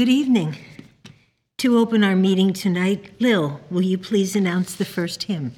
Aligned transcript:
Good 0.00 0.08
evening. 0.08 0.56
To 1.58 1.76
open 1.76 2.02
our 2.02 2.16
meeting 2.16 2.54
tonight, 2.54 3.12
Lil, 3.20 3.60
will 3.68 3.82
you 3.82 3.98
please 3.98 4.34
announce 4.34 4.74
the 4.74 4.86
first 4.86 5.24
hymn? 5.24 5.52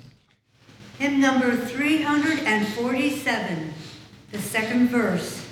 Hymn 0.98 1.20
number 1.20 1.56
347, 1.56 3.72
the 4.32 4.38
second 4.40 4.88
verse. 4.88 5.46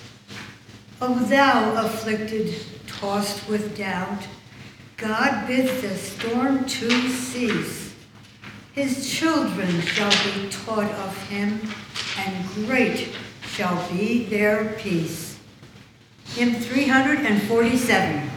O 1.01 1.21
thou 1.21 1.85
afflicted, 1.85 2.53
tossed 2.89 3.49
with 3.49 3.79
doubt, 3.79 4.27
God 4.97 5.47
bids 5.47 5.83
the 5.83 5.97
storm 5.97 6.65
to 6.65 6.91
cease. 7.11 7.95
His 8.73 9.09
children 9.09 9.83
shall 9.83 10.11
be 10.35 10.49
taught 10.49 10.91
of 10.91 11.17
him, 11.29 11.61
and 12.19 12.67
great 12.67 13.15
shall 13.43 13.89
be 13.89 14.25
their 14.25 14.75
peace. 14.81 15.39
Hymn 16.35 16.57
347. 16.57 18.31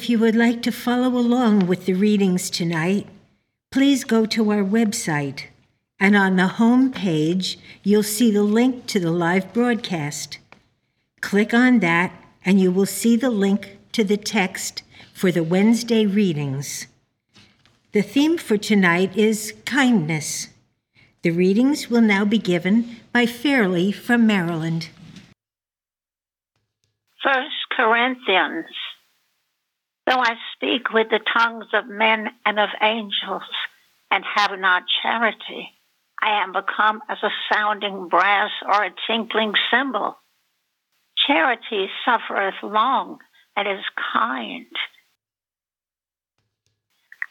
If 0.00 0.08
you 0.08 0.18
would 0.20 0.34
like 0.34 0.62
to 0.62 0.72
follow 0.72 1.10
along 1.10 1.66
with 1.66 1.84
the 1.84 1.92
readings 1.92 2.48
tonight, 2.48 3.06
please 3.70 4.02
go 4.02 4.24
to 4.24 4.50
our 4.50 4.64
website, 4.64 5.42
and 6.00 6.16
on 6.16 6.36
the 6.36 6.46
home 6.46 6.90
page, 6.90 7.58
you'll 7.82 8.02
see 8.02 8.30
the 8.30 8.42
link 8.42 8.86
to 8.86 8.98
the 8.98 9.10
live 9.10 9.52
broadcast. 9.52 10.38
Click 11.20 11.52
on 11.52 11.80
that, 11.80 12.14
and 12.46 12.58
you 12.58 12.72
will 12.72 12.86
see 12.86 13.14
the 13.14 13.28
link 13.28 13.76
to 13.92 14.02
the 14.02 14.16
text 14.16 14.82
for 15.12 15.30
the 15.30 15.44
Wednesday 15.44 16.06
readings. 16.06 16.86
The 17.92 18.00
theme 18.00 18.38
for 18.38 18.56
tonight 18.56 19.14
is 19.18 19.52
kindness. 19.66 20.48
The 21.20 21.30
readings 21.30 21.90
will 21.90 22.00
now 22.00 22.24
be 22.24 22.38
given 22.38 22.96
by 23.12 23.26
Fairley 23.26 23.92
from 23.92 24.26
Maryland. 24.26 24.88
First 27.22 27.68
Corinthians 27.76 28.64
Though 30.10 30.18
I 30.18 30.34
speak 30.56 30.92
with 30.92 31.06
the 31.08 31.20
tongues 31.38 31.66
of 31.72 31.86
men 31.86 32.30
and 32.44 32.58
of 32.58 32.70
angels 32.82 33.44
and 34.10 34.24
have 34.34 34.58
not 34.58 34.82
charity, 35.04 35.68
I 36.20 36.42
am 36.42 36.52
become 36.52 37.00
as 37.08 37.18
a 37.22 37.30
sounding 37.48 38.08
brass 38.08 38.50
or 38.66 38.82
a 38.82 38.94
tinkling 39.06 39.52
cymbal. 39.70 40.18
Charity 41.28 41.88
suffereth 42.04 42.60
long 42.60 43.18
and 43.56 43.68
is 43.68 43.84
kind. 44.12 44.66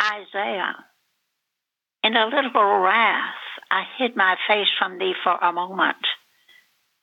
Isaiah. 0.02 0.76
In 2.02 2.16
a 2.16 2.28
little 2.28 2.80
wrath 2.80 3.36
I 3.70 3.84
hid 3.98 4.16
my 4.16 4.38
face 4.48 4.70
from 4.78 5.00
thee 5.00 5.16
for 5.22 5.36
a 5.36 5.52
moment, 5.52 6.08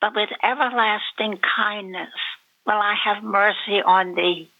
but 0.00 0.14
with 0.14 0.30
everlasting 0.42 1.38
kindness 1.54 2.14
will 2.64 2.80
I 2.80 2.94
have 3.04 3.22
mercy 3.22 3.82
on 3.84 4.14
thee 4.14 4.50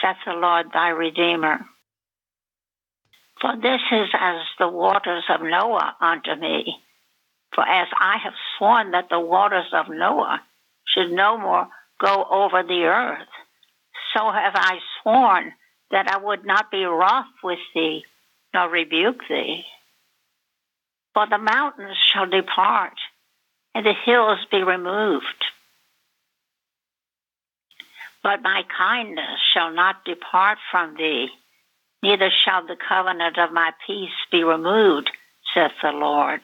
saith 0.00 0.16
the 0.26 0.32
Lord 0.32 0.66
thy 0.72 0.88
Redeemer. 0.88 1.66
For 3.40 3.56
this 3.56 3.80
is 3.92 4.08
as 4.18 4.40
the 4.58 4.68
waters 4.68 5.24
of 5.28 5.42
Noah 5.42 5.96
unto 6.00 6.34
me. 6.36 6.76
For 7.54 7.66
as 7.66 7.88
I 7.98 8.18
have 8.22 8.32
sworn 8.56 8.92
that 8.92 9.08
the 9.10 9.20
waters 9.20 9.66
of 9.72 9.88
Noah 9.88 10.40
should 10.86 11.10
no 11.10 11.38
more 11.38 11.68
go 12.00 12.24
over 12.30 12.62
the 12.62 12.84
earth, 12.84 13.28
so 14.12 14.30
have 14.30 14.54
I 14.54 14.78
sworn 15.02 15.52
that 15.90 16.10
I 16.10 16.18
would 16.18 16.44
not 16.44 16.70
be 16.70 16.84
wroth 16.84 17.26
with 17.42 17.58
thee, 17.74 18.04
nor 18.52 18.68
rebuke 18.68 19.20
thee. 19.28 19.64
For 21.14 21.26
the 21.28 21.38
mountains 21.38 21.96
shall 22.12 22.26
depart, 22.26 22.98
and 23.74 23.86
the 23.86 23.94
hills 24.04 24.38
be 24.50 24.62
removed 24.62 25.44
but 28.24 28.42
my 28.42 28.62
kindness 28.76 29.38
shall 29.52 29.70
not 29.70 30.02
depart 30.06 30.56
from 30.70 30.96
thee, 30.96 31.28
neither 32.02 32.30
shall 32.44 32.66
the 32.66 32.74
covenant 32.88 33.38
of 33.38 33.52
my 33.52 33.70
peace 33.86 34.08
be 34.32 34.42
removed, 34.42 35.10
saith 35.52 35.72
the 35.82 35.90
Lord, 35.90 36.40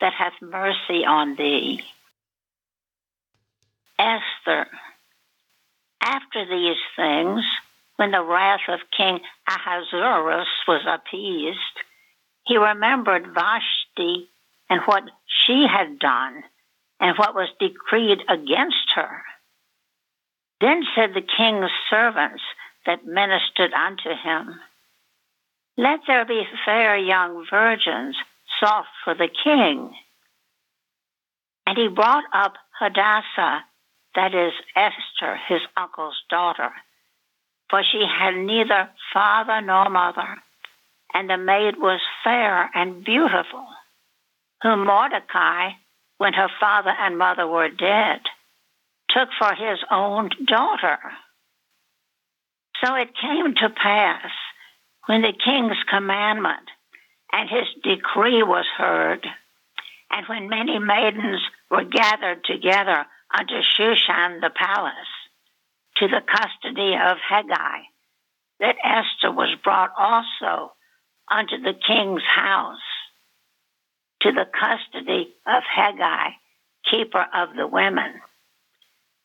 that 0.00 0.12
hath 0.12 0.32
mercy 0.42 1.04
on 1.06 1.36
thee. 1.36 1.82
Esther. 3.96 4.66
After 6.02 6.44
these 6.44 6.82
things, 6.96 7.44
when 7.96 8.10
the 8.10 8.22
wrath 8.22 8.68
of 8.68 8.80
King 8.94 9.20
Ahasuerus 9.48 10.48
was 10.66 10.82
appeased, 10.86 11.58
he 12.44 12.56
remembered 12.56 13.32
Vashti 13.32 14.28
and 14.68 14.80
what 14.84 15.04
she 15.46 15.64
had 15.70 16.00
done, 16.00 16.42
and 16.98 17.16
what 17.16 17.36
was 17.36 17.48
decreed 17.60 18.18
against 18.28 18.90
her 18.96 19.22
then 20.64 20.82
said 20.94 21.10
the 21.12 21.20
king's 21.20 21.70
servants 21.90 22.42
that 22.86 23.04
ministered 23.04 23.72
unto 23.74 24.08
him, 24.10 24.58
Let 25.76 26.00
there 26.06 26.24
be 26.24 26.44
fair 26.64 26.96
young 26.96 27.44
virgins 27.50 28.16
sought 28.58 28.86
for 29.04 29.14
the 29.14 29.28
king. 29.28 29.94
And 31.66 31.76
he 31.76 31.88
brought 31.88 32.24
up 32.32 32.54
Hadassah, 32.78 33.64
that 34.14 34.34
is 34.34 34.52
Esther, 34.74 35.38
his 35.48 35.60
uncle's 35.76 36.16
daughter, 36.30 36.70
for 37.68 37.82
she 37.82 38.04
had 38.06 38.34
neither 38.34 38.88
father 39.12 39.60
nor 39.60 39.90
mother, 39.90 40.38
and 41.12 41.28
the 41.28 41.36
maid 41.36 41.74
was 41.78 42.00
fair 42.22 42.70
and 42.74 43.04
beautiful, 43.04 43.66
whom 44.62 44.86
Mordecai, 44.86 45.70
when 46.18 46.32
her 46.32 46.48
father 46.60 46.92
and 46.98 47.18
mother 47.18 47.46
were 47.46 47.68
dead, 47.68 48.20
took 49.14 49.28
for 49.38 49.54
his 49.54 49.78
own 49.90 50.28
daughter. 50.46 50.98
So 52.84 52.94
it 52.96 53.10
came 53.20 53.54
to 53.54 53.70
pass, 53.70 54.30
when 55.06 55.22
the 55.22 55.32
king's 55.32 55.82
commandment 55.88 56.68
and 57.32 57.48
his 57.48 57.68
decree 57.82 58.42
was 58.42 58.66
heard, 58.76 59.26
and 60.10 60.26
when 60.26 60.48
many 60.48 60.78
maidens 60.78 61.40
were 61.70 61.84
gathered 61.84 62.44
together 62.44 63.06
unto 63.36 63.54
Shushan 63.62 64.40
the 64.40 64.50
palace, 64.54 64.94
to 65.96 66.08
the 66.08 66.22
custody 66.26 66.94
of 66.94 67.18
Hegai, 67.30 67.80
that 68.60 68.76
Esther 68.84 69.32
was 69.32 69.54
brought 69.62 69.90
also 69.96 70.72
unto 71.30 71.60
the 71.60 71.74
king's 71.86 72.22
house, 72.34 72.78
to 74.22 74.32
the 74.32 74.46
custody 74.58 75.34
of 75.46 75.62
Hegai, 75.76 76.30
keeper 76.90 77.24
of 77.34 77.50
the 77.56 77.66
women. 77.66 78.12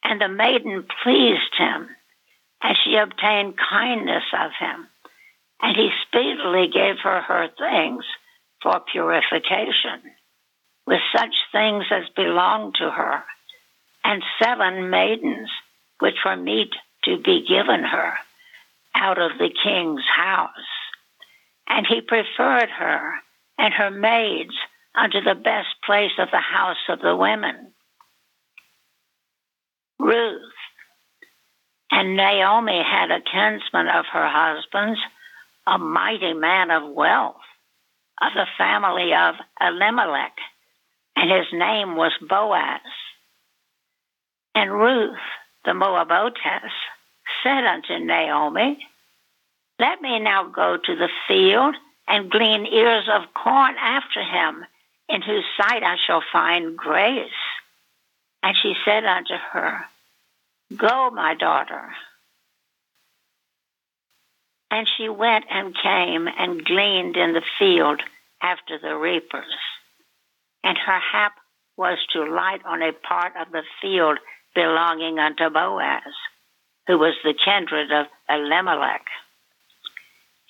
And 0.04 0.22
the 0.22 0.30
maiden 0.30 0.86
pleased 1.04 1.56
him, 1.58 1.90
and 2.62 2.78
she 2.84 2.96
obtained 2.96 3.58
kindness 3.58 4.24
of 4.34 4.52
him, 4.60 4.88
and 5.62 5.76
he 5.76 5.90
speedily 6.08 6.68
gave 6.68 7.00
her 7.04 7.22
her 7.22 7.50
things 7.58 8.06
for 8.62 8.80
purification, 8.92 10.02
with 10.86 11.02
such 11.16 11.36
things 11.52 11.86
as 11.92 12.10
belonged 12.16 12.76
to 12.76 12.90
her, 12.90 13.24
and 14.04 14.24
seven 14.42 14.90
maidens 14.90 15.50
which 16.00 16.18
were 16.26 16.36
meet 16.36 16.74
to 17.04 17.18
be 17.18 17.46
given 17.48 17.84
her 17.84 18.14
out 18.96 19.20
of 19.20 19.38
the 19.38 19.50
king's 19.64 20.06
house. 20.16 20.52
And 21.68 21.86
he 21.86 22.02
preferred 22.02 22.70
her 22.70 23.14
and 23.58 23.74
her 23.74 23.92
maids 23.92 24.56
unto 24.96 25.22
the 25.22 25.36
best 25.36 25.70
place 25.86 26.12
of 26.18 26.30
the 26.32 26.40
house 26.40 26.84
of 26.90 27.00
the 27.00 27.16
women. 27.16 27.74
Ruth 30.00 30.42
and 31.92 32.16
Naomi 32.16 32.82
had 32.84 33.12
a 33.12 33.22
kinsman 33.22 33.88
of 33.88 34.06
her 34.14 34.28
husband's, 34.28 35.00
a 35.68 35.78
mighty 35.78 36.34
man 36.34 36.72
of 36.72 36.94
wealth, 36.94 37.36
of 38.22 38.32
the 38.34 38.48
family 38.58 39.14
of 39.14 39.36
Elimelech, 39.60 40.38
and 41.16 41.30
his 41.30 41.48
name 41.52 41.96
was 41.96 42.14
Boaz. 42.28 42.82
And 44.56 44.72
Ruth, 44.72 45.18
the 45.66 45.74
Moabitess, 45.74 46.72
said 47.44 47.66
unto 47.66 48.00
Naomi, 48.00 48.80
Let 49.80 50.02
me 50.02 50.20
now 50.20 50.46
go 50.48 50.78
to 50.78 50.96
the 50.96 51.10
field 51.28 51.76
and 52.08 52.32
glean 52.32 52.66
ears 52.66 53.08
of 53.12 53.34
corn 53.34 53.76
after 53.80 54.24
him, 54.24 54.66
in 55.10 55.22
whose 55.22 55.46
sight 55.58 55.84
I 55.84 55.98
shall 56.08 56.24
find 56.32 56.78
grace. 56.78 57.30
And 58.42 58.56
she 58.62 58.74
said 58.86 59.06
unto 59.06 59.36
her, 59.52 59.86
Go, 60.76 61.10
my 61.10 61.34
daughter. 61.34 61.90
And 64.72 64.88
she 64.88 65.10
went 65.10 65.46
and 65.50 65.76
came 65.76 66.28
and 66.28 66.64
gleaned 66.64 67.18
in 67.18 67.34
the 67.34 67.42
field 67.58 68.02
after 68.42 68.78
the 68.78 68.96
reapers. 68.96 69.56
And 70.64 70.78
her 70.78 71.00
hap 71.00 71.34
was 71.76 71.98
to 72.14 72.24
light 72.24 72.62
on 72.66 72.84
a 72.84 72.94
part 72.94 73.34
of 73.40 73.52
the 73.52 73.64
field 73.82 74.20
belonging 74.54 75.18
unto 75.18 75.50
Boaz, 75.50 76.14
who 76.86 77.00
was 77.00 77.16
the 77.24 77.34
kindred 77.34 77.92
of 77.92 78.06
Elimelech. 78.30 79.06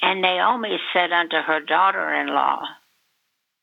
And 0.02 0.22
Naomi 0.22 0.80
said 0.92 1.12
unto 1.12 1.38
her 1.38 1.62
daughter 1.62 2.14
in 2.16 2.28
law, 2.28 2.62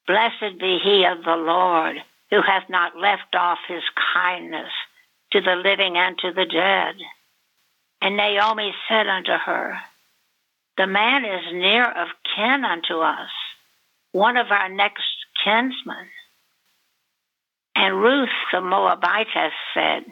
Blessed 0.06 0.58
be 0.58 0.78
he 0.82 1.04
of 1.04 1.24
the 1.24 1.36
Lord, 1.36 1.96
who 2.30 2.40
hath 2.40 2.70
not 2.70 2.96
left 2.96 3.34
off 3.34 3.58
his 3.68 3.82
kindness 4.14 4.70
to 5.37 5.42
the 5.42 5.57
living 5.57 5.96
and 5.96 6.16
to 6.18 6.33
the 6.33 6.46
dead. 6.46 6.94
And 8.01 8.16
Naomi 8.16 8.72
said 8.88 9.07
unto 9.07 9.33
her, 9.33 9.79
The 10.79 10.87
man 10.87 11.25
is 11.25 11.53
near 11.53 11.85
of 11.85 12.09
kin 12.35 12.64
unto 12.64 13.01
us, 13.01 13.31
one 14.12 14.37
of 14.37 14.51
our 14.51 14.68
next 14.68 15.05
kinsmen. 15.44 16.09
And 17.75 18.01
Ruth 18.01 18.31
the 18.53 18.61
Moabitess 18.62 19.53
said, 19.75 20.05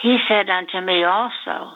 He 0.00 0.16
said 0.26 0.48
unto 0.48 0.80
me 0.80 1.04
also, 1.04 1.72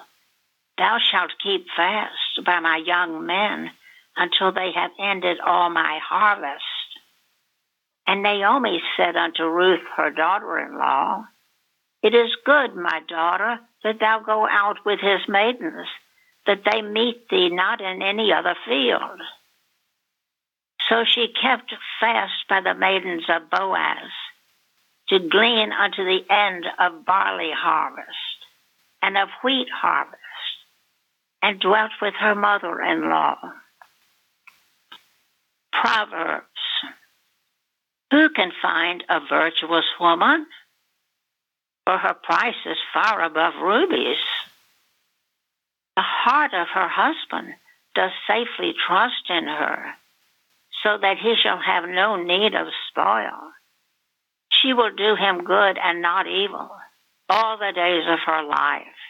Thou 0.78 0.98
shalt 1.10 1.32
keep 1.42 1.66
fast 1.76 2.44
by 2.46 2.60
my 2.60 2.80
young 2.84 3.26
men 3.26 3.70
until 4.16 4.52
they 4.52 4.72
have 4.74 4.90
ended 4.98 5.38
all 5.44 5.68
my 5.68 5.98
harvest. 6.02 6.64
And 8.06 8.22
Naomi 8.22 8.80
said 8.96 9.16
unto 9.16 9.44
Ruth 9.44 9.84
her 9.96 10.10
daughter 10.10 10.58
in 10.58 10.78
law, 10.78 11.24
it 12.02 12.14
is 12.14 12.30
good, 12.44 12.74
my 12.76 13.00
daughter, 13.08 13.58
that 13.84 14.00
thou 14.00 14.20
go 14.24 14.46
out 14.48 14.78
with 14.86 15.00
his 15.00 15.20
maidens, 15.28 15.86
that 16.46 16.62
they 16.70 16.82
meet 16.82 17.28
thee 17.28 17.50
not 17.50 17.80
in 17.80 18.02
any 18.02 18.32
other 18.32 18.54
field. 18.66 19.20
So 20.88 21.04
she 21.04 21.28
kept 21.40 21.74
fast 22.00 22.48
by 22.48 22.60
the 22.60 22.74
maidens 22.74 23.24
of 23.28 23.50
Boaz, 23.50 24.10
to 25.08 25.18
glean 25.18 25.72
unto 25.72 26.04
the 26.04 26.20
end 26.30 26.66
of 26.78 27.04
barley 27.04 27.50
harvest 27.54 28.08
and 29.02 29.16
of 29.16 29.28
wheat 29.42 29.68
harvest, 29.72 30.18
and 31.42 31.60
dwelt 31.60 31.92
with 32.02 32.14
her 32.18 32.34
mother 32.34 32.80
in 32.82 33.08
law. 33.08 33.36
Proverbs 35.72 36.46
Who 38.10 38.28
can 38.30 38.50
find 38.60 39.04
a 39.08 39.20
virtuous 39.28 39.84
woman? 40.00 40.46
For 41.88 41.96
her 41.96 42.12
price 42.12 42.66
is 42.66 42.76
far 42.92 43.22
above 43.24 43.54
rubies. 43.62 44.18
The 45.96 46.02
heart 46.02 46.52
of 46.52 46.68
her 46.74 46.86
husband 46.86 47.54
does 47.94 48.10
safely 48.26 48.74
trust 48.86 49.30
in 49.30 49.44
her, 49.44 49.94
so 50.82 50.98
that 50.98 51.16
he 51.16 51.34
shall 51.42 51.56
have 51.56 51.88
no 51.88 52.22
need 52.22 52.54
of 52.54 52.66
spoil. 52.90 53.40
She 54.50 54.74
will 54.74 54.94
do 54.94 55.16
him 55.16 55.44
good 55.44 55.78
and 55.82 56.02
not 56.02 56.26
evil 56.26 56.70
all 57.30 57.56
the 57.56 57.72
days 57.74 58.04
of 58.06 58.18
her 58.26 58.42
life. 58.42 59.00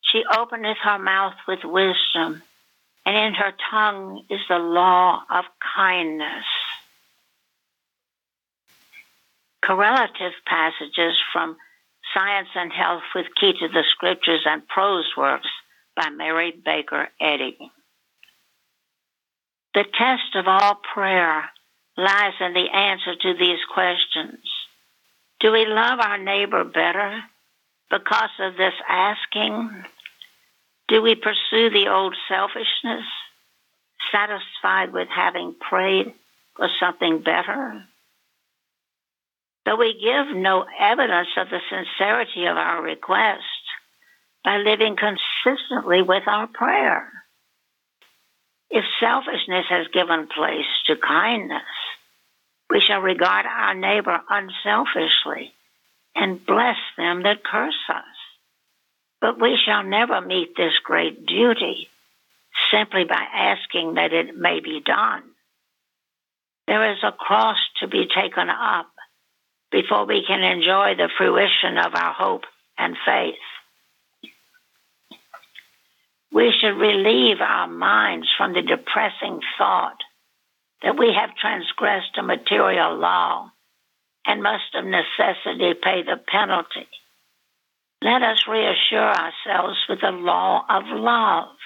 She 0.00 0.22
openeth 0.34 0.78
her 0.82 0.98
mouth 0.98 1.36
with 1.46 1.62
wisdom, 1.62 2.42
and 3.04 3.16
in 3.18 3.34
her 3.34 3.52
tongue 3.70 4.24
is 4.30 4.40
the 4.48 4.58
law 4.58 5.24
of 5.28 5.44
kindness. 5.76 6.46
Correlative 9.62 10.32
passages 10.46 11.14
from 11.34 11.58
Science 12.14 12.48
and 12.54 12.72
Health 12.72 13.02
with 13.14 13.26
Key 13.40 13.52
to 13.60 13.68
the 13.68 13.84
Scriptures 13.90 14.42
and 14.46 14.66
Prose 14.66 15.08
Works 15.16 15.48
by 15.96 16.10
Mary 16.10 16.52
Baker 16.64 17.08
Eddy. 17.20 17.58
The 19.74 19.84
test 19.84 20.34
of 20.34 20.46
all 20.48 20.80
prayer 20.94 21.50
lies 21.96 22.34
in 22.40 22.54
the 22.54 22.68
answer 22.72 23.14
to 23.14 23.34
these 23.38 23.58
questions. 23.72 24.40
Do 25.40 25.52
we 25.52 25.66
love 25.66 26.00
our 26.00 26.18
neighbor 26.18 26.64
better 26.64 27.22
because 27.90 28.30
of 28.40 28.56
this 28.56 28.74
asking? 28.88 29.84
Do 30.88 31.02
we 31.02 31.14
pursue 31.14 31.70
the 31.70 31.88
old 31.88 32.16
selfishness, 32.28 33.04
satisfied 34.10 34.92
with 34.92 35.08
having 35.08 35.54
prayed 35.60 36.14
for 36.56 36.68
something 36.80 37.22
better? 37.22 37.84
Though 39.64 39.76
we 39.76 40.00
give 40.00 40.36
no 40.36 40.64
evidence 40.80 41.28
of 41.36 41.48
the 41.50 41.60
sincerity 41.70 42.46
of 42.46 42.56
our 42.56 42.82
request 42.82 43.42
by 44.44 44.58
living 44.58 44.96
consistently 44.96 46.02
with 46.02 46.22
our 46.26 46.46
prayer. 46.46 47.12
If 48.70 48.84
selfishness 49.00 49.66
has 49.68 49.88
given 49.92 50.28
place 50.28 50.66
to 50.86 50.96
kindness, 50.96 51.62
we 52.70 52.80
shall 52.80 53.00
regard 53.00 53.46
our 53.46 53.74
neighbor 53.74 54.20
unselfishly 54.28 55.52
and 56.14 56.44
bless 56.44 56.76
them 56.96 57.22
that 57.22 57.44
curse 57.44 57.78
us. 57.88 58.04
But 59.20 59.40
we 59.40 59.58
shall 59.64 59.82
never 59.82 60.20
meet 60.20 60.56
this 60.56 60.74
great 60.84 61.26
duty 61.26 61.88
simply 62.70 63.04
by 63.04 63.22
asking 63.32 63.94
that 63.94 64.12
it 64.12 64.36
may 64.36 64.60
be 64.60 64.80
done. 64.84 65.22
There 66.66 66.92
is 66.92 66.98
a 67.02 67.12
cross 67.12 67.58
to 67.80 67.88
be 67.88 68.06
taken 68.06 68.50
up 68.50 68.90
before 69.70 70.06
we 70.06 70.24
can 70.26 70.42
enjoy 70.42 70.94
the 70.96 71.10
fruition 71.16 71.78
of 71.78 71.94
our 71.94 72.12
hope 72.12 72.44
and 72.76 72.96
faith. 73.04 73.34
We 76.32 76.52
should 76.60 76.76
relieve 76.76 77.40
our 77.40 77.68
minds 77.68 78.28
from 78.36 78.52
the 78.52 78.62
depressing 78.62 79.40
thought 79.56 79.98
that 80.82 80.98
we 80.98 81.12
have 81.12 81.34
transgressed 81.36 82.16
a 82.18 82.22
material 82.22 82.96
law 82.96 83.50
and 84.26 84.42
must 84.42 84.74
of 84.74 84.84
necessity 84.84 85.74
pay 85.82 86.02
the 86.02 86.20
penalty. 86.30 86.86
Let 88.02 88.22
us 88.22 88.44
reassure 88.46 89.10
ourselves 89.10 89.78
with 89.88 90.00
the 90.00 90.12
law 90.12 90.64
of 90.68 90.84
love. 90.86 91.56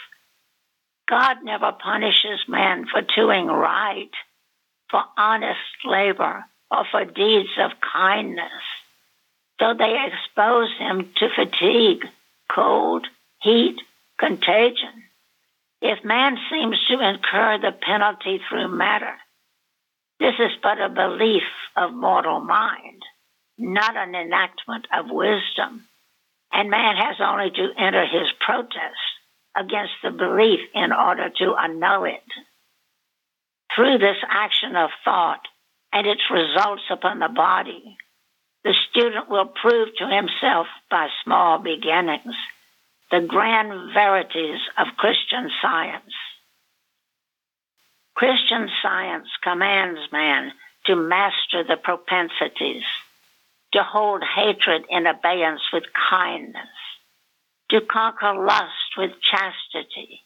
God 1.09 1.38
never 1.43 1.73
punishes 1.73 2.41
man 2.49 2.87
for 2.91 3.03
doing 3.15 3.49
right, 3.49 4.11
for 4.91 5.03
honest 5.19 5.59
labor, 5.85 6.45
or 6.72 6.87
for 6.90 7.04
deeds 7.04 7.50
of 7.61 7.72
kindness, 7.92 8.62
though 9.61 9.74
they 9.78 9.94
expose 10.06 10.70
him 10.78 11.12
to 11.18 11.28
fatigue, 11.37 12.04
cold, 12.52 13.06
heat, 13.42 13.76
contagion. 14.18 15.04
If 15.82 16.02
man 16.04 16.38
seems 16.50 16.78
to 16.88 16.94
incur 16.94 17.58
the 17.58 17.72
penalty 17.72 18.40
through 18.48 18.68
matter, 18.68 19.14
this 20.18 20.35
is 20.38 20.52
but 20.62 20.80
a 20.80 20.88
belief 20.88 21.42
of 21.76 21.92
mortal 21.92 22.40
mind, 22.40 23.02
not 23.58 23.96
an 23.96 24.14
enactment 24.14 24.87
of 24.96 25.11
wisdom, 25.11 25.87
and 26.52 26.70
man 26.70 26.96
has 26.96 27.16
only 27.20 27.50
to 27.50 27.72
enter 27.76 28.06
his 28.06 28.28
protest 28.40 29.12
against 29.56 29.92
the 30.02 30.11
belief 30.11 30.61
in 30.74 30.92
order 30.92 31.28
to 31.28 31.54
annul 31.56 32.04
it. 32.04 32.22
Through 33.74 33.98
this 33.98 34.18
action 34.30 34.76
of 34.76 34.90
thought 35.04 35.42
and 35.92 36.07
its 36.07 36.22
results 36.31 36.83
upon 36.90 37.18
the 37.18 37.28
body, 37.28 37.96
the 38.64 38.74
student 38.90 39.28
will 39.28 39.46
prove 39.46 39.88
to 39.98 40.07
himself 40.07 40.66
by 40.90 41.09
small 41.24 41.59
beginnings 41.59 42.35
the 43.11 43.20
grand 43.20 43.92
verities 43.92 44.61
of 44.78 44.96
Christian 44.96 45.50
science. 45.61 46.14
Christian 48.14 48.70
science 48.83 49.28
commands 49.42 50.00
man 50.11 50.52
to 50.87 50.96
master 50.96 51.62
the 51.62 51.76
propensities, 51.76 52.85
to 53.74 53.83
hold 53.83 54.22
hatred 54.24 54.85
in 54.88 55.07
abeyance 55.07 55.61
with 55.72 55.85
kindness, 56.11 56.72
to 57.70 57.83
conquer 57.83 58.35
lust 58.35 58.96
with 58.96 59.11
chastity, 59.20 60.22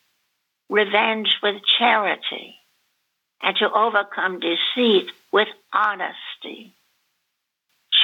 revenge 0.68 1.38
with 1.42 1.56
charity, 1.78 2.54
and 3.42 3.56
to 3.56 3.72
overcome 3.72 4.40
deceit 4.40 5.10
with 5.32 5.48
honesty. 5.72 6.74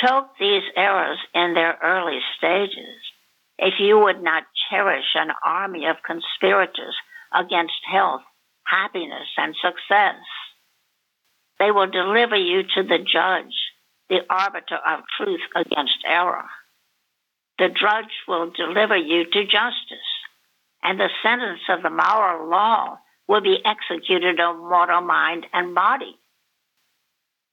Choke 0.02 0.30
these 0.38 0.62
errors 0.76 1.18
in 1.34 1.54
their 1.54 1.78
early 1.82 2.20
stages 2.36 2.98
if 3.58 3.74
you 3.78 3.98
would 3.98 4.22
not 4.22 4.44
cherish 4.70 5.14
an 5.14 5.30
army 5.44 5.86
of 5.86 5.96
conspirators 6.04 6.96
against 7.32 7.74
health, 7.90 8.22
happiness, 8.64 9.28
and 9.36 9.54
success. 9.62 10.16
They 11.58 11.70
will 11.70 11.86
deliver 11.86 12.36
you 12.36 12.62
to 12.74 12.82
the 12.82 12.98
judge, 12.98 13.54
the 14.08 14.20
arbiter 14.28 14.78
of 14.84 15.04
truth 15.16 15.40
against 15.54 15.98
error. 16.06 16.46
The 17.58 17.68
judge 17.68 18.12
will 18.26 18.50
deliver 18.50 18.96
you 18.96 19.24
to 19.24 19.44
justice, 19.44 20.10
and 20.82 20.98
the 20.98 21.10
sentence 21.22 21.60
of 21.68 21.82
the 21.82 21.90
moral 21.90 22.48
law 22.48 22.98
will 23.28 23.40
be 23.40 23.58
executed 23.64 24.40
on 24.40 24.68
mortal 24.68 25.00
mind 25.00 25.46
and 25.52 25.74
body. 25.74 26.16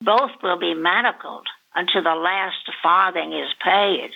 Both 0.02 0.32
will 0.42 0.60
be 0.60 0.74
manacled 0.74 1.48
until 1.76 2.04
the 2.04 2.16
last 2.16 2.70
farthing 2.82 3.34
is 3.34 3.50
paid 3.64 4.12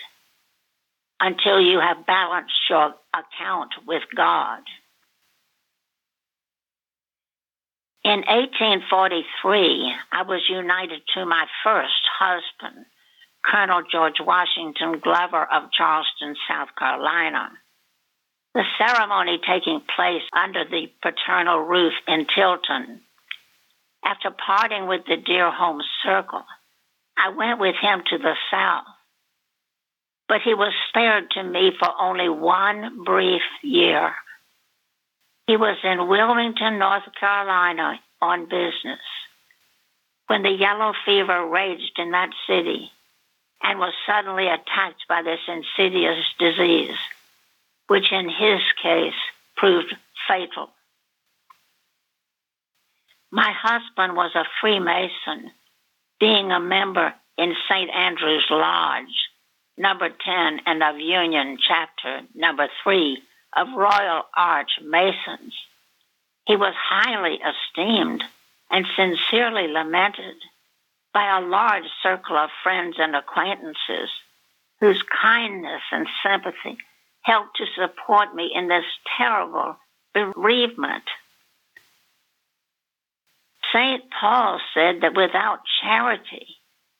until 1.20 1.60
you 1.60 1.80
have 1.80 2.06
balanced 2.06 2.68
your 2.68 2.94
account 3.14 3.70
with 3.86 4.02
God. 4.14 4.60
In 8.04 8.20
1843, 8.28 9.94
I 10.12 10.22
was 10.22 10.42
united 10.50 11.00
to 11.14 11.24
my 11.24 11.46
first 11.64 12.04
husband, 12.18 12.84
Colonel 13.42 13.82
George 13.90 14.20
Washington 14.20 15.00
Glover 15.00 15.44
of 15.50 15.72
Charleston, 15.72 16.36
South 16.46 16.68
Carolina. 16.78 17.48
The 18.54 18.64
ceremony 18.78 19.40
taking 19.46 19.80
place 19.96 20.22
under 20.32 20.64
the 20.64 20.90
paternal 21.02 21.60
roof 21.60 21.92
in 22.06 22.26
Tilton. 22.26 23.00
After 24.04 24.30
parting 24.30 24.86
with 24.86 25.02
the 25.06 25.16
dear 25.16 25.50
home 25.50 25.82
circle, 26.04 26.44
I 27.16 27.30
went 27.30 27.58
with 27.58 27.74
him 27.76 28.02
to 28.10 28.18
the 28.18 28.34
South 28.50 28.84
but 30.28 30.40
he 30.42 30.54
was 30.54 30.72
spared 30.88 31.30
to 31.32 31.42
me 31.42 31.72
for 31.78 31.88
only 32.00 32.28
one 32.28 33.04
brief 33.04 33.42
year. 33.62 34.14
He 35.46 35.56
was 35.56 35.76
in 35.84 36.08
Wilmington, 36.08 36.78
North 36.78 37.04
Carolina 37.18 38.00
on 38.20 38.44
business 38.46 39.00
when 40.26 40.42
the 40.42 40.50
yellow 40.50 40.94
fever 41.04 41.46
raged 41.46 41.98
in 41.98 42.12
that 42.12 42.30
city 42.46 42.90
and 43.62 43.78
was 43.78 43.92
suddenly 44.06 44.46
attacked 44.46 45.04
by 45.06 45.22
this 45.22 45.40
insidious 45.46 46.24
disease, 46.38 46.96
which 47.88 48.12
in 48.12 48.28
his 48.28 48.60
case 48.82 49.14
proved 49.56 49.94
fatal. 50.28 50.70
My 53.30 53.52
husband 53.52 54.16
was 54.16 54.30
a 54.34 54.44
Freemason, 54.60 55.50
being 56.20 56.52
a 56.52 56.60
member 56.60 57.12
in 57.36 57.54
St. 57.68 57.90
Andrew's 57.90 58.46
Lodge 58.50 59.28
number 59.76 60.08
10 60.08 60.60
and 60.66 60.82
of 60.82 61.00
Union 61.00 61.58
chapter 61.60 62.20
number 62.34 62.68
3 62.84 63.20
of 63.56 63.68
Royal 63.76 64.22
Arch 64.36 64.70
Masons. 64.82 65.54
He 66.46 66.56
was 66.56 66.74
highly 66.76 67.40
esteemed 67.40 68.22
and 68.70 68.86
sincerely 68.96 69.68
lamented 69.68 70.36
by 71.12 71.38
a 71.38 71.46
large 71.46 71.88
circle 72.02 72.36
of 72.36 72.50
friends 72.62 72.96
and 72.98 73.14
acquaintances 73.16 74.10
whose 74.80 75.02
kindness 75.02 75.82
and 75.92 76.06
sympathy 76.22 76.78
helped 77.24 77.56
to 77.56 77.64
support 77.74 78.34
me 78.34 78.50
in 78.54 78.68
this 78.68 78.84
terrible 79.18 79.76
bereavement. 80.12 81.04
St. 83.72 84.02
Paul 84.20 84.60
said 84.74 85.00
that 85.00 85.16
without 85.16 85.60
charity, 85.82 86.46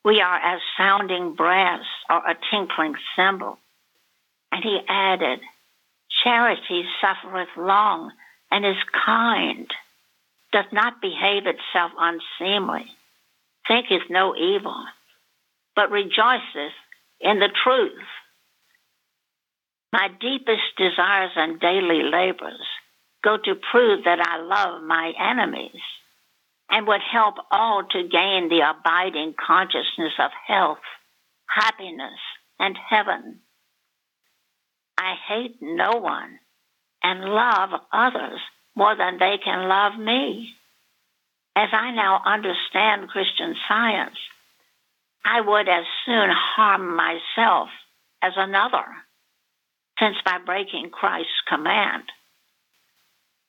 we 0.04 0.20
are 0.20 0.37
as 0.37 0.60
sounding 0.76 1.34
brass 1.34 1.84
or 2.10 2.18
a 2.18 2.37
tinkling 2.50 2.94
cymbal. 3.16 3.58
And 4.50 4.64
he 4.64 4.80
added, 4.88 5.40
Charity 6.22 6.84
suffereth 7.00 7.48
long 7.56 8.12
and 8.50 8.64
is 8.64 8.76
kind, 9.04 9.68
doth 10.52 10.72
not 10.72 11.02
behave 11.02 11.44
itself 11.46 11.92
unseemly, 11.98 12.87
thinketh 13.68 14.08
no 14.10 14.34
evil, 14.37 14.84
but 15.76 15.90
rejoiceth 15.90 16.74
in 17.20 17.40
the 17.40 17.50
truth. 17.62 18.06
My 19.94 20.09
deepest 20.09 20.74
desires 20.76 21.30
and 21.37 21.61
daily 21.61 22.02
labors 22.02 22.66
go 23.22 23.37
to 23.37 23.54
prove 23.70 24.02
that 24.02 24.18
I 24.20 24.38
love 24.38 24.83
my 24.83 25.12
enemies 25.16 25.80
and 26.68 26.88
would 26.88 27.00
help 27.00 27.37
all 27.52 27.85
to 27.92 28.09
gain 28.09 28.48
the 28.48 28.68
abiding 28.68 29.35
consciousness 29.38 30.14
of 30.18 30.33
health, 30.48 30.80
happiness, 31.46 32.18
and 32.59 32.76
heaven. 32.76 33.38
I 34.98 35.14
hate 35.28 35.59
no 35.62 35.92
one 35.92 36.40
and 37.04 37.20
love 37.26 37.70
others 37.92 38.40
more 38.74 38.96
than 38.96 39.20
they 39.20 39.38
can 39.44 39.68
love 39.68 39.96
me. 39.96 40.54
As 41.54 41.68
I 41.72 41.92
now 41.92 42.20
understand 42.26 43.11
Christian 43.11 43.54
science, 43.68 44.18
I 45.24 45.40
would 45.40 45.68
as 45.68 45.85
soon 46.04 46.30
harm 46.33 46.96
myself 46.96 47.68
as 48.20 48.33
another, 48.37 48.87
since 49.98 50.16
by 50.24 50.38
breaking 50.44 50.90
Christ's 50.90 51.42
command, 51.48 52.04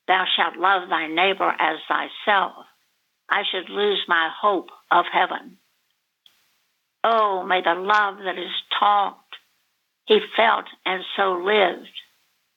thou 0.08 0.26
shalt 0.36 0.58
love 0.58 0.90
thy 0.90 1.08
neighbor 1.08 1.54
as 1.60 1.80
thyself, 1.88 2.66
I 3.30 3.44
should 3.52 3.70
lose 3.70 4.04
my 4.08 4.30
hope 4.42 4.70
of 4.92 5.06
heaven. 5.12 5.58
Oh, 7.04 7.44
may 7.44 7.62
the 7.62 7.76
love 7.76 8.18
that 8.24 8.38
is 8.38 8.52
taught, 8.80 9.20
he 10.06 10.20
felt 10.36 10.66
and 10.86 11.04
so 11.16 11.42
lived, 11.44 11.90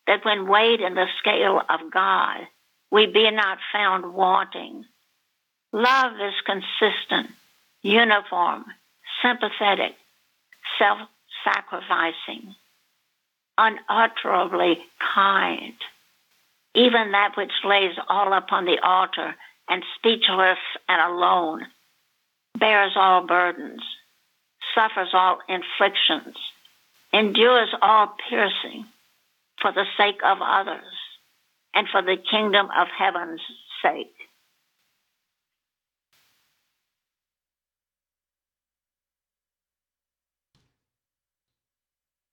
that 0.07 0.25
when 0.25 0.49
weighed 0.49 0.81
in 0.81 0.95
the 0.95 1.07
scale 1.19 1.61
of 1.69 1.91
God, 1.93 2.47
we 2.91 3.07
be 3.07 3.31
not 3.31 3.59
found 3.73 4.15
wanting. 4.15 4.85
Love 5.73 6.13
is 6.15 6.35
consistent, 6.47 7.31
uniform, 7.83 8.65
sympathetic, 9.23 9.93
self 10.79 10.99
sacrificing, 11.45 12.55
unutterably 13.59 14.79
kind. 15.15 15.75
Even 16.75 17.13
that 17.13 17.37
which 17.37 17.53
lays 17.65 17.97
all 18.09 18.33
upon 18.33 18.65
the 18.65 18.79
altar 18.83 19.35
and 19.69 19.83
speechless 19.97 20.59
and 20.89 21.13
alone, 21.13 21.67
bears 22.59 22.93
all 22.97 23.27
burdens, 23.27 23.83
suffers 24.75 25.11
all 25.13 25.39
inflictions, 25.49 26.37
endures 27.13 27.75
all 27.83 28.15
piercing 28.29 28.87
for 29.61 29.73
the 29.73 29.85
sake 29.97 30.21
of 30.25 30.39
others 30.41 30.95
and 31.75 31.89
for 31.89 32.03
the 32.03 32.17
kingdom 32.31 32.69
of 32.77 32.89
heaven's 32.97 33.41
sake. 33.83 34.18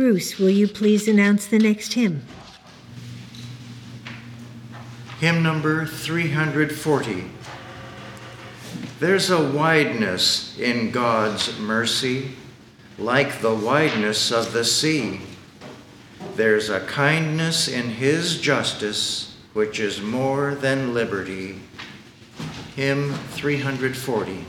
Bruce, 0.00 0.38
will 0.38 0.48
you 0.48 0.66
please 0.66 1.06
announce 1.06 1.46
the 1.46 1.58
next 1.58 1.92
hymn? 1.92 2.24
Hymn 5.20 5.42
number 5.42 5.84
340. 5.84 7.24
There's 8.98 9.28
a 9.28 9.50
wideness 9.50 10.58
in 10.58 10.90
God's 10.90 11.58
mercy, 11.58 12.30
like 12.98 13.42
the 13.42 13.54
wideness 13.54 14.32
of 14.32 14.54
the 14.54 14.64
sea. 14.64 15.20
There's 16.34 16.70
a 16.70 16.80
kindness 16.80 17.68
in 17.68 17.90
His 17.90 18.40
justice, 18.40 19.36
which 19.52 19.78
is 19.78 20.00
more 20.00 20.54
than 20.54 20.94
liberty. 20.94 21.60
Hymn 22.74 23.12
340. 23.12 24.46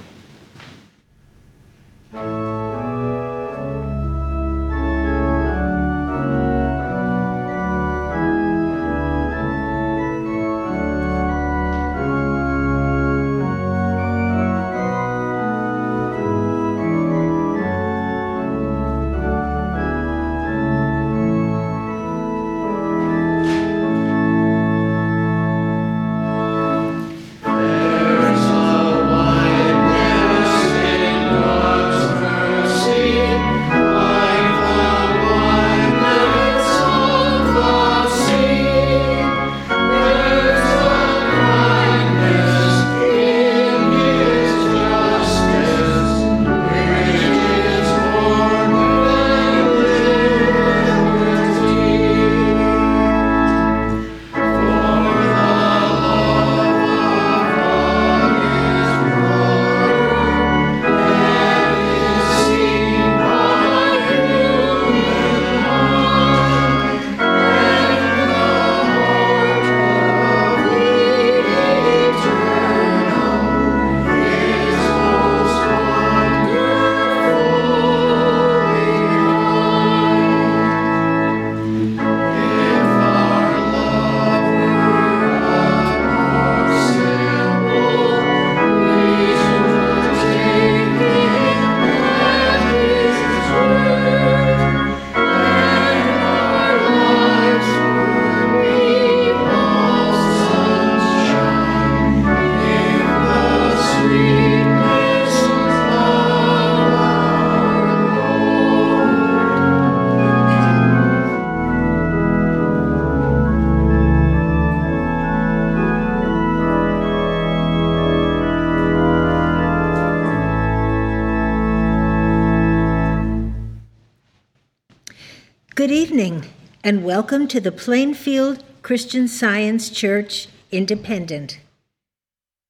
Welcome 127.32 127.48
to 127.48 127.62
the 127.62 127.72
Plainfield 127.72 128.62
Christian 128.82 129.26
Science 129.26 129.90
Church 129.90 130.50
Independent. 130.70 131.62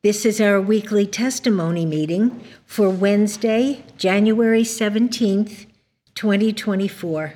This 0.04 0.24
is 0.24 0.40
our 0.40 0.62
weekly 0.62 1.08
testimony 1.08 1.84
meeting 1.84 2.44
for 2.68 2.88
Wednesday, 2.92 3.84
January 3.98 4.62
17th, 4.62 5.66
2024. 6.14 7.34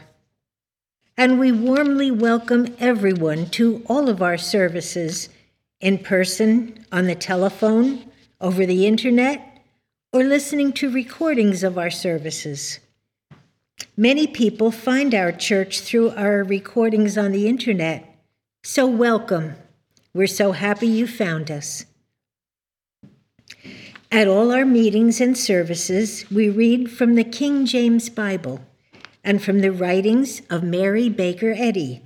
And 1.17 1.39
we 1.39 1.51
warmly 1.51 2.11
welcome 2.11 2.75
everyone 2.77 3.49
to 3.57 3.83
all 3.87 4.07
of 4.07 4.21
our 4.21 4.37
services 4.37 5.27
in 5.81 5.97
person, 5.97 6.85
on 6.91 7.07
the 7.07 7.15
telephone, 7.15 8.05
over 8.39 8.67
the 8.67 8.85
internet, 8.85 9.63
or 10.13 10.23
listening 10.23 10.71
to 10.73 10.91
recordings 10.91 11.63
of 11.63 11.75
our 11.75 11.89
services. 11.89 12.77
Many 13.97 14.27
people 14.27 14.71
find 14.71 15.15
our 15.15 15.31
church 15.31 15.79
through 15.79 16.11
our 16.11 16.43
recordings 16.43 17.17
on 17.17 17.31
the 17.31 17.47
internet, 17.47 18.17
so 18.63 18.85
welcome. 18.85 19.55
We're 20.13 20.27
so 20.27 20.51
happy 20.51 20.87
you 20.87 21.07
found 21.07 21.49
us. 21.49 21.85
At 24.11 24.27
all 24.27 24.51
our 24.51 24.65
meetings 24.65 25.19
and 25.19 25.37
services, 25.37 26.29
we 26.29 26.49
read 26.49 26.91
from 26.91 27.15
the 27.15 27.23
King 27.23 27.65
James 27.65 28.09
Bible 28.09 28.61
and 29.23 29.43
from 29.43 29.59
the 29.59 29.71
writings 29.71 30.41
of 30.49 30.63
Mary 30.63 31.09
Baker 31.09 31.53
Eddy, 31.57 32.01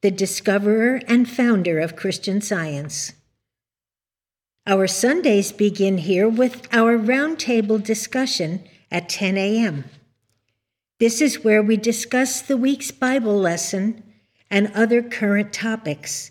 the 0.00 0.10
discoverer 0.10 1.00
and 1.06 1.28
founder 1.28 1.78
of 1.78 1.96
Christian 1.96 2.40
Science. 2.40 3.12
Our 4.66 4.86
Sundays 4.86 5.52
begin 5.52 5.98
here 5.98 6.28
with 6.28 6.66
our 6.72 6.96
roundtable 6.96 7.82
discussion 7.82 8.64
at 8.90 9.08
10 9.08 9.36
a.m. 9.36 9.84
This 11.02 11.20
is 11.20 11.42
where 11.42 11.64
we 11.64 11.76
discuss 11.76 12.40
the 12.40 12.56
week's 12.56 12.92
Bible 12.92 13.36
lesson 13.36 14.04
and 14.48 14.70
other 14.72 15.02
current 15.02 15.52
topics 15.52 16.30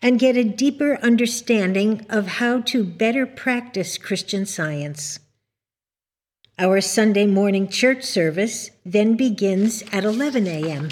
and 0.00 0.18
get 0.18 0.34
a 0.34 0.44
deeper 0.44 0.98
understanding 1.02 2.06
of 2.08 2.38
how 2.40 2.62
to 2.62 2.84
better 2.84 3.26
practice 3.26 3.98
Christian 3.98 4.46
science. 4.46 5.18
Our 6.58 6.80
Sunday 6.80 7.26
morning 7.26 7.68
church 7.68 8.02
service 8.02 8.70
then 8.82 9.14
begins 9.14 9.82
at 9.92 10.04
11 10.04 10.46
a.m. 10.46 10.88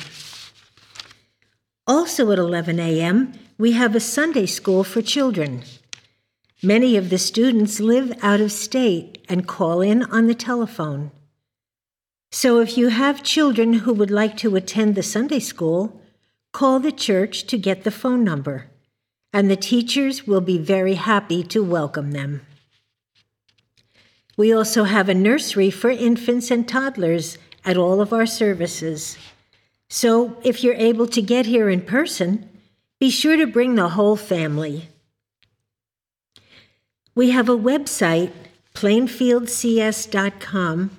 Also 1.86 2.30
at 2.32 2.38
11 2.38 2.78
a.m., 2.78 3.32
we 3.56 3.72
have 3.72 3.94
a 3.94 3.98
Sunday 4.00 4.44
school 4.44 4.84
for 4.84 5.00
children. 5.00 5.62
Many 6.62 6.98
of 6.98 7.08
the 7.08 7.16
students 7.16 7.80
live 7.80 8.12
out 8.22 8.42
of 8.42 8.52
state 8.52 9.24
and 9.26 9.48
call 9.48 9.80
in 9.80 10.02
on 10.02 10.26
the 10.26 10.34
telephone. 10.34 11.12
So 12.30 12.60
if 12.60 12.76
you 12.76 12.88
have 12.88 13.22
children 13.22 13.74
who 13.74 13.94
would 13.94 14.10
like 14.10 14.36
to 14.38 14.56
attend 14.56 14.94
the 14.94 15.02
Sunday 15.02 15.40
school, 15.40 16.00
call 16.52 16.80
the 16.80 16.92
church 16.92 17.46
to 17.46 17.58
get 17.58 17.84
the 17.84 17.90
phone 17.90 18.24
number 18.24 18.66
and 19.36 19.48
the 19.50 19.56
teachers 19.56 20.26
will 20.26 20.40
be 20.40 20.56
very 20.56 20.94
happy 20.94 21.42
to 21.42 21.62
welcome 21.62 22.12
them. 22.12 22.40
We 24.38 24.50
also 24.50 24.84
have 24.84 25.10
a 25.10 25.14
nursery 25.14 25.70
for 25.70 25.90
infants 25.90 26.50
and 26.50 26.66
toddlers 26.66 27.36
at 27.62 27.76
all 27.76 28.00
of 28.00 28.14
our 28.14 28.24
services. 28.24 29.18
So 29.90 30.38
if 30.42 30.64
you're 30.64 30.74
able 30.74 31.06
to 31.08 31.20
get 31.20 31.44
here 31.44 31.68
in 31.68 31.82
person, 31.82 32.48
be 32.98 33.10
sure 33.10 33.36
to 33.36 33.46
bring 33.46 33.74
the 33.74 33.90
whole 33.90 34.16
family. 34.16 34.88
We 37.14 37.28
have 37.30 37.50
a 37.50 37.58
website, 37.58 38.32
plainfieldcs.com, 38.72 40.90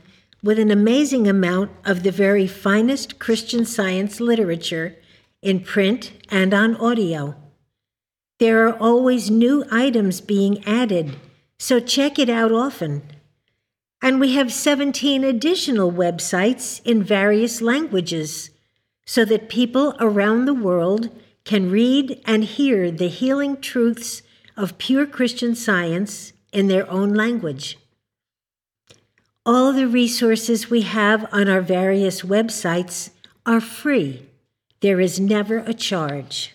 with 0.47 0.59
an 0.59 0.71
amazing 0.71 1.27
amount 1.27 1.69
of 1.83 2.03
the 2.03 2.09
very 2.09 2.47
finest 2.47 3.19
Christian 3.19 3.65
science 3.65 4.21
literature 4.21 4.95
in 5.41 5.59
print 5.59 6.13
and 6.29 6.53
on 6.53 6.73
audio. 6.77 7.35
There 8.39 8.65
are 8.65 8.77
always 8.77 9.29
new 9.29 9.65
items 9.69 10.21
being 10.21 10.63
added, 10.65 11.17
so 11.59 11.81
check 11.81 12.17
it 12.17 12.29
out 12.29 12.53
often. 12.53 13.01
And 14.01 14.21
we 14.21 14.35
have 14.35 14.53
17 14.53 15.25
additional 15.25 15.91
websites 15.91 16.81
in 16.85 17.03
various 17.03 17.61
languages 17.61 18.49
so 19.05 19.25
that 19.25 19.49
people 19.49 19.95
around 19.99 20.45
the 20.45 20.53
world 20.53 21.09
can 21.43 21.69
read 21.69 22.21
and 22.23 22.45
hear 22.45 22.89
the 22.89 23.09
healing 23.09 23.59
truths 23.59 24.21
of 24.55 24.77
pure 24.77 25.05
Christian 25.05 25.55
science 25.55 26.31
in 26.53 26.69
their 26.69 26.89
own 26.89 27.13
language. 27.13 27.77
All 29.47 29.71
the 29.71 29.87
resources 29.87 30.69
we 30.69 30.81
have 30.81 31.25
on 31.31 31.47
our 31.47 31.61
various 31.61 32.21
websites 32.21 33.11
are 33.45 33.61
free. 33.61 34.27
There 34.81 34.99
is 34.99 35.21
never 35.21 35.59
a 35.59 35.73
charge. 35.73 36.53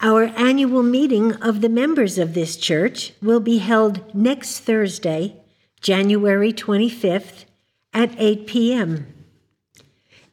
Our 0.00 0.24
annual 0.38 0.82
meeting 0.82 1.34
of 1.42 1.60
the 1.60 1.68
members 1.68 2.16
of 2.16 2.32
this 2.32 2.56
church 2.56 3.12
will 3.20 3.40
be 3.40 3.58
held 3.58 4.14
next 4.14 4.60
Thursday, 4.60 5.36
January 5.82 6.54
25th 6.54 7.44
at 7.92 8.14
8 8.16 8.46
p.m. 8.46 9.12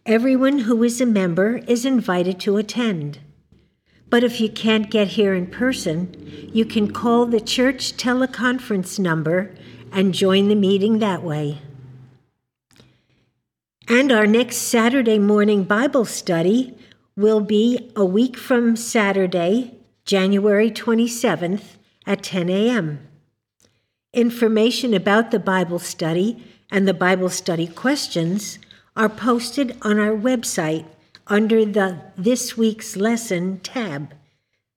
Everyone 0.06 0.60
who 0.60 0.82
is 0.86 1.02
a 1.02 1.06
member 1.06 1.58
is 1.68 1.84
invited 1.84 2.40
to 2.40 2.56
attend. 2.56 3.20
But 4.10 4.24
if 4.24 4.40
you 4.40 4.48
can't 4.48 4.90
get 4.90 5.10
here 5.10 5.34
in 5.34 5.48
person, 5.48 6.50
you 6.54 6.64
can 6.64 6.94
call 6.94 7.26
the 7.26 7.42
church 7.42 7.98
teleconference 7.98 8.98
number 8.98 9.54
and 9.92 10.14
join 10.14 10.48
the 10.50 10.56
meeting 10.56 11.00
that 11.00 11.24
way. 11.24 11.60
And 13.88 14.12
our 14.12 14.28
next 14.28 14.58
Saturday 14.58 15.20
morning 15.20 15.64
Bible 15.64 16.06
study 16.06 16.78
will 17.16 17.42
be 17.42 17.92
a 17.96 18.06
week 18.06 18.38
from 18.38 18.76
Saturday, 18.76 19.76
January 20.06 20.70
27th 20.70 21.78
at 22.06 22.24
10 22.24 22.50
a.m. 22.50 23.08
Information 24.14 24.94
about 24.94 25.32
the 25.32 25.40
Bible 25.40 25.80
study 25.80 26.44
and 26.70 26.88
the 26.88 26.94
Bible 26.94 27.30
study 27.30 27.68
questions 27.68 28.60
are 28.96 29.10
posted 29.10 29.78
on 29.82 30.00
our 30.00 30.16
website 30.16 30.86
under 31.28 31.66
the 31.66 32.02
This 32.18 32.58
Week's 32.58 32.96
Lesson 32.96 33.60
tab. 33.60 34.14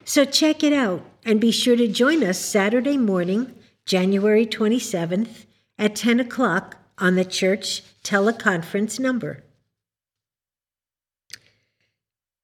So 0.04 0.24
check 0.24 0.62
it 0.62 0.72
out 0.72 1.04
and 1.24 1.40
be 1.40 1.50
sure 1.50 1.76
to 1.76 1.88
join 1.88 2.24
us 2.24 2.38
Saturday 2.38 2.96
morning, 2.96 3.54
January 3.86 4.46
27th 4.46 5.46
at 5.78 5.96
10 5.96 6.20
o'clock 6.20 6.76
on 6.98 7.16
the 7.16 7.24
church 7.24 7.82
teleconference 8.04 9.00
number. 9.00 9.42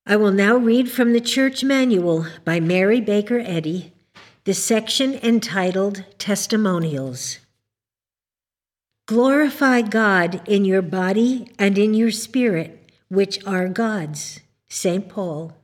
I 0.06 0.16
will 0.16 0.32
now 0.32 0.56
read 0.56 0.90
from 0.90 1.12
the 1.12 1.20
Church 1.20 1.64
Manual 1.64 2.26
by 2.44 2.60
Mary 2.60 3.00
Baker 3.00 3.40
Eddy, 3.40 3.92
the 4.44 4.54
section 4.54 5.14
entitled 5.14 6.04
Testimonials. 6.18 7.38
Glorify 9.06 9.82
God 9.82 10.40
in 10.48 10.64
your 10.64 10.82
body 10.82 11.48
and 11.58 11.76
in 11.76 11.94
your 11.94 12.10
spirit, 12.10 12.90
which 13.08 13.44
are 13.44 13.68
God's. 13.68 14.40
St. 14.68 15.08
Paul. 15.08 15.56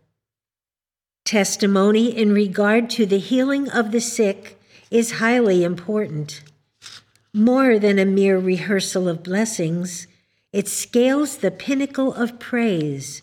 Testimony 1.25 2.17
in 2.17 2.33
regard 2.33 2.89
to 2.91 3.07
the 3.07 3.19
healing 3.19 3.69
of 3.71 3.91
the 3.91 4.01
sick 4.01 4.61
is 4.93 5.13
highly 5.13 5.65
important. 5.65 6.43
More 7.33 7.79
than 7.79 7.99
a 7.99 8.05
mere 8.05 8.39
rehearsal 8.39 9.09
of 9.09 9.23
blessings, 9.23 10.07
it 10.53 10.69
scales 10.69 11.39
the 11.39 11.51
pinnacle 11.51 12.13
of 12.13 12.39
praise 12.39 13.23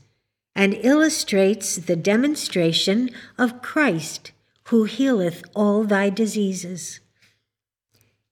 and 0.56 0.74
illustrates 0.82 1.76
the 1.76 1.96
demonstration 1.96 3.12
of 3.38 3.62
Christ 3.62 4.32
who 4.70 4.86
healeth 4.86 5.44
all 5.56 5.84
thy 5.84 6.10
diseases. 6.10 7.00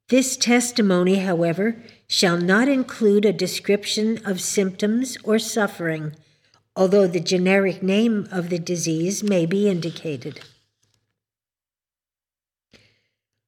This 0.09 0.35
testimony, 0.35 1.17
however, 1.17 1.77
shall 2.07 2.37
not 2.37 2.67
include 2.67 3.23
a 3.23 3.33
description 3.33 4.19
of 4.25 4.41
symptoms 4.41 5.17
or 5.23 5.37
suffering, 5.37 6.15
although 6.75 7.07
the 7.07 7.19
generic 7.19 7.83
name 7.83 8.27
of 8.31 8.49
the 8.49 8.59
disease 8.59 9.21
may 9.21 9.45
be 9.45 9.69
indicated. 9.69 10.41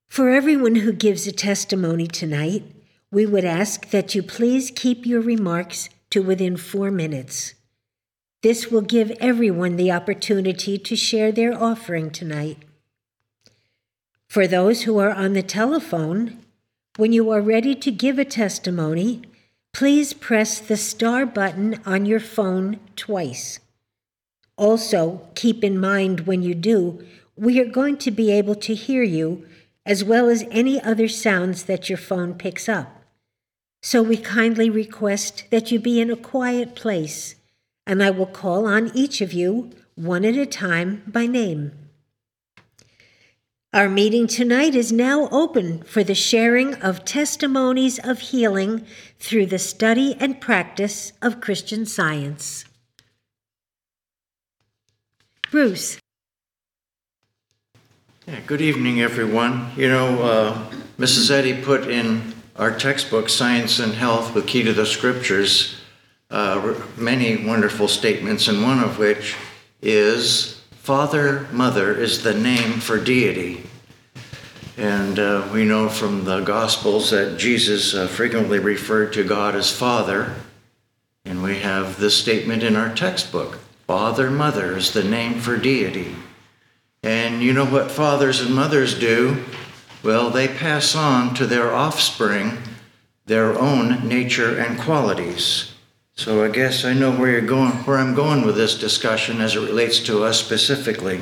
For 0.10 0.32
everyone 0.32 0.78
who 0.78 0.92
gives 0.92 1.28
a 1.28 1.32
testimony 1.32 2.08
tonight, 2.08 2.64
we 3.12 3.28
would 3.28 3.46
ask 3.46 3.92
that 3.92 4.16
you 4.16 4.24
please 4.24 4.72
keep 4.76 5.06
your 5.06 5.22
remarks 5.22 5.88
to 6.10 6.24
within 6.24 6.58
four 6.58 6.90
minutes. 6.90 7.54
This 8.42 8.72
will 8.72 8.82
give 8.82 9.12
everyone 9.20 9.76
the 9.76 9.92
opportunity 9.92 10.80
to 10.80 10.96
share 10.96 11.32
their 11.32 11.54
offering 11.54 12.10
tonight. 12.10 12.58
For 14.28 14.48
those 14.48 14.84
who 14.84 14.98
are 14.98 15.12
on 15.12 15.34
the 15.34 15.44
telephone, 15.44 16.40
when 16.98 17.14
you 17.14 17.30
are 17.30 17.42
ready 17.42 17.76
to 17.76 17.92
give 17.92 18.18
a 18.18 18.26
testimony, 18.26 19.22
please 19.74 20.14
press 20.14 20.60
the 20.60 20.78
star 20.78 21.24
button 21.24 21.80
on 21.86 22.08
your 22.08 22.20
phone 22.20 22.80
twice. 22.96 23.60
Also, 24.58 25.22
keep 25.36 25.64
in 25.64 25.80
mind 25.80 26.22
when 26.22 26.42
you 26.42 26.56
do, 26.56 27.06
we 27.36 27.60
are 27.60 27.66
going 27.66 27.98
to 27.98 28.10
be 28.12 28.32
able 28.32 28.56
to 28.56 28.74
hear 28.74 29.04
you 29.04 29.46
as 29.90 30.04
well 30.04 30.30
as 30.30 30.46
any 30.52 30.80
other 30.84 31.08
sounds 31.08 31.64
that 31.64 31.90
your 31.90 31.98
phone 31.98 32.36
picks 32.36 32.70
up. 32.70 33.02
So 33.82 34.04
we 34.04 34.18
kindly 34.18 34.70
request 34.70 35.46
that 35.50 35.72
you 35.72 35.80
be 35.80 36.00
in 36.00 36.12
a 36.12 36.16
quiet 36.16 36.76
place 36.76 37.36
and 37.88 38.04
I 38.04 38.12
will 38.12 38.28
call 38.28 38.68
on 38.68 38.92
each 38.94 39.20
of 39.20 39.34
you 39.34 39.72
one 39.96 40.24
at 40.24 40.36
a 40.36 40.46
time 40.46 41.02
by 41.08 41.26
name. 41.26 41.72
Our 43.74 43.90
meeting 43.90 44.28
tonight 44.28 44.76
is 44.76 44.92
now 44.92 45.28
open 45.30 45.82
for 45.82 46.04
the 46.04 46.14
sharing 46.14 46.76
of 46.76 47.04
testimonies 47.04 47.98
of 47.98 48.20
healing 48.20 48.86
through 49.18 49.48
the 49.48 49.58
study 49.58 50.16
and 50.20 50.40
practice 50.40 51.14
of 51.20 51.42
Christian 51.42 51.88
science. 51.88 52.64
Bruce. 55.50 55.98
Yeah, 58.30 58.42
good 58.46 58.62
evening, 58.62 59.02
everyone. 59.02 59.72
You 59.76 59.90
know, 59.90 60.22
uh, 60.22 60.72
Mrs. 61.00 61.32
Eddy 61.32 61.60
put 61.64 61.88
in 61.88 62.36
our 62.58 62.70
textbook, 62.78 63.28
Science 63.28 63.80
and 63.80 63.92
Health 63.92 64.36
with 64.36 64.46
Key 64.46 64.62
to 64.62 64.72
the 64.72 64.86
Scriptures, 64.86 65.82
uh, 66.30 66.76
many 66.96 67.44
wonderful 67.44 67.88
statements, 67.88 68.48
and 68.48 68.62
one 68.62 68.84
of 68.84 69.00
which 69.00 69.36
is 69.82 70.62
Father, 70.74 71.48
Mother 71.52 71.92
is 71.92 72.22
the 72.22 72.36
name 72.36 72.74
for 72.74 73.04
deity. 73.04 73.64
And 74.78 75.18
uh, 75.18 75.50
we 75.52 75.66
know 75.66 75.90
from 75.90 76.24
the 76.24 76.42
Gospels 76.42 77.10
that 77.10 77.40
Jesus 77.40 77.96
uh, 77.96 78.06
frequently 78.06 78.60
referred 78.60 79.12
to 79.14 79.24
God 79.24 79.56
as 79.56 79.76
Father. 79.76 80.36
And 81.26 81.42
we 81.42 81.58
have 81.62 82.00
this 82.00 82.16
statement 82.16 82.62
in 82.62 82.76
our 82.76 82.94
textbook 82.94 83.58
Father, 83.88 84.30
Mother 84.30 84.78
is 84.78 84.94
the 84.94 85.04
name 85.04 85.40
for 85.40 85.58
deity. 85.58 86.14
And 87.04 87.42
you 87.42 87.54
know 87.54 87.66
what 87.66 87.92
fathers 87.92 88.42
and 88.42 88.54
mothers 88.54 88.98
do? 88.98 89.46
Well, 90.04 90.30
they 90.30 90.48
pass 90.48 90.96
on 90.96 91.34
to 91.36 91.46
their 91.46 91.74
offspring 91.74 92.58
their 93.30 93.58
own 93.58 94.08
nature 94.08 94.60
and 94.60 94.80
qualities. 94.80 95.72
So 96.16 96.44
I 96.44 96.50
guess 96.50 96.84
I 96.84 96.94
know 96.94 97.12
where 97.12 97.30
you're 97.30 97.42
going, 97.42 97.72
where 97.86 97.98
I'm 97.98 98.16
going 98.16 98.46
with 98.46 98.56
this 98.56 98.78
discussion 98.78 99.40
as 99.40 99.56
it 99.56 99.60
relates 99.60 100.00
to 100.02 100.24
us 100.24 100.40
specifically. 100.40 101.22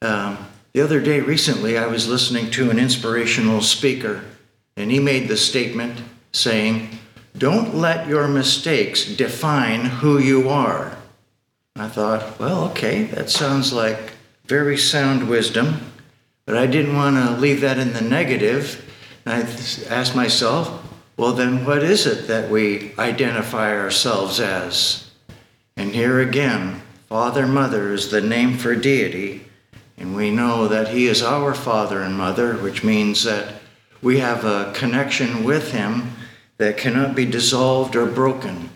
Um, 0.00 0.38
the 0.72 0.80
other 0.80 1.00
day, 1.00 1.20
recently, 1.20 1.76
I 1.76 1.86
was 1.86 2.08
listening 2.08 2.50
to 2.52 2.70
an 2.70 2.78
inspirational 2.78 3.60
speaker, 3.60 4.24
and 4.76 4.90
he 4.90 4.98
made 4.98 5.28
the 5.28 5.36
statement 5.36 6.00
saying, 6.32 6.98
Don't 7.36 7.74
let 7.74 8.08
your 8.08 8.26
mistakes 8.26 9.04
define 9.04 9.84
who 9.84 10.18
you 10.18 10.48
are. 10.48 10.96
I 11.76 11.88
thought, 11.88 12.38
well, 12.38 12.64
okay, 12.70 13.04
that 13.04 13.30
sounds 13.30 13.72
like 13.72 14.12
very 14.46 14.76
sound 14.76 15.28
wisdom, 15.28 15.92
but 16.44 16.56
I 16.56 16.66
didn't 16.66 16.94
want 16.94 17.16
to 17.16 17.40
leave 17.40 17.62
that 17.62 17.78
in 17.78 17.94
the 17.94 18.02
negative. 18.02 18.84
And 19.24 19.34
I 19.34 19.92
asked 19.92 20.14
myself, 20.14 20.86
well, 21.16 21.32
then 21.32 21.64
what 21.64 21.82
is 21.82 22.06
it 22.06 22.28
that 22.28 22.50
we 22.50 22.92
identify 22.98 23.76
ourselves 23.76 24.38
as? 24.38 25.10
And 25.76 25.94
here 25.94 26.20
again, 26.20 26.82
Father, 27.08 27.46
Mother 27.46 27.92
is 27.92 28.10
the 28.10 28.20
name 28.20 28.58
for 28.58 28.74
deity, 28.74 29.46
and 29.96 30.14
we 30.14 30.30
know 30.30 30.68
that 30.68 30.88
He 30.88 31.06
is 31.06 31.22
our 31.22 31.54
Father 31.54 32.02
and 32.02 32.16
Mother, 32.16 32.54
which 32.54 32.84
means 32.84 33.24
that 33.24 33.54
we 34.02 34.18
have 34.18 34.44
a 34.44 34.72
connection 34.74 35.44
with 35.44 35.72
Him 35.72 36.12
that 36.58 36.76
cannot 36.76 37.14
be 37.14 37.24
dissolved 37.24 37.96
or 37.96 38.06
broken. 38.06 38.70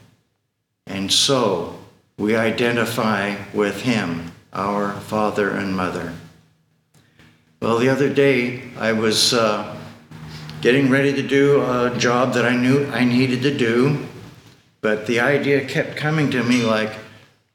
And 0.86 1.12
so 1.12 1.78
we 2.18 2.34
identify 2.34 3.36
with 3.52 3.82
Him, 3.82 4.32
our 4.52 4.92
Father 4.92 5.50
and 5.50 5.76
Mother. 5.76 6.14
Well, 7.60 7.78
the 7.78 7.90
other 7.90 8.12
day 8.12 8.62
I 8.78 8.92
was 8.92 9.34
uh, 9.34 9.76
getting 10.62 10.88
ready 10.88 11.12
to 11.12 11.22
do 11.22 11.62
a 11.62 11.94
job 11.98 12.32
that 12.34 12.46
I 12.46 12.56
knew 12.56 12.86
I 12.86 13.04
needed 13.04 13.42
to 13.42 13.56
do, 13.56 14.06
but 14.80 15.06
the 15.06 15.20
idea 15.20 15.66
kept 15.66 15.96
coming 15.96 16.30
to 16.30 16.42
me 16.42 16.62
like, 16.62 16.92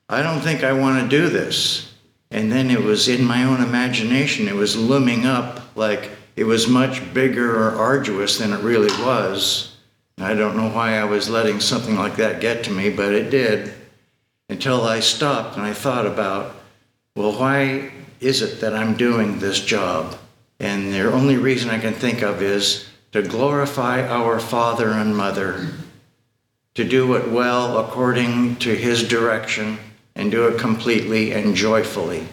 I 0.08 0.22
don't 0.22 0.42
think 0.42 0.64
I 0.64 0.74
want 0.74 1.02
to 1.02 1.18
do 1.18 1.30
this. 1.30 1.94
And 2.30 2.52
then 2.52 2.70
it 2.70 2.82
was 2.82 3.08
in 3.08 3.26
my 3.26 3.44
own 3.44 3.64
imagination, 3.64 4.48
it 4.48 4.56
was 4.56 4.78
looming 4.78 5.26
up 5.26 5.76
like 5.76 6.12
it 6.36 6.44
was 6.44 6.68
much 6.68 7.14
bigger 7.16 7.56
or 7.56 7.72
arduous 7.72 8.38
than 8.38 8.54
it 8.54 8.62
really 8.64 8.92
was. 9.04 9.76
I 10.20 10.36
don't 10.36 10.56
know 10.56 10.70
why 10.70 11.00
I 11.00 11.06
was 11.06 11.30
letting 11.30 11.60
something 11.60 11.96
like 11.96 12.18
that 12.18 12.42
get 12.42 12.64
to 12.66 12.72
me, 12.72 12.92
but 12.92 13.12
it 13.12 13.32
did 13.32 13.74
until 14.52 14.84
I 14.84 15.00
stopped 15.00 15.56
and 15.56 15.66
I 15.66 15.72
thought 15.74 16.06
about, 16.06 16.54
well, 17.16 17.32
why 17.32 17.90
is 18.20 18.42
it 18.42 18.60
that 18.60 18.76
I'm 18.76 18.98
doing 18.98 19.40
this 19.40 19.64
job? 19.64 20.18
And 20.60 20.94
the 20.94 21.10
only 21.10 21.38
reason 21.38 21.70
I 21.70 21.80
can 21.80 21.94
think 21.94 22.22
of 22.22 22.42
is 22.42 22.86
to 23.14 23.22
glorify 23.22 24.06
our 24.06 24.42
Father 24.42 24.90
and 24.90 25.16
Mother, 25.16 25.68
to 26.76 26.84
do 26.84 27.16
it 27.16 27.30
well 27.30 27.80
according 27.80 28.58
to 28.58 28.76
His 28.76 29.08
direction 29.08 29.78
and 30.16 30.30
do 30.30 30.50
it 30.50 30.60
completely 30.60 31.32
and 31.32 31.56
joyfully. 31.56 32.28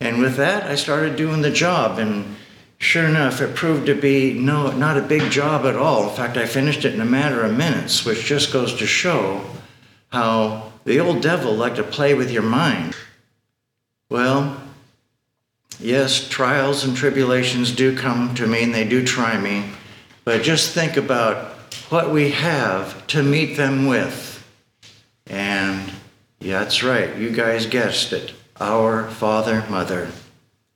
And 0.00 0.20
with 0.20 0.36
that, 0.36 0.64
I 0.64 0.74
started 0.74 1.14
doing 1.14 1.42
the 1.42 1.50
job, 1.50 2.00
and 2.00 2.34
sure 2.78 3.06
enough, 3.06 3.40
it 3.40 3.54
proved 3.54 3.86
to 3.86 3.94
be 3.94 4.34
no, 4.34 4.72
not 4.72 4.98
a 4.98 5.02
big 5.02 5.30
job 5.30 5.64
at 5.64 5.76
all. 5.76 6.08
In 6.08 6.16
fact, 6.16 6.36
I 6.36 6.46
finished 6.46 6.84
it 6.84 6.92
in 6.92 7.00
a 7.00 7.04
matter 7.06 7.42
of 7.42 7.56
minutes, 7.56 8.04
which 8.04 8.24
just 8.24 8.52
goes 8.52 8.74
to 8.74 8.86
show 8.86 9.44
how 10.10 10.72
the 10.84 11.00
old 11.00 11.22
devil 11.22 11.54
liked 11.54 11.76
to 11.76 11.82
play 11.82 12.14
with 12.14 12.30
your 12.30 12.42
mind. 12.42 12.94
Well, 14.10 14.60
yes, 15.80 16.28
trials 16.28 16.84
and 16.84 16.96
tribulations 16.96 17.72
do 17.72 17.96
come 17.96 18.34
to 18.34 18.46
me 18.46 18.62
and 18.62 18.74
they 18.74 18.86
do 18.86 19.04
try 19.04 19.38
me, 19.38 19.70
but 20.24 20.42
just 20.42 20.74
think 20.74 20.96
about 20.96 21.52
what 21.88 22.10
we 22.10 22.30
have 22.30 23.06
to 23.08 23.22
meet 23.22 23.56
them 23.56 23.86
with. 23.86 24.46
And 25.26 25.92
yeah, 26.40 26.60
that's 26.60 26.82
right. 26.82 27.16
You 27.16 27.30
guys 27.30 27.66
guessed 27.66 28.12
it. 28.12 28.32
Our 28.60 29.08
Father, 29.08 29.64
Mother. 29.68 30.10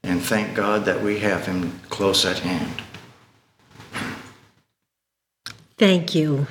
And 0.03 0.23
thank 0.23 0.55
God 0.55 0.85
that 0.87 1.03
we 1.03 1.19
have 1.21 1.47
Him 1.47 1.81
close 1.91 2.25
at 2.25 2.39
hand. 2.39 2.83
Thank 5.77 6.15
you. 6.15 6.47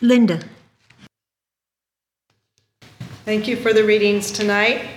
Linda. 0.00 0.40
Thank 3.24 3.48
you 3.48 3.56
for 3.56 3.72
the 3.72 3.84
readings 3.84 4.30
tonight. 4.30 4.88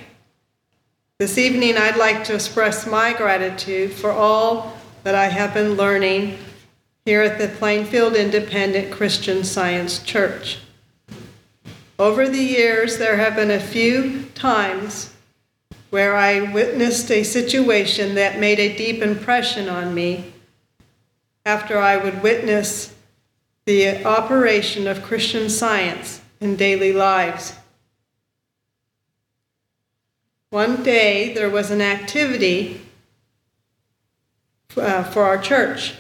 This 1.20 1.38
evening, 1.38 1.78
I'd 1.78 1.98
like 1.98 2.24
to 2.26 2.36
express 2.36 2.86
my 2.86 3.14
gratitude 3.14 3.92
for 3.92 4.12
all 4.12 4.78
that 5.04 5.16
I 5.16 5.28
have 5.28 5.54
been 5.54 5.74
learning 5.74 6.38
here 7.06 7.22
at 7.22 7.40
the 7.40 7.48
Plainfield 7.48 8.16
Independent 8.16 8.92
Christian 8.92 9.44
Science 9.44 10.04
Church. 10.04 10.60
Over 11.98 12.28
the 12.30 12.44
years, 12.44 12.98
there 12.98 13.18
have 13.18 13.36
been 13.36 13.52
a 13.52 13.60
few 13.60 14.26
times 14.36 15.14
where 15.90 16.16
I 16.16 16.54
witnessed 16.54 17.10
a 17.10 17.24
situation 17.24 18.16
that 18.16 18.40
made 18.40 18.60
a 18.60 18.78
deep 18.78 19.02
impression 19.02 19.68
on 19.68 19.94
me 19.94 20.34
after 21.46 21.78
I 21.78 21.98
would 21.98 22.22
witness 22.22 22.94
the 23.70 24.04
operation 24.04 24.88
of 24.88 25.04
Christian 25.04 25.48
science 25.48 26.22
in 26.42 26.56
daily 26.56 26.92
lives. 26.92 27.54
One 30.50 30.82
day 30.82 31.36
there 31.36 31.52
was 31.52 31.70
an 31.70 31.80
activity 31.80 32.82
uh, 34.76 35.04
for 35.04 35.22
our 35.22 35.38
church, 35.38 35.94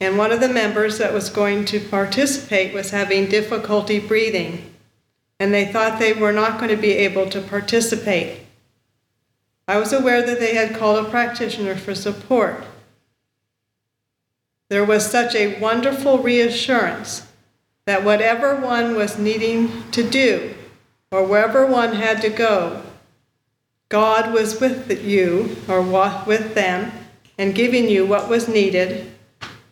and 0.00 0.16
one 0.16 0.32
of 0.32 0.40
the 0.40 0.48
members 0.48 0.96
that 0.96 1.12
was 1.12 1.28
going 1.28 1.66
to 1.66 1.78
participate 1.78 2.72
was 2.72 2.88
having 2.88 3.28
difficulty 3.28 4.00
breathing 4.00 4.74
and 5.38 5.52
they 5.52 5.70
thought 5.70 5.98
they 5.98 6.14
were 6.14 6.32
not 6.32 6.56
going 6.58 6.70
to 6.70 6.80
be 6.80 6.92
able 6.92 7.28
to 7.28 7.40
participate. 7.42 8.40
I 9.68 9.76
was 9.78 9.92
aware 9.92 10.24
that 10.24 10.40
they 10.40 10.54
had 10.54 10.74
called 10.74 11.04
a 11.04 11.10
practitioner 11.10 11.74
for 11.74 11.94
support. 11.94 12.64
There 14.74 14.84
was 14.84 15.08
such 15.08 15.36
a 15.36 15.56
wonderful 15.60 16.18
reassurance 16.18 17.24
that 17.86 18.02
whatever 18.02 18.56
one 18.56 18.96
was 18.96 19.16
needing 19.16 19.88
to 19.92 20.02
do, 20.02 20.52
or 21.12 21.24
wherever 21.24 21.64
one 21.64 21.92
had 21.92 22.20
to 22.22 22.28
go, 22.28 22.82
God 23.88 24.32
was 24.32 24.60
with 24.60 24.90
you 25.04 25.58
or 25.68 25.80
with 26.26 26.56
them 26.56 26.90
and 27.38 27.54
giving 27.54 27.88
you 27.88 28.04
what 28.04 28.28
was 28.28 28.48
needed 28.48 29.12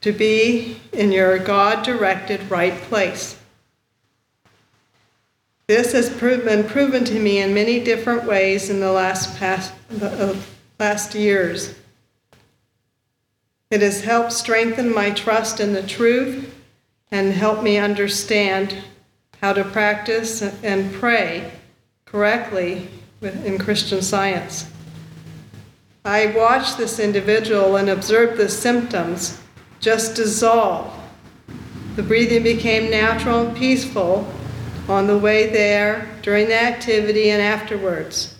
to 0.02 0.12
be 0.12 0.80
in 0.92 1.10
your 1.10 1.36
God 1.36 1.84
directed 1.84 2.48
right 2.48 2.80
place. 2.82 3.40
This 5.66 5.90
has 5.94 6.10
been 6.10 6.62
proven 6.62 7.04
to 7.06 7.18
me 7.18 7.40
in 7.40 7.52
many 7.52 7.82
different 7.82 8.22
ways 8.22 8.70
in 8.70 8.78
the 8.78 8.92
last 8.92 9.36
past 9.36 9.72
uh, 10.00 10.36
last 10.78 11.16
years. 11.16 11.74
It 13.72 13.80
has 13.80 14.04
helped 14.04 14.32
strengthen 14.32 14.94
my 14.94 15.12
trust 15.12 15.58
in 15.58 15.72
the 15.72 15.82
truth 15.82 16.54
and 17.10 17.32
helped 17.32 17.62
me 17.62 17.78
understand 17.78 18.76
how 19.40 19.54
to 19.54 19.64
practice 19.64 20.42
and 20.62 20.92
pray 20.92 21.50
correctly 22.04 22.90
in 23.22 23.56
Christian 23.56 24.02
science. 24.02 24.70
I 26.04 26.26
watched 26.36 26.76
this 26.76 26.98
individual 26.98 27.76
and 27.76 27.88
observed 27.88 28.36
the 28.36 28.50
symptoms 28.50 29.40
just 29.80 30.16
dissolve. 30.16 30.92
The 31.96 32.02
breathing 32.02 32.42
became 32.42 32.90
natural 32.90 33.46
and 33.46 33.56
peaceful, 33.56 34.30
on 34.86 35.06
the 35.06 35.16
way 35.16 35.48
there, 35.48 36.10
during 36.20 36.48
the 36.48 36.62
activity, 36.62 37.30
and 37.30 37.40
afterwards. 37.40 38.36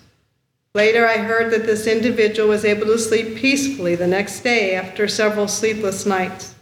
Later, 0.75 1.07
I 1.07 1.19
heard 1.19 1.53
that 1.53 1.67
this 1.67 1.87
individual 1.87 2.49
was 2.49 2.65
able 2.65 2.87
to 2.87 2.99
sleep 2.99 3.37
peacefully 3.37 3.95
the 3.95 4.07
next 4.07 4.41
day 4.41 4.75
after 4.75 5.07
several 5.07 5.47
sleepless 5.47 6.07
nights. 6.07 6.55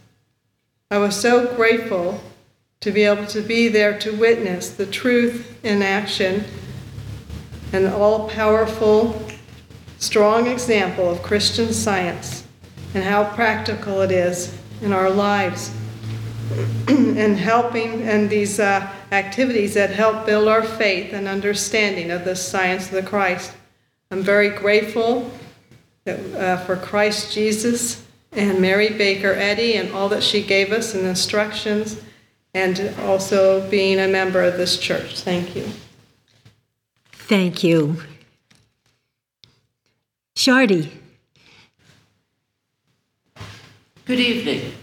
I 0.89 0.97
was 0.97 1.15
so 1.15 1.55
grateful 1.55 2.21
to 2.81 2.91
be 2.91 3.03
able 3.03 3.25
to 3.27 3.41
be 3.41 3.69
there 3.69 3.97
to 3.99 4.11
witness 4.11 4.71
the 4.71 4.85
truth 4.85 5.57
in 5.63 5.81
action, 5.81 6.43
an 7.71 7.87
all 7.87 8.27
powerful, 8.27 9.25
strong 9.99 10.47
example 10.47 11.09
of 11.09 11.23
Christian 11.23 11.71
science 11.71 12.45
and 12.93 13.05
how 13.05 13.23
practical 13.23 14.01
it 14.01 14.11
is 14.11 14.57
in 14.81 14.91
our 14.91 15.09
lives 15.09 15.73
and 16.89 17.37
helping 17.37 18.01
and 18.01 18.29
these 18.29 18.59
uh, 18.59 18.91
activities 19.13 19.73
that 19.75 19.91
help 19.91 20.25
build 20.25 20.49
our 20.49 20.63
faith 20.63 21.13
and 21.13 21.29
understanding 21.29 22.11
of 22.11 22.25
the 22.25 22.35
science 22.35 22.87
of 22.87 22.91
the 22.91 23.03
Christ. 23.03 23.53
I'm 24.11 24.23
very 24.23 24.49
grateful 24.49 25.31
that, 26.03 26.19
uh, 26.35 26.57
for 26.65 26.75
Christ 26.75 27.33
Jesus 27.33 28.05
and 28.33 28.59
Mary 28.59 28.89
Baker 28.89 29.33
Eddy 29.33 29.75
and 29.75 29.93
all 29.93 30.09
that 30.09 30.21
she 30.21 30.43
gave 30.43 30.73
us 30.73 30.93
and 30.93 31.05
instructions, 31.05 32.01
and 32.53 32.93
also 33.03 33.69
being 33.69 33.99
a 33.99 34.09
member 34.09 34.43
of 34.43 34.57
this 34.57 34.77
church. 34.77 35.21
Thank 35.21 35.55
you. 35.55 35.69
Thank 37.13 37.63
you. 37.63 38.01
Shardy. 40.35 40.89
Good 44.05 44.19
evening. 44.19 44.73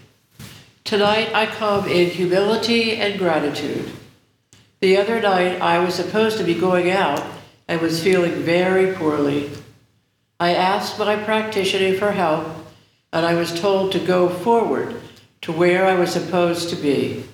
Tonight 0.85 1.35
I 1.35 1.45
come 1.45 1.87
in 1.87 2.09
humility 2.09 2.97
and 2.97 3.19
gratitude. 3.19 3.91
The 4.81 4.97
other 4.97 5.21
night 5.21 5.61
I 5.61 5.81
was 5.81 5.95
supposed 5.95 6.39
to 6.39 6.45
be 6.45 6.55
going 6.55 6.91
out 6.91 7.23
and 7.69 7.81
was 7.81 8.03
feeling 8.03 8.33
very 8.43 8.95
poorly. 8.95 9.51
I 10.41 10.55
asked 10.55 10.99
my 10.99 11.17
practitioner 11.17 11.97
for 11.99 12.13
help 12.13 12.47
and 13.13 13.25
I 13.25 13.35
was 13.35 13.59
told 13.61 13.93
to 13.93 13.99
go 13.99 14.29
forward 14.29 14.97
to 15.43 15.53
where 15.53 15.87
I 15.87 15.95
was 15.95 16.11
supposed 16.11 16.71
to 16.71 16.77
be. 16.77 17.25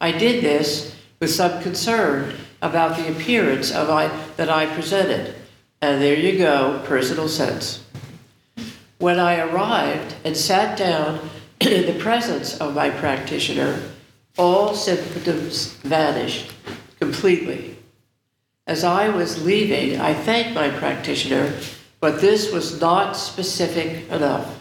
I 0.00 0.12
did 0.12 0.42
this 0.42 0.96
with 1.20 1.30
some 1.30 1.62
concern 1.62 2.34
about 2.62 2.96
the 2.96 3.10
appearance 3.10 3.70
of 3.70 3.88
I, 3.88 4.08
that 4.36 4.50
I 4.50 4.66
presented, 4.74 5.34
and 5.80 6.02
there 6.02 6.16
you 6.16 6.38
go, 6.38 6.82
personal 6.84 7.28
sense. 7.28 7.84
When 8.98 9.18
I 9.18 9.40
arrived 9.40 10.16
and 10.24 10.36
sat 10.36 10.76
down 10.76 11.30
in 11.60 11.86
the 11.86 11.98
presence 11.98 12.58
of 12.58 12.74
my 12.74 12.90
practitioner, 12.90 13.80
all 14.36 14.74
symptoms 14.74 15.74
vanished 15.82 16.52
completely. 16.98 17.76
As 18.70 18.84
I 18.84 19.08
was 19.08 19.44
leaving, 19.44 20.00
I 20.00 20.14
thanked 20.14 20.54
my 20.54 20.70
practitioner, 20.70 21.52
but 21.98 22.20
this 22.20 22.52
was 22.52 22.80
not 22.80 23.16
specific 23.16 24.08
enough. 24.10 24.60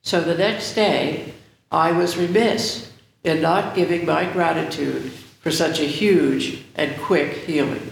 So 0.00 0.22
the 0.22 0.38
next 0.38 0.72
day, 0.72 1.34
I 1.70 1.92
was 1.92 2.16
remiss 2.16 2.90
in 3.24 3.42
not 3.42 3.74
giving 3.74 4.06
my 4.06 4.24
gratitude 4.24 5.12
for 5.42 5.50
such 5.50 5.80
a 5.80 5.84
huge 5.84 6.64
and 6.76 6.98
quick 7.02 7.44
healing. 7.44 7.90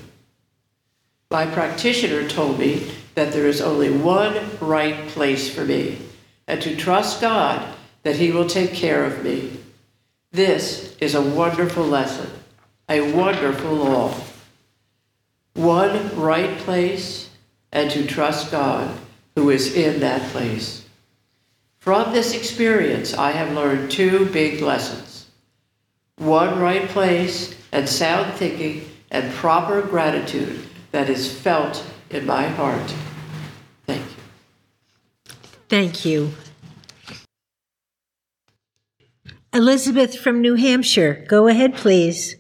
My 1.31 1.45
practitioner 1.45 2.27
told 2.27 2.59
me 2.59 2.91
that 3.15 3.35
there 3.35 3.47
is 3.47 3.61
only 3.61 3.91
one 3.91 4.49
right 4.61 5.07
place 5.09 5.55
for 5.55 5.67
me, 5.67 5.99
and 6.47 6.63
to 6.63 6.75
trust 6.75 7.21
God 7.21 7.63
that 8.03 8.17
He 8.17 8.33
will 8.33 8.49
take 8.49 8.73
care 8.73 9.05
of 9.05 9.23
me. 9.23 9.59
This 10.33 10.97
is 11.01 11.15
a 11.15 11.21
wonderful 11.21 11.85
lesson, 11.85 12.31
a 12.89 13.13
wonderful 13.13 13.75
law. 13.75 14.15
One 15.55 16.17
right 16.17 16.59
place, 16.59 17.31
and 17.73 17.91
to 17.93 18.07
trust 18.07 18.51
God 18.51 18.97
who 19.37 19.51
is 19.51 19.75
in 19.75 20.01
that 20.01 20.23
place. 20.31 20.85
From 21.79 22.13
this 22.13 22.35
experience, 22.35 23.15
I 23.15 23.33
have 23.33 23.53
learned 23.53 23.91
two 23.91 24.27
big 24.27 24.61
lessons. 24.61 25.27
One 26.17 26.59
right 26.61 26.89
place, 26.89 27.55
and 27.73 27.89
sound 27.89 28.35
thinking, 28.35 28.89
and 29.11 29.33
proper 29.35 29.83
gratitude 29.83 30.67
that 30.93 31.09
is 31.09 31.33
felt 31.33 31.85
in 32.11 32.27
my 32.27 32.47
heart. 32.49 32.95
Thank 33.87 34.03
you. 34.03 35.33
Thank 35.69 36.05
you. 36.05 36.33
Elizabeth 39.53 40.19
from 40.19 40.41
New 40.41 40.55
Hampshire, 40.55 41.25
go 41.29 41.47
ahead, 41.47 41.75
please. 41.75 42.37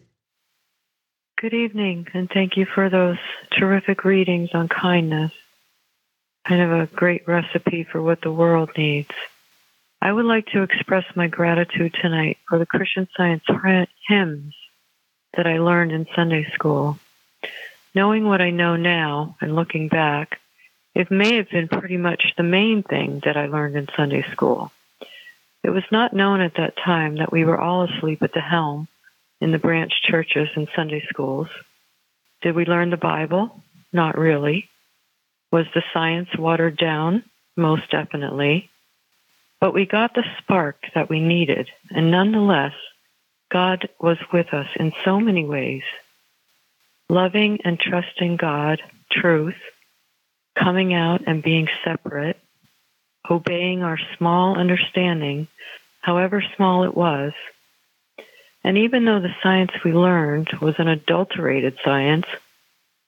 Good 1.45 1.53
evening, 1.53 2.09
and 2.14 2.30
thank 2.30 2.57
you 2.57 2.64
for 2.64 2.88
those 2.88 3.18
terrific 3.53 4.07
readings 4.07 4.49
on 4.55 4.66
kindness. 4.66 5.30
Kind 6.49 6.62
of 6.62 6.72
a 6.72 6.86
great 6.86 7.28
recipe 7.28 7.84
for 7.84 8.01
what 8.01 8.22
the 8.22 8.32
world 8.32 8.70
needs. 8.78 9.11
I 10.01 10.11
would 10.11 10.24
like 10.24 10.47
to 10.53 10.62
express 10.62 11.05
my 11.14 11.26
gratitude 11.26 11.95
tonight 12.01 12.38
for 12.49 12.59
the 12.59 12.64
Christian 12.64 13.09
Science 13.14 13.45
hymns 14.09 14.55
that 15.36 15.47
I 15.47 15.59
learned 15.59 15.92
in 15.92 16.07
Sunday 16.16 16.51
school. 16.55 16.99
Knowing 17.95 18.24
what 18.24 18.40
I 18.40 18.49
know 18.49 18.76
now 18.76 19.36
and 19.42 19.55
looking 19.55 19.88
back, 19.88 20.40
it 20.95 21.11
may 21.11 21.36
have 21.36 21.51
been 21.51 21.68
pretty 21.68 21.99
much 21.99 22.32
the 22.38 22.42
main 22.42 22.82
thing 22.82 23.20
that 23.26 23.36
I 23.36 23.49
learned 23.49 23.76
in 23.76 23.88
Sunday 23.95 24.22
school. 24.32 24.72
It 25.62 25.68
was 25.68 25.84
not 25.92 26.14
known 26.14 26.40
at 26.40 26.55
that 26.57 26.78
time 26.78 27.16
that 27.16 27.32
we 27.32 27.45
were 27.45 27.61
all 27.61 27.82
asleep 27.82 28.22
at 28.22 28.32
the 28.32 28.40
helm 28.40 28.88
in 29.45 29.53
the 29.53 29.59
branch 29.59 29.92
churches 30.03 30.49
and 30.57 30.68
Sunday 30.74 31.05
schools. 31.11 31.49
Did 32.40 32.57
we 32.57 32.64
learn 32.64 32.88
the 32.88 32.97
Bible? 32.97 33.62
Not 33.92 34.16
really. 34.16 34.70
Was 35.53 35.66
the 35.74 35.82
science 35.92 36.30
watered 36.38 36.78
down? 36.78 37.24
Most 37.55 37.90
definitely. 37.90 38.70
But 39.61 39.74
we 39.74 39.84
got 39.84 40.14
the 40.14 40.24
spark 40.38 40.76
that 40.95 41.11
we 41.11 41.20
needed, 41.20 41.68
and 41.90 42.11
nonetheless, 42.11 42.72
God 43.53 43.86
was 44.01 44.16
with 44.32 44.55
us 44.55 44.66
in 44.76 44.95
so 45.05 45.20
many 45.20 45.45
ways 45.45 45.82
loving 47.11 47.59
and 47.66 47.78
trusting 47.78 48.38
God, 48.38 48.80
truth, 49.12 49.61
coming 50.59 50.95
out 50.95 51.20
and 51.26 51.42
being 51.42 51.68
separate, 51.84 52.40
obeying 53.30 53.82
our 53.82 53.99
small 54.16 54.57
understanding, 54.57 55.49
however 56.01 56.42
small 56.57 56.84
it 56.84 56.97
was. 56.97 57.34
And 58.65 58.79
even 58.79 59.05
though 59.05 59.21
the 59.21 59.35
science 59.43 59.73
we 59.85 59.93
learned 59.93 60.49
was 60.61 60.75
an 60.79 60.89
adulterated 60.89 61.77
science, 61.85 62.27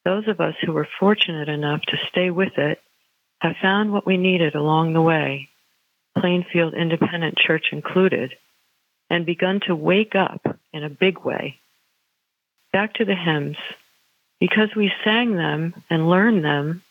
those 0.05 0.29
of 0.29 0.41
us 0.41 0.55
who 0.61 0.73
were 0.73 0.89
fortunate 1.01 1.49
enough 1.49 1.81
to 1.89 1.97
stay 2.09 2.31
with 2.31 2.59
it 2.59 2.81
have 3.41 3.57
found 3.61 3.93
what 3.93 4.07
we 4.07 4.19
needed 4.19 4.55
along 4.55 4.93
the 4.93 5.03
way, 5.03 5.49
Plainfield 6.19 6.75
Independent 6.75 7.39
Church 7.39 7.69
included, 7.73 8.37
and 9.09 9.25
begun 9.25 9.61
to 9.67 9.75
wake 9.75 10.15
up 10.15 10.59
in 10.73 10.85
a 10.85 10.91
big 10.91 11.21
way. 11.21 11.59
Back 12.73 12.95
to 12.95 13.05
the 13.05 13.15
hymns. 13.15 13.57
Because 14.39 14.75
we 14.77 14.93
sang 15.05 15.37
them 15.37 15.83
and 15.89 16.11
learned 16.11 16.45
them, 16.45 16.83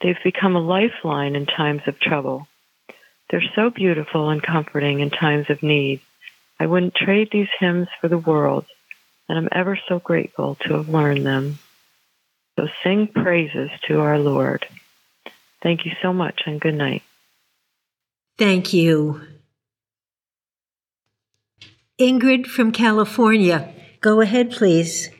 they've 0.00 0.22
become 0.22 0.54
a 0.54 0.60
lifeline 0.60 1.34
in 1.34 1.46
times 1.46 1.82
of 1.86 1.98
trouble. 1.98 2.46
They're 3.30 3.42
so 3.56 3.70
beautiful 3.70 4.30
and 4.30 4.42
comforting 4.42 5.00
in 5.00 5.10
times 5.10 5.50
of 5.50 5.62
need. 5.62 6.00
I 6.62 6.66
wouldn't 6.66 6.94
trade 6.94 7.30
these 7.32 7.48
hymns 7.58 7.88
for 8.00 8.06
the 8.06 8.18
world, 8.18 8.66
and 9.28 9.36
I'm 9.36 9.48
ever 9.50 9.76
so 9.88 9.98
grateful 9.98 10.54
to 10.60 10.74
have 10.74 10.88
learned 10.88 11.26
them. 11.26 11.58
So 12.54 12.68
sing 12.84 13.08
praises 13.08 13.68
to 13.88 13.98
our 13.98 14.16
Lord. 14.16 14.64
Thank 15.60 15.84
you 15.84 15.90
so 16.00 16.12
much, 16.12 16.42
and 16.46 16.60
good 16.60 16.76
night. 16.76 17.02
Thank 18.38 18.72
you. 18.72 19.22
Ingrid 21.98 22.46
from 22.46 22.70
California, 22.70 23.74
go 24.00 24.20
ahead, 24.20 24.52
please. 24.52 25.10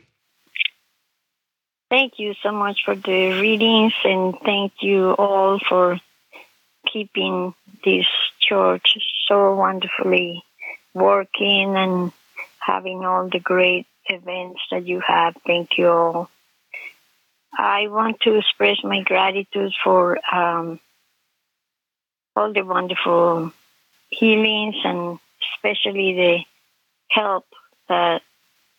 Thank 1.89 2.19
you 2.19 2.35
so 2.41 2.53
much 2.53 2.83
for 2.85 2.95
the 2.95 3.41
readings, 3.41 3.93
and 4.05 4.33
thank 4.45 4.71
you 4.79 5.11
all 5.11 5.59
for 5.59 5.99
keeping 6.87 7.53
this 7.83 8.05
church 8.39 8.95
so 9.27 9.55
wonderfully 9.55 10.41
working 10.93 11.75
and 11.75 12.11
having 12.59 13.05
all 13.05 13.29
the 13.29 13.39
great 13.39 13.87
events 14.05 14.61
that 14.71 14.85
you 14.85 15.01
have. 15.01 15.35
Thank 15.45 15.77
you 15.77 15.89
all. 15.89 16.29
I 17.57 17.87
want 17.87 18.19
to 18.21 18.35
express 18.35 18.83
my 18.83 19.01
gratitude 19.03 19.73
for 19.83 20.17
um, 20.33 20.79
all 22.35 22.51
the 22.51 22.63
wonderful 22.63 23.51
healings 24.09 24.75
and 24.83 25.19
especially 25.55 26.13
the 26.13 26.39
help 27.09 27.45
that 27.89 28.21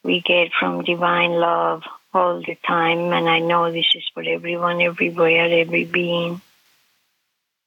we 0.02 0.20
get 0.20 0.52
from 0.58 0.84
divine 0.84 1.32
love 1.32 1.82
all 2.12 2.40
the 2.40 2.56
time. 2.66 3.12
And 3.12 3.28
I 3.28 3.38
know 3.38 3.70
this 3.70 3.86
is 3.94 4.04
for 4.12 4.22
everyone, 4.22 4.80
everywhere, 4.80 5.60
every 5.60 5.84
being. 5.84 6.40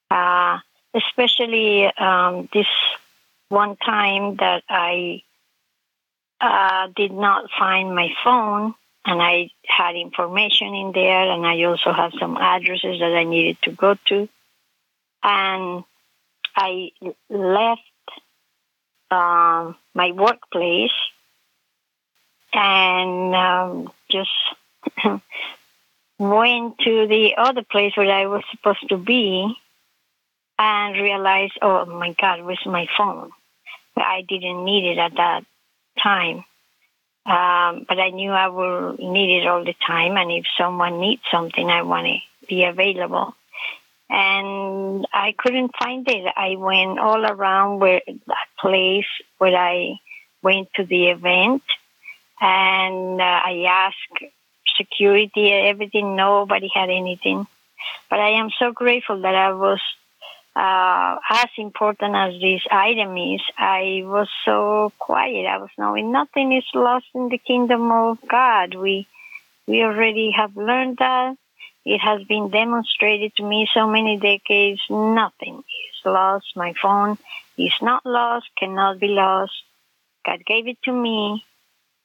Uh, 0.10 0.60
especially 0.94 1.86
um, 1.86 2.50
this 2.54 2.68
one 3.50 3.78
time 3.78 4.36
that 4.38 4.64
I 4.70 5.24
uh, 6.42 6.88
did 6.96 7.12
not 7.12 7.50
find 7.58 7.96
my 7.96 8.10
phone 8.24 8.74
and 9.06 9.22
I 9.22 9.50
had 9.66 9.96
information 9.96 10.76
in 10.76 10.92
there 10.94 11.32
and 11.32 11.46
I 11.46 11.64
also 11.64 11.94
have 11.94 12.12
some 12.20 12.38
addresses 12.38 13.00
that 13.00 13.16
I 13.16 13.24
needed 13.24 13.58
to 13.64 13.72
go 13.72 13.96
to. 14.08 14.30
And 15.24 15.84
I 16.56 16.92
left 17.30 17.82
um, 19.10 19.76
my 19.96 20.12
workplace 20.12 20.92
and 22.54 23.36
um, 23.36 23.92
just 24.12 24.30
went 26.20 26.80
to 26.80 27.08
the 27.08 27.36
other 27.38 27.64
place 27.64 27.96
where 27.96 28.12
I 28.12 28.26
was 28.28 28.44
supposed 28.52 28.90
to 28.90 28.98
be 28.98 29.56
and 30.60 30.96
realized, 30.96 31.54
oh 31.62 31.86
my 31.86 32.14
God, 32.20 32.42
where's 32.44 32.66
my 32.66 32.88
phone? 32.98 33.32
I 33.96 34.24
didn't 34.28 34.64
need 34.64 34.92
it 34.92 34.98
at 34.98 35.16
that 35.16 35.46
time. 36.02 36.46
Um, 37.26 37.86
but 37.88 38.00
I 38.00 38.10
knew 38.10 38.32
I 38.32 38.48
will 38.48 38.96
need 38.98 39.42
it 39.42 39.48
all 39.48 39.64
the 39.64 39.76
time. 39.86 40.16
And 40.18 40.32
if 40.32 40.46
someone 40.58 41.02
needs 41.02 41.22
something, 41.30 41.70
I 41.70 41.82
want 41.82 42.08
to 42.08 42.48
be 42.48 42.64
available. 42.64 43.36
And 44.10 45.06
I 45.12 45.34
couldn't 45.38 45.76
find 45.78 46.08
it. 46.08 46.34
I 46.38 46.56
went 46.56 46.98
all 47.00 47.26
around 47.26 47.80
where 47.80 48.02
that 48.08 48.48
place 48.60 49.06
where 49.38 49.56
I 49.56 50.00
went 50.42 50.70
to 50.76 50.86
the 50.86 51.10
event 51.10 51.64
and 52.40 53.20
uh, 53.20 53.24
I 53.24 53.66
asked 53.68 54.32
security, 54.78 55.52
everything. 55.52 56.16
Nobody 56.16 56.70
had 56.74 56.90
anything. 56.90 57.46
But 58.10 58.20
I 58.20 58.40
am 58.40 58.50
so 58.58 58.72
grateful 58.72 59.22
that 59.22 59.36
I 59.36 59.52
was 59.52 59.82
uh, 60.58 61.20
as 61.30 61.50
important 61.60 62.16
as 62.16 62.34
this 62.42 62.62
item 62.72 63.16
is, 63.16 63.42
I 63.60 64.02
was 64.04 64.28
so 64.44 64.92
quiet. 64.98 65.46
I 65.46 65.60
was 65.60 65.70
knowing 65.78 66.12
nothing 66.12 66.52
is 66.52 66.66
lost 66.74 67.06
in 67.14 67.30
the 67.30 67.38
kingdom 67.38 67.92
of 67.92 68.18
God. 68.28 68.74
We 68.74 69.08
we 69.68 69.84
already 69.84 70.32
have 70.36 70.58
learned 70.58 70.98
that. 70.98 71.38
It 71.86 72.00
has 72.00 72.24
been 72.24 72.50
demonstrated 72.50 73.36
to 73.36 73.44
me 73.44 73.70
so 73.72 73.86
many 73.88 74.18
decades. 74.18 74.82
Nothing 74.90 75.60
is 75.60 76.06
lost. 76.06 76.48
My 76.56 76.74
phone 76.82 77.20
is 77.56 77.74
not 77.80 78.04
lost, 78.04 78.48
cannot 78.58 79.00
be 79.00 79.10
lost. 79.10 79.54
God 80.26 80.44
gave 80.44 80.68
it 80.68 80.82
to 80.86 80.92
me, 80.92 81.46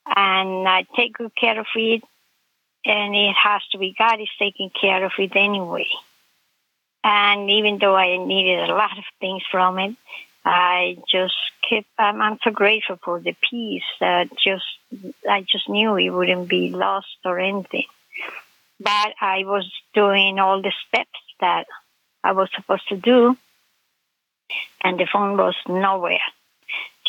and 0.04 0.68
I 0.68 0.84
take 0.94 1.14
good 1.14 1.34
care 1.34 1.58
of 1.58 1.66
it. 1.74 2.02
And 2.84 3.14
it 3.14 3.34
has 3.34 3.62
to 3.70 3.78
be 3.78 3.94
God 3.96 4.20
is 4.20 4.28
taking 4.38 4.68
care 4.78 5.06
of 5.06 5.12
it 5.18 5.32
anyway. 5.36 5.88
And 7.04 7.50
even 7.50 7.78
though 7.78 7.96
I 7.96 8.16
needed 8.16 8.68
a 8.70 8.74
lot 8.74 8.96
of 8.96 9.04
things 9.20 9.42
from 9.50 9.78
it, 9.78 9.96
I 10.44 10.98
just 11.10 11.34
kept, 11.68 11.86
I'm, 11.98 12.20
I'm 12.20 12.38
so 12.42 12.50
grateful 12.50 12.98
for 13.02 13.20
the 13.20 13.34
peace 13.50 13.84
that 14.00 14.28
just, 14.36 14.64
I 15.28 15.42
just 15.42 15.68
knew 15.68 15.96
it 15.96 16.10
wouldn't 16.10 16.48
be 16.48 16.70
lost 16.70 17.18
or 17.24 17.38
anything. 17.38 17.86
But 18.80 19.14
I 19.20 19.44
was 19.44 19.70
doing 19.94 20.38
all 20.38 20.62
the 20.62 20.72
steps 20.88 21.20
that 21.40 21.66
I 22.24 22.32
was 22.32 22.48
supposed 22.54 22.88
to 22.88 22.96
do, 22.96 23.36
and 24.82 24.98
the 24.98 25.06
phone 25.12 25.36
was 25.36 25.54
nowhere. 25.68 26.18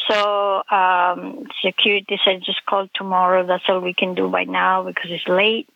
So 0.08 0.64
um, 0.70 1.48
security 1.64 2.20
said, 2.24 2.44
just 2.44 2.66
call 2.66 2.88
tomorrow. 2.94 3.46
That's 3.46 3.64
all 3.68 3.80
we 3.80 3.94
can 3.94 4.16
do 4.16 4.30
by 4.30 4.44
now 4.44 4.84
because 4.84 5.10
it's 5.10 5.28
late. 5.28 5.70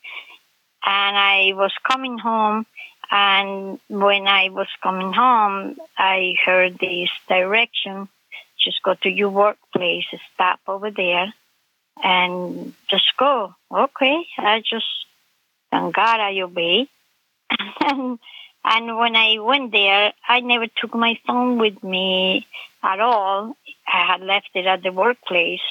And 0.85 1.17
I 1.17 1.51
was 1.53 1.71
coming 1.89 2.17
home 2.17 2.65
and 3.09 3.79
when 3.87 4.27
I 4.27 4.49
was 4.49 4.67
coming 4.83 5.13
home, 5.13 5.77
I 5.97 6.35
heard 6.45 6.77
this 6.79 7.09
direction 7.27 8.09
just 8.59 8.83
go 8.83 8.95
to 8.95 9.09
your 9.09 9.29
workplace, 9.29 10.05
stop 10.33 10.59
over 10.67 10.91
there, 10.91 11.33
and 12.03 12.73
just 12.89 13.15
go. 13.17 13.55
Okay, 13.71 14.25
I 14.37 14.59
just, 14.59 14.85
thank 15.71 15.95
God 15.95 16.19
I 16.19 16.41
obey. 16.41 16.87
and, 17.85 18.19
and 18.65 18.97
when 18.97 19.15
I 19.15 19.37
went 19.39 19.71
there, 19.71 20.11
I 20.27 20.41
never 20.41 20.67
took 20.67 20.93
my 20.93 21.17
phone 21.25 21.59
with 21.59 21.81
me 21.83 22.45
at 22.83 22.99
all. 22.99 23.55
I 23.87 24.05
had 24.05 24.21
left 24.21 24.49
it 24.53 24.65
at 24.65 24.83
the 24.83 24.91
workplace. 24.91 25.61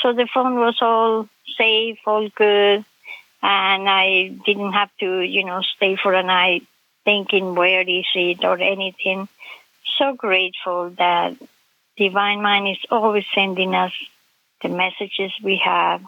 So 0.00 0.12
the 0.12 0.26
phone 0.34 0.56
was 0.56 0.78
all 0.80 1.28
safe, 1.56 1.98
all 2.06 2.28
good. 2.28 2.84
And 3.44 3.88
I 3.88 4.34
didn't 4.46 4.72
have 4.72 4.90
to, 5.00 5.20
you 5.20 5.44
know, 5.44 5.62
stay 5.76 5.96
for 6.00 6.12
a 6.12 6.22
night 6.22 6.66
thinking 7.04 7.54
where 7.54 7.82
is 7.82 8.06
it 8.14 8.44
or 8.44 8.58
anything. 8.58 9.28
So 9.98 10.14
grateful 10.14 10.90
that 10.98 11.36
Divine 11.96 12.42
Mind 12.42 12.68
is 12.68 12.78
always 12.90 13.24
sending 13.34 13.74
us 13.74 13.92
the 14.62 14.68
messages 14.68 15.32
we 15.42 15.60
have, 15.64 16.02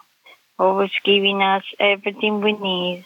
always 0.58 0.92
giving 1.04 1.42
us 1.42 1.64
everything 1.78 2.40
we 2.40 2.52
need. 2.52 3.04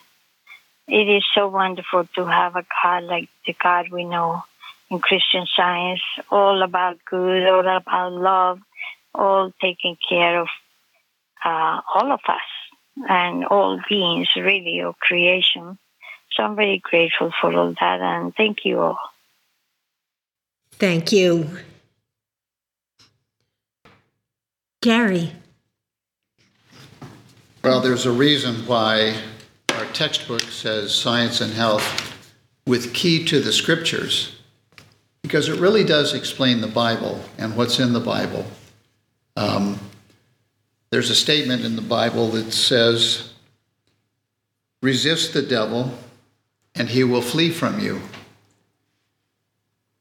It 0.87 1.09
is 1.09 1.25
so 1.35 1.49
wonderful 1.49 2.09
to 2.15 2.25
have 2.25 2.57
a 2.57 2.65
God 2.83 3.05
like 3.05 3.29
the 3.47 3.55
God 3.61 3.91
we 3.91 4.05
know 4.05 4.43
in 4.91 5.01
Christian 5.01 5.47
Science, 5.55 6.01
all 6.31 6.63
about 6.63 6.99
good, 7.11 7.47
all 7.47 7.77
about 7.77 8.13
love, 8.13 8.61
all 9.15 9.53
taking 9.61 9.97
care 10.09 10.41
of 10.41 10.49
uh, 11.45 11.81
all 11.95 12.13
of 12.13 12.21
us 12.29 12.49
and 13.09 13.45
all 13.45 13.81
beings, 13.89 14.29
really, 14.37 14.81
of 14.81 14.99
creation. 14.99 15.79
So 16.39 16.45
I'm 16.45 16.55
very 16.55 16.79
grateful 16.79 17.33
for 17.41 17.53
all 17.53 17.75
that, 17.81 18.01
and 18.01 18.33
thank 18.37 18.65
you 18.65 18.79
all. 18.79 18.99
Thank 20.75 21.11
you. 21.11 21.51
Gary. 24.81 25.33
Well, 27.65 27.81
there's 27.81 28.07
a 28.07 28.13
reason 28.13 28.55
why 28.67 29.21
our 29.71 29.87
textbook 29.87 30.43
says 30.43 30.95
science 30.95 31.41
and 31.41 31.53
health 31.53 32.17
with 32.69 32.95
key 32.95 33.25
to 33.25 33.41
the 33.41 33.53
scriptures, 33.53 34.39
because 35.23 35.49
it 35.49 35.59
really 35.59 35.83
does 35.83 36.15
explain 36.15 36.61
the 36.61 36.69
Bible 36.69 37.21
and 37.37 37.57
what's 37.57 37.81
in 37.81 37.93
the 37.93 38.01
Bible. 38.01 38.47
Um, 39.37 39.81
there's 40.91 41.11
a 41.11 41.17
statement 41.17 41.65
in 41.65 41.75
the 41.75 41.83
Bible 41.83 42.29
that 42.29 42.53
says, 42.53 43.33
resist 44.81 45.33
the 45.33 45.43
devil 45.43 45.99
and 46.79 46.89
he 46.89 47.05
will 47.05 47.21
flee 47.21 47.51
from 47.51 47.81
you. 47.81 48.01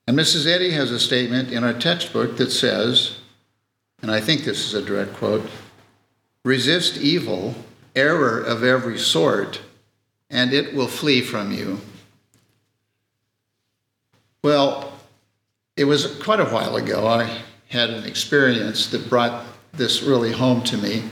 And 0.08 0.18
Mrs. 0.18 0.48
Eddy 0.48 0.72
has 0.72 0.92
a 0.92 1.00
statement 1.00 1.52
in 1.52 1.64
our 1.64 1.74
textbook 1.74 2.38
that 2.38 2.52
says, 2.52 3.18
and 4.02 4.12
I 4.12 4.22
think 4.22 4.44
this 4.44 4.66
is 4.66 4.74
a 4.74 4.86
direct 4.86 5.14
quote 5.16 5.50
resist 6.46 6.96
evil, 6.98 7.54
error 7.94 8.40
of 8.40 8.64
every 8.64 8.98
sort, 8.98 9.60
and 10.30 10.54
it 10.54 10.74
will 10.74 10.88
flee 10.88 11.20
from 11.20 11.52
you. 11.52 11.82
Well, 14.42 14.94
it 15.76 15.84
was 15.84 16.18
quite 16.24 16.40
a 16.40 16.46
while 16.46 16.78
ago. 16.78 17.06
I 17.06 17.42
had 17.68 17.90
an 17.90 18.06
experience 18.06 18.88
that 18.92 19.10
brought 19.10 19.46
this 19.74 20.04
really 20.04 20.32
home 20.32 20.64
to 20.64 20.78
me. 20.78 21.04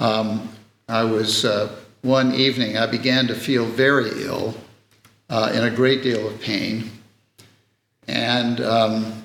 Um, 0.00 0.50
I 0.86 1.04
was, 1.04 1.46
uh, 1.46 1.74
one 2.02 2.34
evening, 2.34 2.76
I 2.76 2.86
began 2.86 3.26
to 3.28 3.34
feel 3.34 3.64
very 3.64 4.24
ill, 4.24 4.54
uh, 5.28 5.52
in 5.54 5.64
a 5.64 5.70
great 5.70 6.02
deal 6.02 6.26
of 6.28 6.40
pain. 6.40 6.90
And 8.06 8.60
um, 8.60 9.24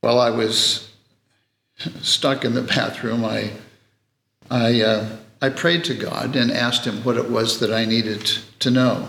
while 0.00 0.18
I 0.18 0.30
was 0.30 0.90
stuck 2.00 2.44
in 2.44 2.54
the 2.54 2.62
bathroom, 2.76 3.24
I, 3.24 3.50
I, 4.50 4.80
uh, 4.80 5.16
I 5.40 5.48
prayed 5.50 5.84
to 5.84 5.94
God 5.94 6.36
and 6.36 6.50
asked 6.50 6.86
Him 6.86 7.04
what 7.04 7.16
it 7.16 7.30
was 7.30 7.60
that 7.60 7.72
I 7.72 7.84
needed 7.84 8.24
to 8.60 8.70
know. 8.70 9.08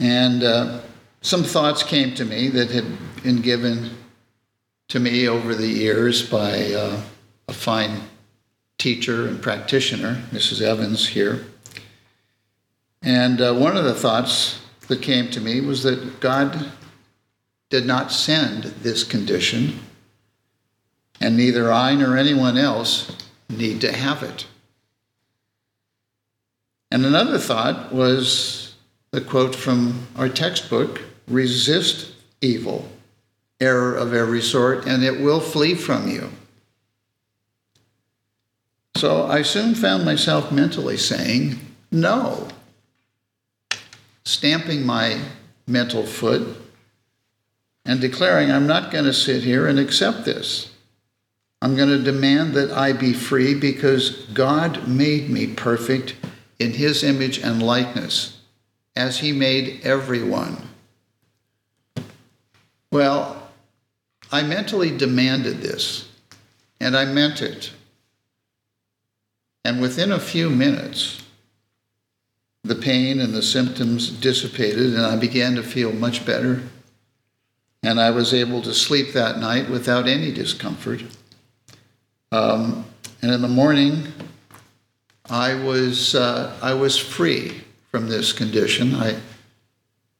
And 0.00 0.42
uh, 0.42 0.80
some 1.20 1.44
thoughts 1.44 1.82
came 1.82 2.14
to 2.14 2.24
me 2.24 2.48
that 2.48 2.70
had 2.70 2.84
been 3.22 3.40
given 3.40 3.90
to 4.88 4.98
me 4.98 5.28
over 5.28 5.54
the 5.54 5.68
years 5.68 6.28
by 6.28 6.72
uh, 6.72 7.00
a 7.48 7.52
fine 7.52 8.00
teacher 8.78 9.28
and 9.28 9.40
practitioner, 9.40 10.22
Mrs. 10.32 10.60
Evans 10.60 11.08
here. 11.08 11.46
And 13.02 13.40
uh, 13.40 13.54
one 13.54 13.76
of 13.76 13.84
the 13.84 13.94
thoughts 13.94 14.60
that 14.86 15.02
came 15.02 15.30
to 15.30 15.40
me 15.40 15.60
was 15.60 15.82
that 15.82 16.20
God 16.20 16.70
did 17.68 17.86
not 17.86 18.12
send 18.12 18.64
this 18.64 19.02
condition, 19.02 19.80
and 21.20 21.36
neither 21.36 21.72
I 21.72 21.94
nor 21.94 22.16
anyone 22.16 22.56
else 22.56 23.16
need 23.48 23.80
to 23.80 23.92
have 23.92 24.22
it. 24.22 24.46
And 26.90 27.04
another 27.04 27.38
thought 27.38 27.92
was 27.92 28.74
the 29.10 29.20
quote 29.20 29.54
from 29.54 30.06
our 30.14 30.28
textbook 30.28 31.00
resist 31.26 32.12
evil, 32.40 32.88
error 33.60 33.94
of 33.94 34.12
every 34.12 34.42
sort, 34.42 34.86
and 34.86 35.02
it 35.02 35.20
will 35.20 35.40
flee 35.40 35.74
from 35.74 36.08
you. 36.08 36.30
So 38.96 39.26
I 39.26 39.42
soon 39.42 39.74
found 39.74 40.04
myself 40.04 40.52
mentally 40.52 40.96
saying, 40.96 41.58
no 41.90 42.48
stamping 44.24 44.84
my 44.84 45.20
mental 45.66 46.04
foot 46.04 46.56
and 47.84 48.00
declaring, 48.00 48.50
I'm 48.50 48.66
not 48.66 48.90
going 48.90 49.04
to 49.04 49.12
sit 49.12 49.42
here 49.42 49.66
and 49.66 49.78
accept 49.78 50.24
this. 50.24 50.72
I'm 51.60 51.76
going 51.76 51.88
to 51.88 52.02
demand 52.02 52.54
that 52.54 52.72
I 52.72 52.92
be 52.92 53.12
free 53.12 53.54
because 53.54 54.10
God 54.32 54.88
made 54.88 55.30
me 55.30 55.46
perfect 55.46 56.16
in 56.58 56.72
His 56.72 57.04
image 57.04 57.38
and 57.38 57.62
likeness, 57.62 58.40
as 58.96 59.18
He 59.18 59.32
made 59.32 59.80
everyone. 59.84 60.68
Well, 62.90 63.50
I 64.30 64.42
mentally 64.42 64.96
demanded 64.96 65.60
this, 65.60 66.08
and 66.80 66.96
I 66.96 67.04
meant 67.04 67.42
it. 67.42 67.72
And 69.64 69.80
within 69.80 70.10
a 70.10 70.18
few 70.18 70.50
minutes, 70.50 71.21
the 72.64 72.74
pain 72.74 73.20
and 73.20 73.34
the 73.34 73.42
symptoms 73.42 74.08
dissipated, 74.08 74.94
and 74.94 75.04
I 75.04 75.16
began 75.16 75.54
to 75.56 75.62
feel 75.62 75.92
much 75.92 76.24
better. 76.24 76.62
And 77.82 78.00
I 78.00 78.10
was 78.10 78.32
able 78.32 78.62
to 78.62 78.72
sleep 78.72 79.12
that 79.12 79.38
night 79.38 79.68
without 79.68 80.06
any 80.06 80.32
discomfort. 80.32 81.02
Um, 82.30 82.84
and 83.20 83.32
in 83.32 83.42
the 83.42 83.48
morning, 83.48 84.06
I 85.28 85.54
was, 85.54 86.14
uh, 86.14 86.56
I 86.62 86.74
was 86.74 86.96
free 86.96 87.62
from 87.90 88.08
this 88.08 88.32
condition. 88.32 88.94
I 88.94 89.16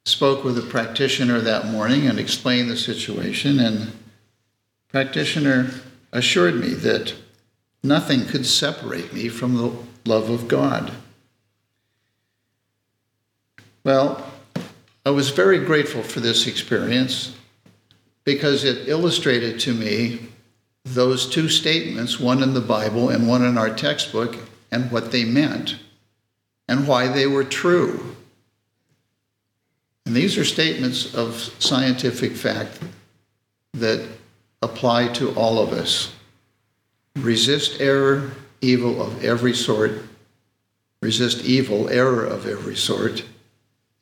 spoke 0.05 0.43
with 0.43 0.59
a 0.59 0.63
practitioner 0.63 1.41
that 1.41 1.67
morning 1.67 2.09
and 2.09 2.19
explained 2.19 2.69
the 2.69 2.77
situation, 2.77 3.61
and 3.61 3.93
practitioner 4.89 5.71
assured 6.13 6.57
me 6.57 6.75
that 6.75 7.15
nothing 7.85 8.27
could 8.27 8.47
separate 8.47 9.13
me 9.13 9.29
from 9.29 9.57
the 9.57 9.73
love 10.05 10.29
of 10.29 10.49
God. 10.49 10.93
Well, 13.85 14.25
I 15.05 15.11
was 15.11 15.31
very 15.31 15.59
grateful 15.59 16.03
for 16.03 16.21
this 16.21 16.47
experience 16.47 17.35
because 18.25 18.63
it 18.63 18.89
illustrated 18.89 19.59
to 19.61 19.75
me 19.75 20.29
those 20.85 21.29
two 21.29 21.49
statements, 21.49 22.21
one 22.21 22.43
in 22.43 22.55
the 22.55 22.61
Bible 22.61 23.09
and 23.09 23.29
one 23.29 23.45
in 23.45 23.59
our 23.59 23.75
textbook, 23.75 24.37
and 24.71 24.91
what 24.91 25.11
they 25.11 25.25
meant 25.25 25.77
and 26.69 26.87
why 26.87 27.09
they 27.09 27.27
were 27.27 27.45
true. 27.45 28.17
And 30.07 30.15
these 30.15 30.39
are 30.39 30.45
statements 30.45 31.15
of 31.15 31.35
scientific 31.59 32.33
fact 32.33 32.79
that 33.75 34.07
apply 34.63 35.09
to 35.09 35.35
all 35.35 35.59
of 35.59 35.73
us. 35.73 36.13
Resist 37.17 37.81
error, 37.81 38.31
evil 38.61 39.03
of 39.03 39.25
every 39.25 39.55
sort. 39.55 40.03
Resist 41.03 41.45
evil, 41.45 41.89
error 41.89 42.25
of 42.25 42.47
every 42.47 42.77
sort, 42.77 43.25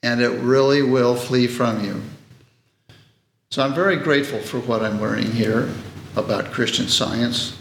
and 0.03 0.21
it 0.21 0.31
really 0.41 0.83
will 0.83 1.17
flee 1.17 1.47
from 1.47 1.85
you. 1.85 2.01
So 3.51 3.63
I'm 3.63 3.75
very 3.75 3.97
grateful 3.97 4.39
for 4.39 4.61
what 4.61 4.83
I'm 4.83 5.01
learning 5.01 5.33
here 5.33 5.69
about 6.17 6.53
Christian 6.53 6.89
science. 6.89 7.59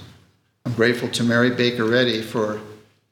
I'm 0.66 0.74
grateful 0.74 1.10
to 1.10 1.24
Mary 1.24 1.50
Baker 1.50 1.94
Eddy 1.94 2.22
for 2.22 2.62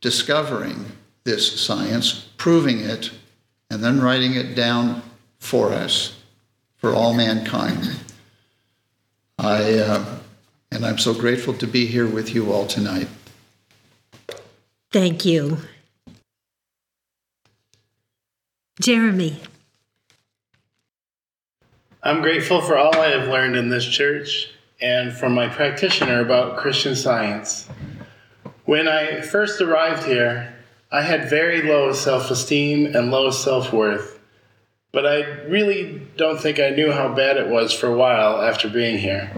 discovering 0.02 0.86
this 1.24 1.60
science, 1.60 2.30
proving 2.38 2.80
it, 2.80 3.12
and 3.70 3.84
then 3.84 4.00
writing 4.00 4.36
it 4.36 4.56
down 4.56 5.02
for 5.40 5.74
us, 5.74 6.22
for 6.78 6.94
all 6.94 7.14
mankind. 7.14 8.00
I, 9.40 9.80
uh, 9.80 10.20
and 10.72 10.86
I'm 10.86 10.98
so 10.98 11.14
grateful 11.14 11.54
to 11.56 11.68
be 11.68 11.86
here 11.86 12.08
with 12.08 12.34
you 12.34 12.52
all 12.52 12.66
tonight. 12.66 13.08
Thank 14.92 15.26
you. 15.26 15.58
Jeremy. 18.80 19.40
I'm 22.04 22.22
grateful 22.22 22.62
for 22.62 22.78
all 22.78 22.96
I 22.96 23.08
have 23.08 23.28
learned 23.28 23.56
in 23.56 23.70
this 23.70 23.86
church 23.86 24.52
and 24.80 25.12
from 25.12 25.34
my 25.34 25.48
practitioner 25.48 26.22
about 26.22 26.58
Christian 26.58 26.96
science. 26.96 27.68
When 28.66 28.88
I 28.88 29.22
first 29.22 29.62
arrived 29.62 30.04
here, 30.04 30.54
I 30.92 31.02
had 31.02 31.28
very 31.28 31.64
low 31.64 31.92
self 31.92 32.30
esteem 32.30 32.96
and 32.96 33.10
low 33.10 33.32
self 33.32 33.74
worth, 33.74 34.20
but 34.92 35.08
I 35.08 35.24
really 35.48 36.08
don't 36.16 36.40
think 36.40 36.60
I 36.60 36.70
knew 36.70 36.92
how 36.92 37.16
bad 37.16 37.38
it 37.38 37.48
was 37.48 37.74
for 37.74 37.88
a 37.88 37.98
while 37.98 38.44
after 38.44 38.70
being 38.70 39.00
here. 39.00 39.32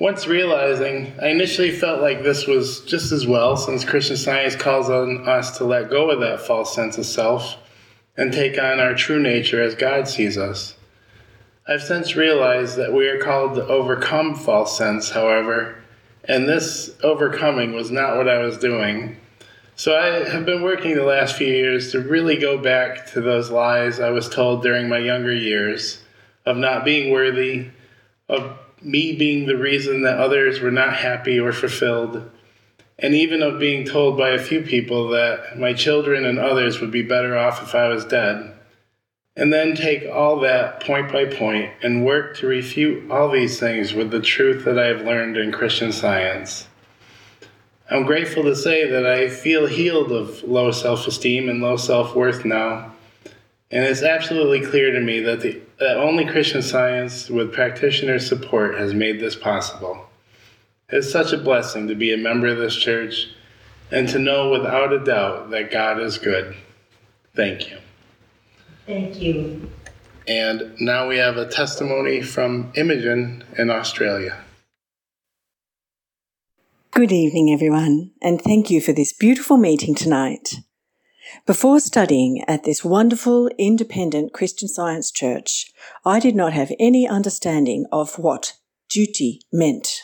Once 0.00 0.26
realizing, 0.26 1.14
I 1.22 1.28
initially 1.28 1.70
felt 1.70 2.02
like 2.02 2.24
this 2.24 2.48
was 2.48 2.80
just 2.80 3.12
as 3.12 3.28
well, 3.28 3.56
since 3.56 3.84
Christian 3.84 4.16
science 4.16 4.56
calls 4.56 4.90
on 4.90 5.28
us 5.28 5.56
to 5.58 5.64
let 5.64 5.88
go 5.88 6.10
of 6.10 6.18
that 6.18 6.40
false 6.40 6.74
sense 6.74 6.98
of 6.98 7.06
self 7.06 7.58
and 8.16 8.32
take 8.32 8.58
on 8.58 8.80
our 8.80 8.94
true 8.94 9.20
nature 9.20 9.62
as 9.62 9.74
God 9.74 10.08
sees 10.08 10.38
us. 10.38 10.74
I've 11.68 11.82
since 11.82 12.14
realized 12.14 12.76
that 12.76 12.92
we 12.92 13.08
are 13.08 13.18
called 13.18 13.56
to 13.56 13.66
overcome 13.66 14.34
false 14.34 14.76
sense, 14.78 15.10
however, 15.10 15.76
and 16.24 16.48
this 16.48 16.90
overcoming 17.02 17.72
was 17.72 17.90
not 17.90 18.16
what 18.16 18.28
I 18.28 18.38
was 18.38 18.58
doing. 18.58 19.16
So 19.74 19.96
I 19.96 20.28
have 20.28 20.46
been 20.46 20.62
working 20.62 20.94
the 20.94 21.04
last 21.04 21.36
few 21.36 21.48
years 21.48 21.92
to 21.92 22.00
really 22.00 22.36
go 22.36 22.56
back 22.56 23.06
to 23.12 23.20
those 23.20 23.50
lies 23.50 24.00
I 24.00 24.10
was 24.10 24.28
told 24.28 24.62
during 24.62 24.88
my 24.88 24.98
younger 24.98 25.34
years 25.34 26.02
of 26.46 26.56
not 26.56 26.84
being 26.84 27.10
worthy, 27.10 27.70
of 28.28 28.58
me 28.80 29.14
being 29.16 29.46
the 29.46 29.56
reason 29.56 30.02
that 30.02 30.18
others 30.18 30.60
were 30.60 30.70
not 30.70 30.94
happy 30.94 31.38
or 31.38 31.52
fulfilled, 31.52 32.30
and 32.98 33.14
even 33.14 33.42
of 33.42 33.58
being 33.58 33.84
told 33.84 34.16
by 34.16 34.30
a 34.30 34.38
few 34.38 34.62
people 34.62 35.08
that 35.08 35.58
my 35.58 35.72
children 35.72 36.24
and 36.24 36.38
others 36.38 36.80
would 36.80 36.90
be 36.90 37.02
better 37.02 37.36
off 37.36 37.62
if 37.62 37.74
I 37.74 37.88
was 37.88 38.04
dead. 38.04 38.52
And 39.38 39.52
then 39.52 39.76
take 39.76 40.08
all 40.10 40.40
that 40.40 40.80
point 40.80 41.12
by 41.12 41.26
point 41.26 41.70
and 41.82 42.06
work 42.06 42.38
to 42.38 42.46
refute 42.46 43.10
all 43.10 43.30
these 43.30 43.60
things 43.60 43.92
with 43.92 44.10
the 44.10 44.20
truth 44.20 44.64
that 44.64 44.78
I 44.78 44.86
have 44.86 45.02
learned 45.02 45.36
in 45.36 45.52
Christian 45.52 45.92
science. 45.92 46.68
I'm 47.90 48.04
grateful 48.06 48.42
to 48.44 48.56
say 48.56 48.88
that 48.90 49.06
I 49.06 49.28
feel 49.28 49.66
healed 49.66 50.10
of 50.10 50.42
low 50.42 50.70
self 50.70 51.06
esteem 51.06 51.50
and 51.50 51.60
low 51.60 51.76
self 51.76 52.16
worth 52.16 52.46
now. 52.46 52.92
And 53.70 53.84
it's 53.84 54.02
absolutely 54.02 54.62
clear 54.62 54.92
to 54.92 55.00
me 55.00 55.20
that, 55.20 55.40
the, 55.40 55.60
that 55.78 55.98
only 55.98 56.24
Christian 56.24 56.62
science 56.62 57.28
with 57.28 57.52
practitioner 57.52 58.18
support 58.18 58.78
has 58.78 58.94
made 58.94 59.20
this 59.20 59.36
possible. 59.36 60.05
It's 60.88 61.10
such 61.10 61.32
a 61.32 61.38
blessing 61.38 61.88
to 61.88 61.96
be 61.96 62.12
a 62.12 62.16
member 62.16 62.46
of 62.46 62.58
this 62.58 62.76
church 62.76 63.28
and 63.90 64.08
to 64.08 64.20
know 64.20 64.50
without 64.50 64.92
a 64.92 65.02
doubt 65.02 65.50
that 65.50 65.72
God 65.72 66.00
is 66.00 66.16
good. 66.16 66.54
Thank 67.34 67.70
you. 67.70 67.78
Thank 68.86 69.20
you. 69.20 69.68
And 70.28 70.74
now 70.80 71.08
we 71.08 71.18
have 71.18 71.36
a 71.36 71.48
testimony 71.48 72.22
from 72.22 72.72
Imogen 72.76 73.42
in 73.58 73.68
Australia. 73.68 74.44
Good 76.92 77.10
evening, 77.10 77.52
everyone, 77.52 78.12
and 78.22 78.40
thank 78.40 78.70
you 78.70 78.80
for 78.80 78.92
this 78.92 79.12
beautiful 79.12 79.56
meeting 79.56 79.94
tonight. 79.94 80.54
Before 81.46 81.80
studying 81.80 82.44
at 82.46 82.62
this 82.62 82.84
wonderful 82.84 83.50
independent 83.58 84.32
Christian 84.32 84.68
Science 84.68 85.10
church, 85.10 85.72
I 86.04 86.20
did 86.20 86.36
not 86.36 86.52
have 86.52 86.72
any 86.78 87.08
understanding 87.08 87.86
of 87.90 88.18
what 88.18 88.54
duty 88.88 89.40
meant. 89.52 90.02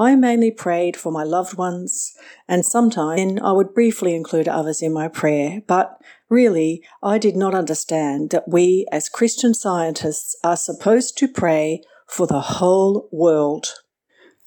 I 0.00 0.14
mainly 0.14 0.52
prayed 0.52 0.96
for 0.96 1.10
my 1.10 1.24
loved 1.24 1.58
ones, 1.58 2.14
and 2.46 2.64
sometimes 2.64 3.40
I 3.42 3.50
would 3.50 3.74
briefly 3.74 4.14
include 4.14 4.46
others 4.46 4.80
in 4.80 4.92
my 4.92 5.08
prayer, 5.08 5.60
but 5.66 6.00
really, 6.28 6.84
I 7.02 7.18
did 7.18 7.34
not 7.34 7.54
understand 7.54 8.30
that 8.30 8.48
we 8.48 8.86
as 8.92 9.08
Christian 9.08 9.54
scientists 9.54 10.36
are 10.44 10.56
supposed 10.56 11.18
to 11.18 11.26
pray 11.26 11.82
for 12.06 12.28
the 12.28 12.40
whole 12.40 13.08
world. 13.10 13.66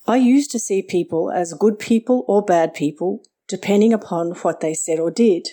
I 0.08 0.16
used 0.18 0.52
to 0.52 0.60
see 0.60 0.82
people 0.82 1.32
as 1.32 1.54
good 1.54 1.80
people 1.80 2.24
or 2.30 2.44
bad 2.44 2.74
people, 2.74 3.22
depending 3.48 3.92
upon 3.92 4.32
what 4.44 4.62
they 4.62 4.74
said 4.74 5.00
or 5.00 5.12
did. 5.12 5.48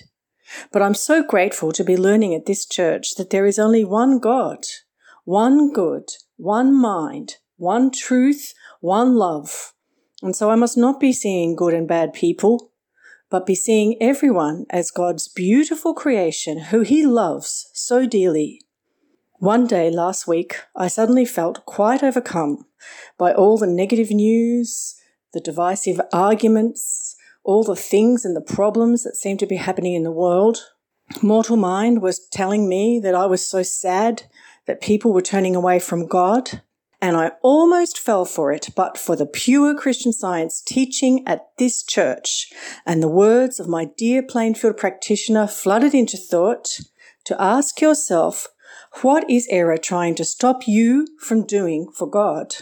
But 0.72 0.80
I'm 0.80 0.94
so 0.94 1.24
grateful 1.24 1.72
to 1.72 1.84
be 1.84 1.96
learning 1.96 2.34
at 2.34 2.46
this 2.46 2.64
church 2.64 3.16
that 3.16 3.30
there 3.30 3.46
is 3.46 3.58
only 3.58 3.84
one 3.84 4.20
God, 4.20 4.64
one 5.24 5.72
good, 5.72 6.08
one 6.36 6.72
mind, 6.72 7.34
one 7.56 7.90
truth, 7.90 8.54
one 8.80 9.16
love. 9.16 9.74
And 10.22 10.34
so 10.34 10.50
I 10.50 10.56
must 10.56 10.76
not 10.76 10.98
be 10.98 11.12
seeing 11.12 11.54
good 11.54 11.74
and 11.74 11.86
bad 11.86 12.12
people, 12.12 12.72
but 13.30 13.46
be 13.46 13.54
seeing 13.54 13.96
everyone 14.00 14.66
as 14.70 14.90
God's 14.90 15.28
beautiful 15.28 15.94
creation 15.94 16.58
who 16.58 16.80
He 16.80 17.06
loves 17.06 17.70
so 17.72 18.06
dearly. 18.06 18.62
One 19.38 19.66
day 19.66 19.90
last 19.90 20.26
week, 20.26 20.56
I 20.74 20.88
suddenly 20.88 21.24
felt 21.24 21.64
quite 21.64 22.02
overcome 22.02 22.66
by 23.16 23.32
all 23.32 23.56
the 23.56 23.68
negative 23.68 24.10
news, 24.10 24.96
the 25.32 25.40
divisive 25.40 26.00
arguments, 26.12 27.14
all 27.44 27.62
the 27.62 27.76
things 27.76 28.24
and 28.24 28.34
the 28.34 28.40
problems 28.40 29.04
that 29.04 29.16
seemed 29.16 29.38
to 29.38 29.46
be 29.46 29.56
happening 29.56 29.94
in 29.94 30.02
the 30.02 30.10
world. 30.10 30.58
Mortal 31.22 31.56
Mind 31.56 32.02
was 32.02 32.26
telling 32.28 32.68
me 32.68 32.98
that 32.98 33.14
I 33.14 33.26
was 33.26 33.46
so 33.46 33.62
sad 33.62 34.24
that 34.66 34.80
people 34.80 35.12
were 35.12 35.22
turning 35.22 35.54
away 35.54 35.78
from 35.78 36.06
God, 36.06 36.62
and 37.00 37.16
I 37.16 37.32
almost 37.42 37.98
fell 37.98 38.24
for 38.24 38.52
it, 38.52 38.70
but 38.74 38.98
for 38.98 39.14
the 39.14 39.26
pure 39.26 39.74
Christian 39.74 40.12
science 40.12 40.60
teaching 40.60 41.22
at 41.26 41.48
this 41.56 41.82
church 41.82 42.52
and 42.84 43.02
the 43.02 43.08
words 43.08 43.60
of 43.60 43.68
my 43.68 43.84
dear 43.96 44.22
Plainfield 44.22 44.76
practitioner 44.76 45.46
flooded 45.46 45.94
into 45.94 46.16
thought 46.16 46.80
to 47.24 47.40
ask 47.40 47.80
yourself, 47.80 48.48
what 49.02 49.28
is 49.30 49.46
error 49.50 49.76
trying 49.76 50.14
to 50.16 50.24
stop 50.24 50.66
you 50.66 51.06
from 51.20 51.46
doing 51.46 51.90
for 51.92 52.08
God? 52.08 52.54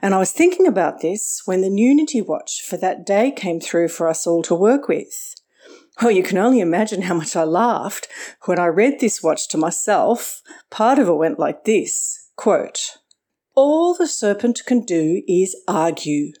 And 0.00 0.14
I 0.14 0.18
was 0.18 0.32
thinking 0.32 0.66
about 0.66 1.02
this 1.02 1.42
when 1.44 1.60
the 1.60 1.68
Unity 1.68 2.22
Watch 2.22 2.62
for 2.62 2.78
that 2.78 3.04
day 3.04 3.30
came 3.30 3.60
through 3.60 3.88
for 3.88 4.08
us 4.08 4.26
all 4.26 4.42
to 4.44 4.54
work 4.54 4.88
with. 4.88 5.34
Well, 6.00 6.10
you 6.10 6.22
can 6.22 6.38
only 6.38 6.60
imagine 6.60 7.02
how 7.02 7.14
much 7.14 7.36
I 7.36 7.44
laughed 7.44 8.08
when 8.46 8.58
I 8.58 8.66
read 8.66 8.98
this 8.98 9.22
watch 9.22 9.48
to 9.48 9.58
myself. 9.58 10.42
Part 10.70 10.98
of 10.98 11.08
it 11.08 11.14
went 11.14 11.38
like 11.38 11.64
this 11.64 12.30
quote, 12.36 12.98
All 13.54 13.94
the 13.94 14.08
serpent 14.08 14.62
can 14.66 14.80
do 14.80 15.22
is 15.28 15.56
argue. 15.68 16.32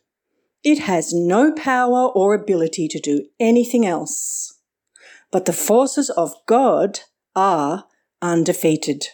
It 0.64 0.80
has 0.80 1.12
no 1.12 1.52
power 1.52 2.08
or 2.08 2.34
ability 2.34 2.88
to 2.88 2.98
do 2.98 3.26
anything 3.38 3.86
else. 3.86 4.58
But 5.30 5.44
the 5.44 5.52
forces 5.52 6.10
of 6.10 6.34
God 6.46 7.00
are 7.36 7.84
undefeated. 8.20 9.08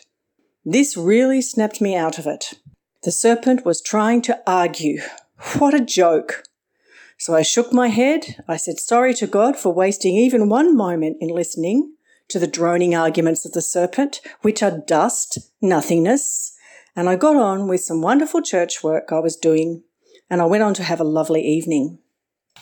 This 0.64 0.96
really 0.96 1.42
snapped 1.42 1.80
me 1.80 1.94
out 1.94 2.18
of 2.18 2.26
it. 2.26 2.54
The 3.02 3.10
serpent 3.10 3.64
was 3.64 3.82
trying 3.82 4.22
to 4.22 4.40
argue. 4.46 5.00
What 5.58 5.74
a 5.74 5.84
joke. 5.84 6.42
So 7.18 7.34
I 7.34 7.42
shook 7.42 7.72
my 7.72 7.88
head. 7.88 8.42
I 8.46 8.56
said 8.56 8.78
sorry 8.78 9.14
to 9.14 9.26
God 9.26 9.58
for 9.58 9.72
wasting 9.72 10.16
even 10.16 10.48
one 10.48 10.76
moment 10.76 11.16
in 11.20 11.28
listening 11.28 11.94
to 12.28 12.38
the 12.38 12.46
droning 12.46 12.94
arguments 12.94 13.44
of 13.44 13.52
the 13.52 13.60
serpent, 13.62 14.20
which 14.42 14.62
are 14.62 14.82
dust, 14.86 15.38
nothingness. 15.60 16.56
And 16.96 17.08
I 17.08 17.16
got 17.16 17.36
on 17.36 17.68
with 17.68 17.82
some 17.82 18.02
wonderful 18.02 18.42
church 18.42 18.82
work 18.82 19.12
I 19.12 19.20
was 19.20 19.36
doing, 19.36 19.84
and 20.28 20.40
I 20.40 20.46
went 20.46 20.62
on 20.62 20.74
to 20.74 20.82
have 20.82 21.00
a 21.00 21.04
lovely 21.04 21.42
evening. 21.42 21.98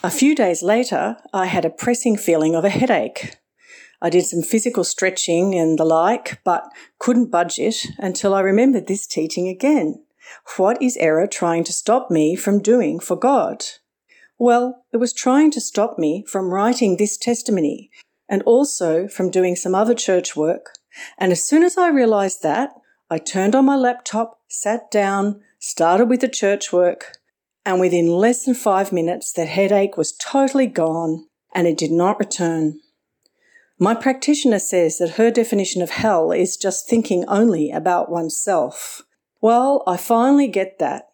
A 0.03 0.09
few 0.09 0.35
days 0.35 0.63
later, 0.63 1.17
I 1.33 1.47
had 1.47 1.65
a 1.65 1.69
pressing 1.69 2.17
feeling 2.17 2.55
of 2.55 2.63
a 2.63 2.69
headache. 2.69 3.37
I 4.01 4.09
did 4.09 4.25
some 4.25 4.41
physical 4.41 4.83
stretching 4.83 5.55
and 5.55 5.77
the 5.77 5.83
like, 5.83 6.41
but 6.43 6.71
couldn't 6.99 7.31
budge 7.31 7.59
it 7.59 7.85
until 7.97 8.33
I 8.33 8.39
remembered 8.39 8.87
this 8.87 9.05
teaching 9.05 9.47
again. 9.47 10.03
What 10.57 10.81
is 10.81 10.95
error 10.97 11.27
trying 11.27 11.63
to 11.65 11.73
stop 11.73 12.09
me 12.09 12.35
from 12.35 12.61
doing 12.61 12.99
for 12.99 13.17
God? 13.17 13.65
Well, 14.37 14.85
it 14.93 14.97
was 14.97 15.11
trying 15.11 15.51
to 15.51 15.61
stop 15.61 15.99
me 15.99 16.23
from 16.27 16.53
writing 16.53 16.95
this 16.95 17.17
testimony 17.17 17.91
and 18.29 18.41
also 18.43 19.07
from 19.07 19.31
doing 19.31 19.55
some 19.55 19.75
other 19.75 19.93
church 19.93 20.35
work. 20.35 20.75
And 21.17 21.31
as 21.31 21.43
soon 21.43 21.63
as 21.63 21.77
I 21.77 21.89
realized 21.89 22.41
that, 22.43 22.71
I 23.09 23.17
turned 23.17 23.55
on 23.55 23.65
my 23.65 23.75
laptop, 23.75 24.39
sat 24.47 24.91
down, 24.91 25.41
started 25.57 26.05
with 26.09 26.21
the 26.21 26.27
church 26.27 26.71
work, 26.71 27.17
and 27.65 27.79
within 27.79 28.07
less 28.07 28.45
than 28.45 28.53
five 28.53 28.91
minutes, 28.91 29.31
the 29.31 29.45
headache 29.45 29.97
was 29.97 30.11
totally 30.11 30.67
gone 30.67 31.25
and 31.53 31.67
it 31.67 31.77
did 31.77 31.91
not 31.91 32.19
return. 32.19 32.79
My 33.79 33.95
practitioner 33.95 34.59
says 34.59 34.97
that 34.97 35.11
her 35.11 35.31
definition 35.31 35.81
of 35.81 35.89
hell 35.89 36.31
is 36.31 36.57
just 36.57 36.87
thinking 36.87 37.25
only 37.27 37.71
about 37.71 38.11
oneself. 38.11 39.01
Well, 39.41 39.83
I 39.87 39.97
finally 39.97 40.47
get 40.47 40.79
that. 40.79 41.08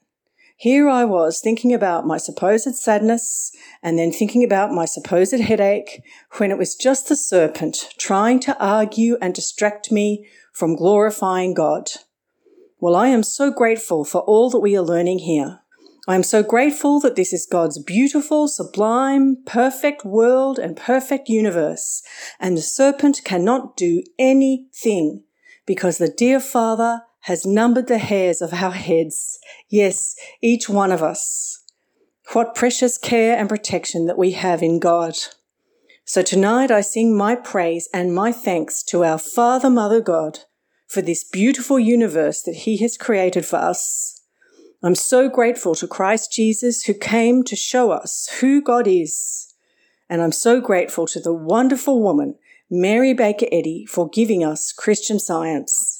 Here 0.58 0.88
I 0.88 1.04
was 1.04 1.42
thinking 1.42 1.74
about 1.74 2.08
my 2.08 2.18
supposed 2.18 2.76
sadness 2.76 3.52
and 3.84 4.00
then 4.00 4.14
thinking 4.14 4.42
about 4.42 4.72
my 4.72 4.86
supposed 4.86 5.38
headache 5.38 6.02
when 6.38 6.50
it 6.50 6.58
was 6.58 6.76
just 6.76 7.10
the 7.10 7.18
serpent 7.18 7.90
trying 7.98 8.40
to 8.42 8.58
argue 8.58 9.18
and 9.22 9.36
distract 9.36 9.92
me 9.92 10.26
from 10.54 10.78
glorifying 10.78 11.54
God. 11.54 11.90
Well, 12.80 12.96
I 12.96 13.10
am 13.10 13.22
so 13.22 13.52
grateful 13.52 14.06
for 14.06 14.22
all 14.22 14.50
that 14.50 14.60
we 14.60 14.78
are 14.78 14.82
learning 14.82 15.20
here. 15.20 15.60
I 16.08 16.16
am 16.16 16.24
so 16.24 16.42
grateful 16.42 17.02
that 17.02 17.16
this 17.18 17.34
is 17.34 17.46
God's 17.46 17.80
beautiful, 17.80 18.48
sublime, 18.48 19.38
perfect 19.46 20.06
world 20.06 20.58
and 20.58 20.78
perfect 20.78 21.28
universe, 21.28 22.02
and 22.40 22.56
the 22.56 22.62
serpent 22.62 23.22
cannot 23.26 23.76
do 23.76 24.04
anything 24.18 25.24
because 25.66 25.98
the 25.98 26.08
dear 26.08 26.40
Father 26.40 27.02
has 27.26 27.46
numbered 27.46 27.88
the 27.88 27.98
hairs 27.98 28.42
of 28.42 28.54
our 28.54 28.72
heads. 28.72 29.40
Yes, 29.70 30.16
each 30.42 30.70
one 30.70 30.92
of 30.92 31.04
us. 31.04 31.64
What 32.34 32.56
precious 32.56 32.98
care 32.98 33.38
and 33.38 33.50
protection 33.50 34.08
that 34.08 34.18
we 34.18 34.32
have 34.32 34.64
in 34.64 34.80
God. 34.80 35.16
So 36.06 36.22
tonight 36.22 36.72
I 36.72 36.82
sing 36.82 37.16
my 37.18 37.36
praise 37.36 37.90
and 37.94 38.14
my 38.14 38.32
thanks 38.32 38.84
to 38.84 39.04
our 39.04 39.18
Father, 39.18 39.70
Mother 39.70 40.02
God 40.02 40.40
for 40.88 41.02
this 41.02 41.24
beautiful 41.24 41.80
universe 41.80 42.44
that 42.44 42.56
He 42.56 42.78
has 42.78 42.98
created 42.98 43.46
for 43.46 43.58
us. 43.58 44.22
I'm 44.84 44.96
so 44.96 45.28
grateful 45.28 45.74
to 45.76 45.88
Christ 45.88 46.32
Jesus 46.32 46.84
who 46.84 46.94
came 46.94 47.44
to 47.46 47.56
show 47.56 47.92
us 47.92 48.30
who 48.40 48.62
God 48.62 48.88
is. 48.88 49.54
And 50.10 50.22
I'm 50.22 50.32
so 50.32 50.62
grateful 50.62 51.08
to 51.08 51.20
the 51.20 51.34
wonderful 51.34 52.02
woman, 52.02 52.36
Mary 52.70 53.14
Baker 53.14 53.48
Eddy, 53.52 53.86
for 53.86 54.08
giving 54.08 54.44
us 54.44 54.72
Christian 54.72 55.20
science. 55.20 55.95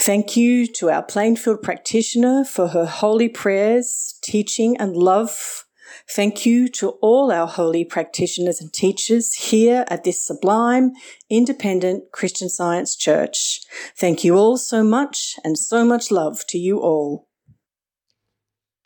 Thank 0.00 0.36
you 0.36 0.66
to 0.74 0.90
our 0.90 1.02
Plainfield 1.02 1.62
practitioner 1.62 2.44
for 2.44 2.68
her 2.68 2.86
holy 2.86 3.28
prayers, 3.28 4.18
teaching, 4.22 4.76
and 4.76 4.96
love. 4.96 5.64
Thank 6.10 6.46
you 6.46 6.68
to 6.68 6.90
all 7.02 7.32
our 7.32 7.48
holy 7.48 7.84
practitioners 7.84 8.60
and 8.60 8.72
teachers 8.72 9.34
here 9.34 9.84
at 9.88 10.04
this 10.04 10.24
sublime, 10.24 10.92
independent 11.28 12.12
Christian 12.12 12.48
Science 12.48 12.94
Church. 12.94 13.60
Thank 13.96 14.22
you 14.22 14.36
all 14.36 14.56
so 14.56 14.84
much, 14.84 15.34
and 15.42 15.58
so 15.58 15.84
much 15.84 16.12
love 16.12 16.44
to 16.48 16.58
you 16.58 16.78
all. 16.78 17.26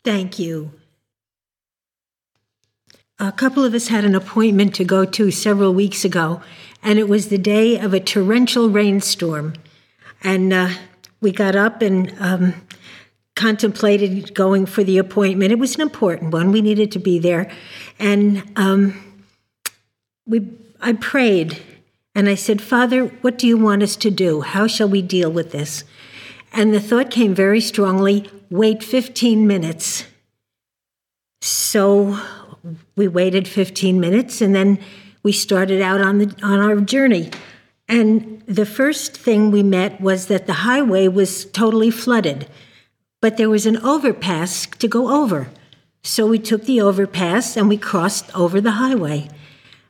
Thank 0.03 0.39
you. 0.39 0.71
A 3.19 3.31
couple 3.31 3.63
of 3.63 3.75
us 3.75 3.87
had 3.87 4.03
an 4.03 4.15
appointment 4.15 4.73
to 4.75 4.83
go 4.83 5.05
to 5.05 5.29
several 5.29 5.73
weeks 5.73 6.03
ago, 6.03 6.41
and 6.81 6.97
it 6.97 7.07
was 7.07 7.27
the 7.27 7.37
day 7.37 7.79
of 7.79 7.93
a 7.93 7.99
torrential 7.99 8.69
rainstorm. 8.69 9.53
And 10.23 10.51
uh, 10.51 10.69
we 11.23 11.31
got 11.31 11.55
up 11.55 11.81
and 11.81 12.13
um, 12.19 12.53
contemplated 13.35 14.35
going 14.35 14.65
for 14.65 14.83
the 14.83 14.97
appointment. 14.97 15.51
It 15.51 15.57
was 15.57 15.73
an 15.75 15.81
important 15.81 16.33
one. 16.33 16.51
We 16.51 16.61
needed 16.61 16.91
to 16.91 16.99
be 16.99 17.17
there, 17.17 17.49
and 17.97 18.43
um, 18.55 19.23
we. 20.27 20.47
I 20.81 20.91
prayed, 20.91 21.63
and 22.13 22.27
I 22.27 22.35
said, 22.35 22.61
"Father, 22.61 23.05
what 23.21 23.37
do 23.37 23.47
you 23.47 23.57
want 23.57 23.81
us 23.81 23.95
to 23.95 24.11
do? 24.11 24.41
How 24.41 24.67
shall 24.67 24.89
we 24.89 25.01
deal 25.01 25.31
with 25.31 25.51
this?" 25.51 25.85
And 26.51 26.73
the 26.73 26.81
thought 26.81 27.09
came 27.09 27.33
very 27.33 27.61
strongly: 27.61 28.29
wait 28.51 28.83
15 28.83 29.47
minutes. 29.47 30.05
So 31.41 32.19
we 32.95 33.07
waited 33.07 33.47
15 33.47 33.99
minutes, 33.99 34.41
and 34.41 34.53
then 34.53 34.77
we 35.23 35.31
started 35.31 35.81
out 35.81 36.01
on 36.01 36.17
the 36.17 36.35
on 36.43 36.59
our 36.59 36.75
journey. 36.81 37.31
And 37.87 38.41
the 38.47 38.65
first 38.65 39.17
thing 39.17 39.51
we 39.51 39.63
met 39.63 39.99
was 39.99 40.27
that 40.27 40.47
the 40.47 40.53
highway 40.53 41.07
was 41.07 41.45
totally 41.45 41.91
flooded, 41.91 42.47
but 43.21 43.37
there 43.37 43.49
was 43.49 43.65
an 43.65 43.77
overpass 43.77 44.65
to 44.65 44.87
go 44.87 45.21
over. 45.21 45.49
So 46.03 46.27
we 46.27 46.39
took 46.39 46.65
the 46.65 46.81
overpass 46.81 47.55
and 47.55 47.69
we 47.69 47.77
crossed 47.77 48.33
over 48.35 48.59
the 48.59 48.71
highway. 48.71 49.29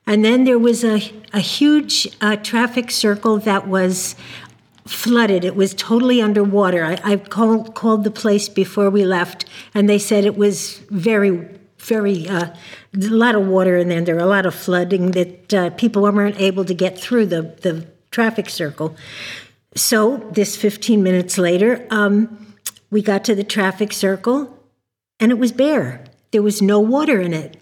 And 0.05 0.23
then 0.23 0.43
there 0.43 0.59
was 0.59 0.83
a, 0.83 1.11
a 1.33 1.39
huge 1.39 2.07
uh, 2.19 2.35
traffic 2.35 2.91
circle 2.91 3.39
that 3.39 3.67
was 3.67 4.15
flooded. 4.85 5.45
It 5.45 5.55
was 5.55 5.73
totally 5.73 6.21
underwater. 6.21 6.83
I, 6.83 6.99
I 7.03 7.17
called, 7.17 7.73
called 7.73 8.03
the 8.03 8.11
place 8.11 8.49
before 8.49 8.89
we 8.89 9.05
left, 9.05 9.45
and 9.73 9.89
they 9.89 9.99
said 9.99 10.25
it 10.25 10.35
was 10.35 10.79
very, 10.89 11.47
very, 11.83 12.27
uh, 12.27 12.47
a 12.93 12.99
lot 12.99 13.35
of 13.35 13.47
water 13.47 13.77
in 13.77 13.89
there. 13.89 14.01
There 14.01 14.15
were 14.15 14.21
a 14.21 14.25
lot 14.25 14.45
of 14.45 14.55
flooding 14.55 15.11
that 15.11 15.53
uh, 15.53 15.69
people 15.71 16.01
weren't 16.01 16.39
able 16.39 16.65
to 16.65 16.73
get 16.73 16.97
through 16.97 17.27
the, 17.27 17.41
the 17.61 17.85
traffic 18.11 18.49
circle. 18.49 18.95
So, 19.75 20.17
this 20.31 20.55
15 20.55 21.01
minutes 21.01 21.37
later, 21.37 21.87
um, 21.89 22.55
we 22.91 23.01
got 23.01 23.23
to 23.25 23.35
the 23.35 23.43
traffic 23.43 23.91
circle 23.91 24.57
and 25.19 25.31
it 25.31 25.39
was 25.39 25.51
bare. 25.51 26.03
There 26.31 26.43
was 26.43 26.61
no 26.61 26.79
water 26.79 27.19
in 27.19 27.33
it. 27.33 27.57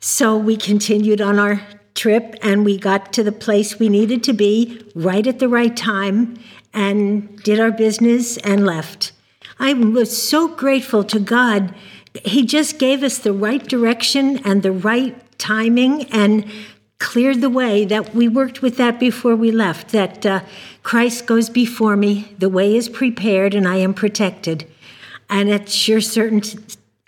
So, 0.00 0.36
we 0.36 0.56
continued 0.56 1.20
on 1.20 1.38
our 1.38 1.60
trip 1.94 2.34
and 2.42 2.64
we 2.64 2.76
got 2.76 3.12
to 3.12 3.22
the 3.22 3.32
place 3.32 3.78
we 3.78 3.88
needed 3.88 4.24
to 4.24 4.32
be 4.32 4.82
right 4.94 5.26
at 5.26 5.38
the 5.38 5.48
right 5.48 5.76
time 5.76 6.36
and 6.72 7.38
did 7.42 7.60
our 7.60 7.70
business 7.70 8.36
and 8.38 8.66
left. 8.66 9.12
I 9.58 9.72
was 9.72 10.20
so 10.20 10.48
grateful 10.48 11.04
to 11.04 11.20
God. 11.20 11.72
He 12.22 12.44
just 12.44 12.78
gave 12.78 13.02
us 13.02 13.18
the 13.18 13.32
right 13.32 13.66
direction 13.66 14.38
and 14.44 14.62
the 14.62 14.72
right 14.72 15.16
timing 15.38 16.04
and 16.12 16.50
cleared 16.98 17.40
the 17.40 17.50
way 17.50 17.84
that 17.84 18.14
we 18.14 18.28
worked 18.28 18.62
with 18.62 18.76
that 18.76 19.00
before 19.00 19.34
we 19.34 19.50
left 19.50 19.88
that 19.88 20.24
uh, 20.24 20.40
Christ 20.82 21.26
goes 21.26 21.50
before 21.50 21.96
me, 21.96 22.34
the 22.38 22.48
way 22.48 22.76
is 22.76 22.88
prepared, 22.88 23.54
and 23.54 23.66
I 23.66 23.76
am 23.76 23.94
protected. 23.94 24.70
And 25.28 25.48
it's 25.48 25.74
sure 25.74 26.00
certain. 26.00 26.42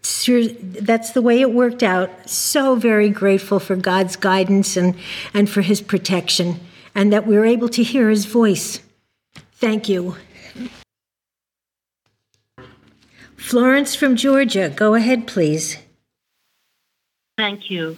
Sure, 0.03 0.47
that's 0.47 1.11
the 1.13 1.23
way 1.23 1.41
it 1.41 1.53
worked 1.53 1.83
out. 1.83 2.29
So 2.29 2.77
very 2.77 3.09
grateful 3.09 3.59
for 3.59 3.75
God's 3.75 4.17
guidance 4.17 4.77
and, 4.77 4.95
and 5.35 5.49
for 5.49 5.63
his 5.63 5.81
protection, 5.81 6.61
and 6.95 7.13
that 7.13 7.27
we 7.27 7.37
were 7.37 7.47
able 7.47 7.69
to 7.71 7.83
hear 7.83 8.11
his 8.11 8.25
voice. 8.25 8.81
Thank 9.53 9.89
you. 9.89 10.17
Florence 13.47 13.95
from 13.95 14.17
Georgia, 14.17 14.69
go 14.69 14.95
ahead, 14.95 15.29
please. 15.29 15.79
Thank 17.39 17.71
you. 17.71 17.97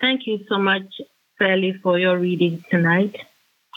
Thank 0.00 0.26
you 0.26 0.38
so 0.48 0.58
much, 0.58 0.86
Sally, 1.36 1.74
for 1.82 1.98
your 1.98 2.18
reading 2.18 2.64
tonight 2.70 3.14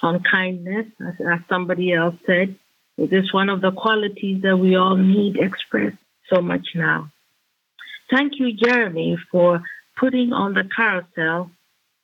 on 0.02 0.24
kindness. 0.24 0.86
As, 1.06 1.16
as 1.20 1.39
somebody 1.50 1.91
else 1.91 2.16
said, 2.26 2.56
it 2.97 3.12
is 3.12 3.34
one 3.34 3.50
of 3.50 3.60
the 3.60 3.72
qualities 3.72 4.41
that 4.43 4.56
we 4.56 4.78
all 4.78 4.95
need 4.95 5.36
expressed 5.36 5.97
so 6.34 6.41
much 6.41 6.68
now. 6.76 7.12
Thank 8.10 8.39
you, 8.39 8.54
Jeremy, 8.54 9.18
for 9.30 9.62
putting 10.00 10.32
on 10.32 10.54
the 10.54 10.64
carousel 10.64 11.52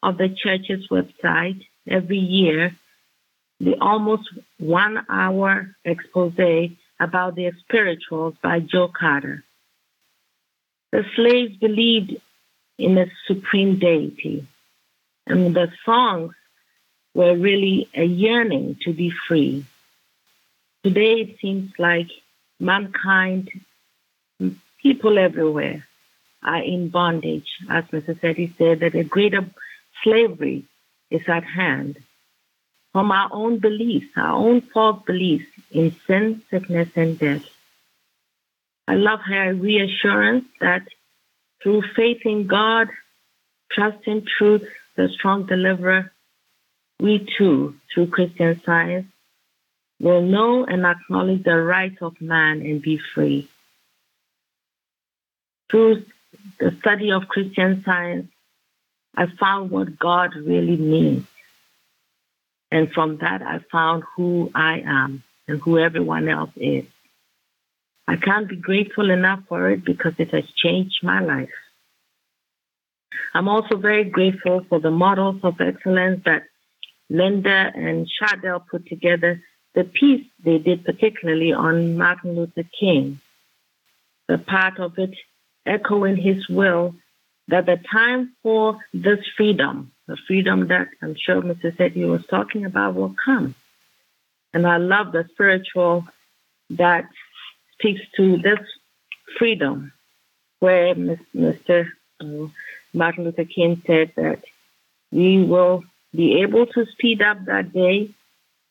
of 0.04 0.18
the 0.18 0.28
church's 0.28 0.86
website 0.92 1.62
every 1.88 2.18
year 2.18 2.76
the 3.62 3.76
almost 3.80 4.28
one 4.60 5.06
hour 5.10 5.74
expose 5.86 6.34
about 7.00 7.36
the 7.36 7.52
spirituals 7.60 8.36
by 8.42 8.60
Joe 8.60 8.88
Carter. 8.88 9.44
The 10.92 11.06
slaves 11.16 11.56
believed 11.58 12.16
in 12.78 12.98
a 12.98 13.08
supreme 13.28 13.80
deity. 13.80 14.48
And 15.28 15.56
the 15.56 15.72
songs 15.84 16.34
were 17.14 17.36
really 17.36 17.90
a 17.94 18.04
yearning 18.04 18.78
to 18.84 18.94
be 18.94 19.12
free. 19.28 19.66
Today 20.84 21.22
it 21.22 21.40
seems 21.40 21.72
like 21.80 22.10
mankind, 22.60 23.50
people 24.82 25.18
everywhere, 25.18 25.86
are 26.44 26.62
in 26.62 26.90
bondage. 26.90 27.50
As 27.70 27.86
Mrs. 27.86 28.24
Eddy 28.24 28.54
said, 28.58 28.82
that 28.82 28.96
a 28.96 29.04
greater 29.04 29.50
slavery 30.04 30.66
is 31.10 31.28
at 31.28 31.44
hand 31.44 31.98
from 32.92 33.12
our 33.12 33.30
own 33.34 33.60
beliefs, 33.60 34.08
our 34.16 34.36
own 34.38 34.62
false 34.62 35.04
beliefs 35.06 35.48
in 35.72 35.96
sin, 36.08 36.42
sickness, 36.50 36.90
and 36.96 37.18
death. 37.20 37.46
I 38.88 38.96
love 38.96 39.20
her 39.22 39.54
reassurance 39.54 40.46
that 40.62 40.88
through 41.62 41.84
faith 41.96 42.22
in 42.26 42.48
God, 42.48 42.90
trust 43.72 44.06
in 44.06 44.26
truth, 44.26 44.68
the 44.96 45.10
strong 45.10 45.46
deliverer, 45.46 46.12
we 47.00 47.28
too, 47.38 47.76
through 47.94 48.08
Christian 48.08 48.62
science, 48.64 49.08
will 50.00 50.22
know 50.22 50.66
and 50.66 50.86
acknowledge 50.86 51.44
the 51.44 51.58
rights 51.58 51.98
of 52.02 52.20
man 52.22 52.62
and 52.62 52.82
be 52.82 53.00
free. 53.14 53.48
Through 55.70 56.06
the 56.60 56.76
study 56.80 57.12
of 57.12 57.28
Christian 57.28 57.84
science, 57.84 58.32
I 59.16 59.26
found 59.40 59.72
what 59.72 59.98
God 59.98 60.36
really 60.36 60.78
means. 60.78 61.26
And 62.72 62.92
from 62.92 63.18
that, 63.18 63.42
I 63.42 63.60
found 63.72 64.04
who 64.16 64.52
I 64.54 64.84
am 64.86 65.24
and 65.48 65.62
who 65.62 65.78
everyone 65.80 66.28
else 66.30 66.52
is. 66.56 66.86
I 68.08 68.18
can't 68.18 68.48
be 68.48 68.56
grateful 68.56 69.10
enough 69.10 69.42
for 69.48 69.70
it 69.72 69.84
because 69.84 70.14
it 70.20 70.32
has 70.32 70.46
changed 70.64 71.00
my 71.04 71.22
life. 71.22 71.50
I'm 73.34 73.48
also 73.48 73.78
very 73.78 74.06
grateful 74.06 74.66
for 74.70 74.80
the 74.80 74.92
models 74.92 75.42
of 75.44 75.60
excellence 75.60 76.22
that 76.26 76.44
Linda 77.10 77.72
and 77.74 78.08
Shadell 78.08 78.66
put 78.70 78.88
together, 78.88 79.42
the 79.74 79.84
piece 79.84 80.26
they 80.44 80.58
did 80.58 80.86
particularly 80.86 81.52
on 81.52 81.98
Martin 81.98 82.36
Luther 82.36 82.64
King. 82.80 83.20
The 84.28 84.38
part 84.38 84.80
of 84.80 84.98
it 84.98 85.16
echoing 85.66 86.18
his 86.18 86.48
will 86.48 86.96
that 87.48 87.66
the 87.66 87.78
time 87.92 88.34
for 88.42 88.80
this 88.94 89.20
freedom, 89.38 89.92
the 90.08 90.18
freedom 90.28 90.68
that 90.70 90.88
I'm 91.02 91.16
sure 91.16 91.42
Mrs. 91.42 91.80
Eddy 91.80 92.06
was 92.06 92.26
talking 92.28 92.66
about, 92.66 92.96
will 92.96 93.16
come. 93.24 93.56
And 94.56 94.66
I 94.66 94.78
love 94.78 95.12
the 95.12 95.28
spiritual 95.34 96.06
that 96.70 97.10
speaks 97.74 98.00
to 98.16 98.38
this 98.38 98.60
freedom, 99.38 99.92
where 100.60 100.96
Mr. 100.96 101.90
Uh, 102.22 102.48
Martin 102.94 103.26
Luther 103.26 103.44
King 103.44 103.84
said 103.86 104.14
that 104.16 104.42
we 105.12 105.44
will 105.44 105.84
be 106.16 106.42
able 106.42 106.68
to 106.68 106.86
speed 106.94 107.22
up 107.22 107.44
that 107.46 107.74
day 107.74 108.12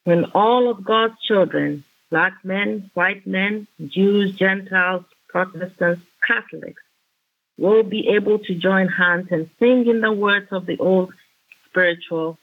when 0.04 0.24
all 0.34 0.70
of 0.70 0.82
God's 0.84 1.20
children, 1.20 1.84
black 2.10 2.32
men, 2.42 2.90
white 2.94 3.26
men, 3.26 3.66
Jews, 3.86 4.34
Gentiles, 4.34 5.04
Protestants, 5.28 6.00
Catholics, 6.26 6.82
will 7.58 7.82
be 7.82 8.08
able 8.08 8.38
to 8.38 8.54
join 8.54 8.88
hands 8.88 9.28
and 9.30 9.50
sing 9.58 9.86
in 9.86 10.00
the 10.00 10.12
words 10.12 10.48
of 10.50 10.64
the 10.64 10.78
old 10.78 11.12
spiritual, 11.68 12.38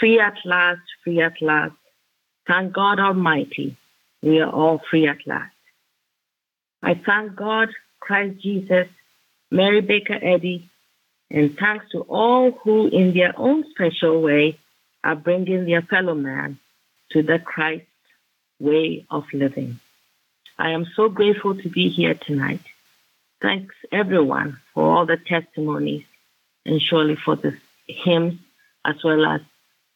free 0.00 0.18
at 0.18 0.38
last, 0.46 0.80
free 1.04 1.20
at 1.20 1.42
last. 1.42 1.74
Thank 2.46 2.72
God 2.72 3.00
Almighty, 3.00 3.76
we 4.22 4.40
are 4.40 4.50
all 4.50 4.82
free 4.90 5.08
at 5.08 5.26
last. 5.26 5.54
I 6.82 6.94
thank 6.94 7.34
God, 7.34 7.70
Christ 8.00 8.40
Jesus, 8.42 8.88
Mary 9.50 9.80
Baker 9.80 10.18
Eddy, 10.20 10.68
and 11.30 11.56
thanks 11.56 11.90
to 11.92 12.00
all 12.02 12.50
who, 12.50 12.88
in 12.88 13.14
their 13.14 13.32
own 13.36 13.64
special 13.70 14.20
way, 14.20 14.58
are 15.02 15.16
bringing 15.16 15.64
their 15.64 15.82
fellow 15.82 16.14
man 16.14 16.58
to 17.10 17.22
the 17.22 17.38
Christ 17.38 17.86
way 18.60 19.06
of 19.10 19.24
living. 19.32 19.80
I 20.58 20.70
am 20.70 20.86
so 20.94 21.08
grateful 21.08 21.54
to 21.56 21.68
be 21.68 21.88
here 21.88 22.14
tonight. 22.14 22.60
Thanks 23.40 23.74
everyone 23.90 24.58
for 24.72 24.84
all 24.84 25.06
the 25.06 25.16
testimonies 25.16 26.04
and 26.64 26.80
surely 26.80 27.16
for 27.16 27.36
the 27.36 27.56
hymns 27.86 28.38
as 28.84 29.02
well 29.02 29.26
as 29.26 29.40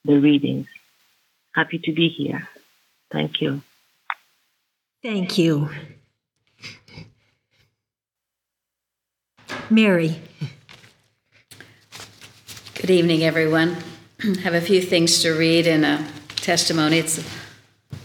the 0.04 0.18
readings. 0.18 0.66
Happy 1.58 1.80
to 1.80 1.92
be 1.92 2.08
here. 2.08 2.48
Thank 3.10 3.40
you. 3.40 3.62
Thank 5.02 5.36
you. 5.38 5.68
Mary. 9.68 10.20
Good 12.76 12.90
evening, 12.90 13.24
everyone. 13.24 13.76
I 14.22 14.38
have 14.44 14.54
a 14.54 14.60
few 14.60 14.80
things 14.80 15.20
to 15.22 15.32
read 15.32 15.66
in 15.66 15.82
a 15.82 16.06
testimony. 16.36 16.98
It's 16.98 17.18
a 17.18 17.26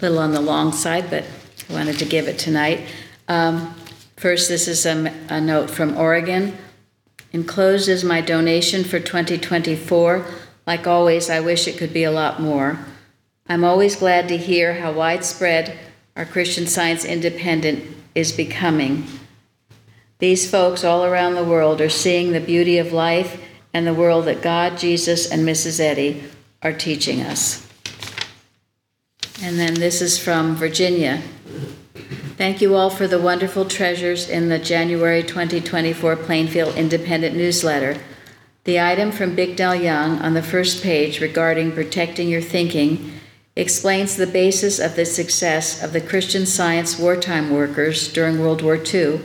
little 0.02 0.18
on 0.18 0.32
the 0.32 0.42
long 0.42 0.72
side, 0.72 1.12
but 1.12 1.24
I 1.70 1.74
wanted 1.74 2.00
to 2.00 2.06
give 2.06 2.28
it 2.28 2.40
tonight. 2.40 2.88
Um, 3.28 3.76
first, 4.18 4.50
this 4.50 4.68
is 4.68 4.84
a, 4.88 5.14
a 5.30 5.40
note 5.40 5.70
from 5.70 5.96
Oregon. 5.96 6.58
Enclosed 7.32 7.88
is 7.88 8.04
my 8.04 8.20
donation 8.20 8.84
for 8.84 9.00
2024. 9.00 10.26
Like 10.66 10.88
always, 10.88 11.30
I 11.30 11.40
wish 11.40 11.68
it 11.68 11.78
could 11.78 11.94
be 11.94 12.04
a 12.04 12.12
lot 12.12 12.42
more. 12.42 12.80
I'm 13.54 13.64
always 13.64 13.96
glad 13.96 14.30
to 14.30 14.38
hear 14.38 14.74
how 14.74 14.94
widespread 14.94 15.78
our 16.16 16.26
Christian 16.26 16.66
Science 16.66 17.06
Independent 17.06 17.86
is 18.16 18.32
becoming. 18.32 19.06
These 20.18 20.50
folks 20.50 20.84
all 20.84 21.06
around 21.06 21.36
the 21.36 21.44
world 21.44 21.80
are 21.80 21.88
seeing 21.88 22.32
the 22.32 22.40
beauty 22.40 22.80
of 22.80 22.94
life 22.94 23.40
and 23.72 23.86
the 23.86 23.94
world 23.94 24.26
that 24.26 24.42
God, 24.42 24.80
Jesus, 24.80 25.30
and 25.30 25.48
Mrs. 25.48 25.80
Eddy 25.80 26.24
are 26.64 26.74
teaching 26.74 27.22
us. 27.22 27.70
And 29.44 29.60
then 29.60 29.76
this 29.76 30.02
is 30.02 30.18
from 30.18 30.56
Virginia. 30.56 31.22
Thank 32.38 32.60
you 32.60 32.74
all 32.74 32.90
for 32.90 33.08
the 33.08 33.22
wonderful 33.22 33.66
treasures 33.66 34.28
in 34.28 34.50
the 34.50 34.58
January 34.58 35.22
2024 35.22 36.16
Plainfield 36.16 36.76
Independent 36.76 37.36
newsletter. 37.36 38.00
The 38.64 38.80
item 38.80 39.12
from 39.12 39.36
Bicknell 39.36 39.76
Young 39.76 40.18
on 40.24 40.34
the 40.34 40.42
first 40.42 40.82
page 40.82 41.22
regarding 41.22 41.74
protecting 41.74 42.30
your 42.30 42.42
thinking 42.42 43.20
explains 43.56 44.16
the 44.16 44.28
basis 44.28 44.80
of 44.80 44.96
the 44.96 45.06
success 45.06 45.84
of 45.84 45.94
the 45.94 46.02
Christian 46.02 46.46
Science 46.46 46.98
wartime 46.98 47.52
workers 47.52 48.12
during 48.12 48.40
World 48.40 48.62
War 48.62 48.76
II 48.78 49.22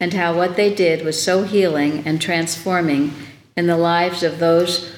and 0.00 0.14
how 0.14 0.34
what 0.34 0.56
they 0.56 0.74
did 0.74 1.04
was 1.04 1.22
so 1.22 1.42
healing 1.42 2.02
and 2.06 2.20
transforming 2.20 3.12
in 3.56 3.66
the 3.66 3.76
lives 3.76 4.22
of 4.22 4.38
those 4.38 4.90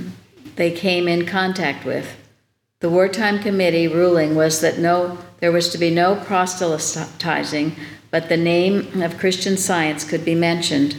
they 0.56 0.70
came 0.70 1.06
in 1.06 1.24
contact 1.24 1.86
with. 1.86 2.16
The 2.80 2.90
wartime 2.90 3.38
committee 3.38 3.86
ruling 3.88 4.34
was 4.34 4.60
that 4.60 4.78
no, 4.78 5.18
there 5.38 5.52
was 5.52 5.70
to 5.70 5.78
be 5.78 5.90
no 5.90 6.16
proselytizing, 6.16 7.76
but 8.10 8.28
the 8.28 8.36
name 8.36 9.02
of 9.02 9.18
Christian 9.18 9.56
Science 9.56 10.02
could 10.02 10.24
be 10.24 10.34
mentioned. 10.34 10.96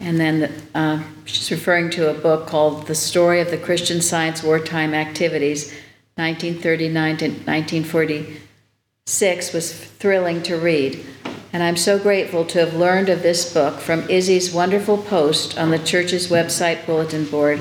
And 0.00 0.18
then 0.18 0.52
uh, 0.74 1.02
she's 1.24 1.50
referring 1.50 1.90
to 1.90 2.10
a 2.10 2.14
book 2.14 2.46
called 2.46 2.86
The 2.86 2.94
Story 2.94 3.40
of 3.40 3.50
the 3.50 3.58
Christian 3.58 4.00
Science 4.00 4.42
Wartime 4.42 4.94
Activities, 4.94 5.74
1939 6.18 7.16
to 7.18 7.28
1946, 7.28 9.52
was 9.52 9.72
thrilling 9.72 10.42
to 10.42 10.56
read. 10.56 11.06
And 11.52 11.62
I'm 11.62 11.76
so 11.76 11.96
grateful 11.98 12.44
to 12.46 12.58
have 12.58 12.74
learned 12.74 13.08
of 13.08 13.22
this 13.22 13.54
book 13.54 13.78
from 13.78 14.10
Izzy's 14.10 14.52
wonderful 14.52 14.98
post 14.98 15.56
on 15.56 15.70
the 15.70 15.78
church's 15.78 16.26
website 16.26 16.84
bulletin 16.84 17.24
board 17.24 17.60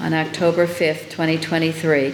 on 0.00 0.12
October 0.12 0.66
5th, 0.66 1.08
2023. 1.10 2.12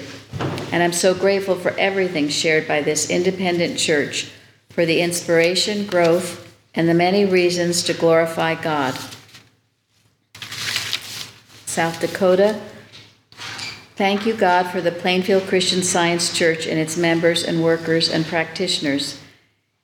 And 0.70 0.82
I'm 0.82 0.92
so 0.92 1.14
grateful 1.14 1.56
for 1.56 1.70
everything 1.78 2.28
shared 2.28 2.68
by 2.68 2.82
this 2.82 3.08
independent 3.08 3.78
church 3.78 4.30
for 4.68 4.84
the 4.86 5.00
inspiration, 5.00 5.86
growth, 5.86 6.46
and 6.74 6.88
the 6.88 6.94
many 6.94 7.24
reasons 7.24 7.82
to 7.84 7.94
glorify 7.94 8.54
God. 8.54 8.94
South 11.66 12.00
Dakota, 12.00 12.60
thank 14.00 14.24
you, 14.24 14.32
God, 14.32 14.62
for 14.68 14.80
the 14.80 14.90
Plainfield 14.90 15.42
Christian 15.42 15.82
Science 15.82 16.32
Church 16.32 16.66
and 16.66 16.78
its 16.78 16.96
members 16.96 17.44
and 17.44 17.62
workers 17.62 18.08
and 18.08 18.24
practitioners. 18.24 19.20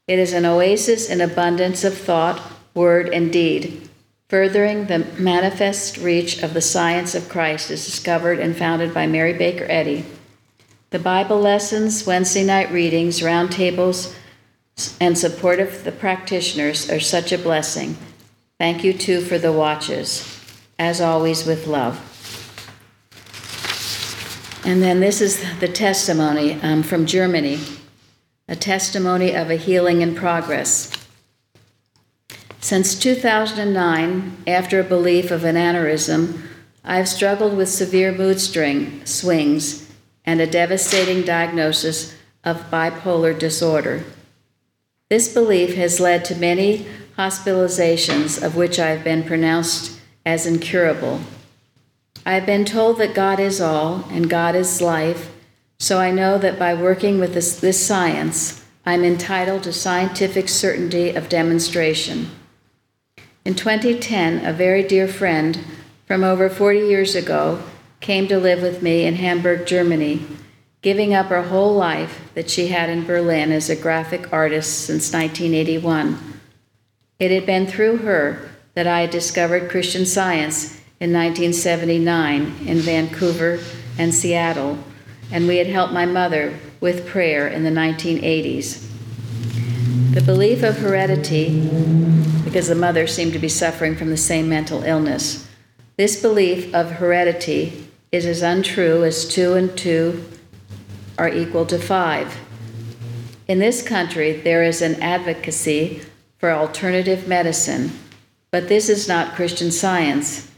It 0.09 0.19
is 0.19 0.33
an 0.33 0.47
oasis 0.47 1.11
in 1.11 1.21
abundance 1.21 1.85
of 1.85 1.99
thought, 1.99 2.41
word, 2.73 3.11
and 3.11 3.31
deed. 3.31 3.91
Furthering 4.31 4.87
the 4.87 5.01
manifest 5.19 5.99
reach 5.99 6.43
of 6.43 6.55
the 6.55 6.63
science 6.63 7.15
of 7.15 7.29
Christ 7.29 7.71
is 7.71 7.85
discovered 7.85 8.39
and 8.39 8.57
founded 8.57 8.95
by 8.95 9.07
Mary 9.07 9.35
Baker 9.35 9.67
Eddy. 9.69 10.07
The 10.89 10.99
Bible 10.99 11.39
lessons, 11.39 12.07
Wednesday 12.07 12.43
night 12.43 12.73
readings, 12.73 13.21
roundtables, 13.21 14.17
and 14.99 15.19
support 15.19 15.61
of 15.61 15.85
the 15.85 15.93
practitioners 15.93 16.89
are 16.91 17.01
such 17.01 17.33
a 17.33 17.39
blessing. 17.39 17.99
Thank 18.59 18.83
you 18.83 18.95
too 18.95 19.21
for 19.21 19.37
the 19.37 19.53
watches, 19.53 20.41
as 20.79 21.03
always 21.03 21.45
with 21.45 21.67
love. 21.67 22.06
And 24.67 24.83
then 24.83 24.99
this 24.99 25.21
is 25.21 25.43
the 25.61 25.69
testimony 25.69 26.61
um, 26.61 26.83
from 26.83 27.07
Germany 27.07 27.61
a 28.49 28.57
testimony 28.57 29.35
of 29.35 29.51
a 29.51 29.57
healing 29.57 30.03
in 30.03 30.15
progress. 30.15 30.93
Since 32.61 32.97
2009, 32.99 34.37
after 34.47 34.79
a 34.79 34.85
belief 34.85 35.31
of 35.33 35.43
an 35.43 35.57
aneurysm, 35.57 36.43
I 36.85 36.97
have 36.97 37.09
struggled 37.09 37.57
with 37.57 37.69
severe 37.69 38.13
mood 38.13 38.41
string 38.41 39.05
swings 39.05 39.91
and 40.25 40.41
a 40.41 40.47
devastating 40.47 41.23
diagnosis 41.23 42.17
of 42.45 42.71
bipolar 42.71 43.37
disorder. 43.37 44.05
This 45.09 45.33
belief 45.33 45.75
has 45.75 45.99
led 45.99 46.25
to 46.27 46.37
many 46.37 46.87
hospitalizations, 47.17 48.41
of 48.41 48.55
which 48.55 48.79
I 48.79 48.89
have 48.89 49.03
been 49.03 49.25
pronounced 49.25 50.01
as 50.25 50.47
incurable. 50.47 51.21
I 52.27 52.35
have 52.35 52.45
been 52.45 52.65
told 52.65 52.99
that 52.99 53.15
God 53.15 53.39
is 53.39 53.61
all 53.61 54.05
and 54.11 54.29
God 54.29 54.57
is 54.57 54.83
life 54.83 55.31
so 55.79 56.01
I 56.01 56.11
know 56.11 56.39
that 56.39 56.59
by 56.59 56.75
working 56.75 57.21
with 57.21 57.35
this, 57.35 57.61
this 57.61 57.87
science, 57.87 58.65
I'm 58.85 59.05
entitled 59.05 59.63
to 59.63 59.73
scientific 59.73 60.49
certainty 60.49 61.11
of 61.11 61.29
demonstration. 61.29 62.31
In 63.45 63.55
2010, 63.55 64.45
a 64.45 64.53
very 64.53 64.83
dear 64.83 65.07
friend 65.07 65.61
from 66.07 66.25
over 66.25 66.49
40 66.49 66.81
years 66.81 67.15
ago 67.15 67.63
came 68.01 68.27
to 68.27 68.39
live 68.41 68.61
with 68.61 68.83
me 68.83 69.05
in 69.05 69.15
Hamburg, 69.15 69.65
Germany, 69.65 70.27
giving 70.83 71.15
up 71.15 71.27
her 71.27 71.43
whole 71.43 71.75
life 71.75 72.29
that 72.35 72.51
she 72.51 72.69
had 72.69 72.91
in 72.91 73.05
Berlin 73.05 73.53
as 73.53 73.71
a 73.71 73.77
graphic 73.77 74.33
artist 74.33 74.85
since 74.85 75.13
1981. 75.13 76.41
It 77.21 77.31
had 77.31 77.47
been 77.47 77.69
through 77.69 77.99
her 77.99 78.51
that 78.75 78.89
I 78.89 79.03
had 79.03 79.11
discovered 79.11 79.71
Christian 79.71 80.05
Science 80.07 80.81
in 80.99 81.13
1979 81.13 82.57
in 82.67 82.79
Vancouver 82.79 83.59
and 83.99 84.15
Seattle, 84.15 84.79
and 85.31 85.47
we 85.47 85.59
had 85.59 85.67
helped 85.67 85.93
my 85.93 86.07
mother 86.07 86.59
with 86.81 87.07
prayer 87.07 87.49
in 87.49 87.65
the 87.65 87.71
1980s. 87.71 88.89
The 90.15 90.23
belief 90.23 90.63
of 90.63 90.79
heredity, 90.79 91.69
because 92.45 92.69
the 92.69 92.75
mother 92.75 93.07
seemed 93.07 93.35
to 93.35 93.39
be 93.39 93.49
suffering 93.49 93.95
from 93.95 94.09
the 94.09 94.17
same 94.17 94.49
mental 94.49 94.83
illness, 94.85 95.47
this 95.97 96.21
belief 96.21 96.75
of 96.75 96.93
heredity 96.93 97.89
is 98.11 98.25
as 98.25 98.41
untrue 98.41 99.05
as 99.05 99.29
two 99.29 99.55
and 99.55 99.77
two 99.77 100.25
are 101.19 101.29
equal 101.29 101.67
to 101.67 101.79
five. 101.79 102.39
In 103.49 103.59
this 103.59 103.83
country, 103.83 104.33
there 104.33 104.63
is 104.63 104.81
an 104.81 105.03
advocacy 105.03 106.03
for 106.39 106.51
alternative 106.51 107.29
medicine, 107.29 107.93
but 108.51 108.69
this 108.69 108.89
is 108.89 109.07
not 109.07 109.35
Christian 109.35 109.71
science, 109.71 110.51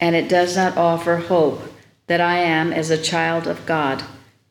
and 0.00 0.16
it 0.16 0.28
does 0.28 0.56
not 0.56 0.76
offer 0.76 1.16
hope 1.16 1.62
that 2.06 2.20
I 2.20 2.38
am, 2.38 2.72
as 2.72 2.90
a 2.90 3.00
child 3.00 3.46
of 3.46 3.66
God, 3.66 4.02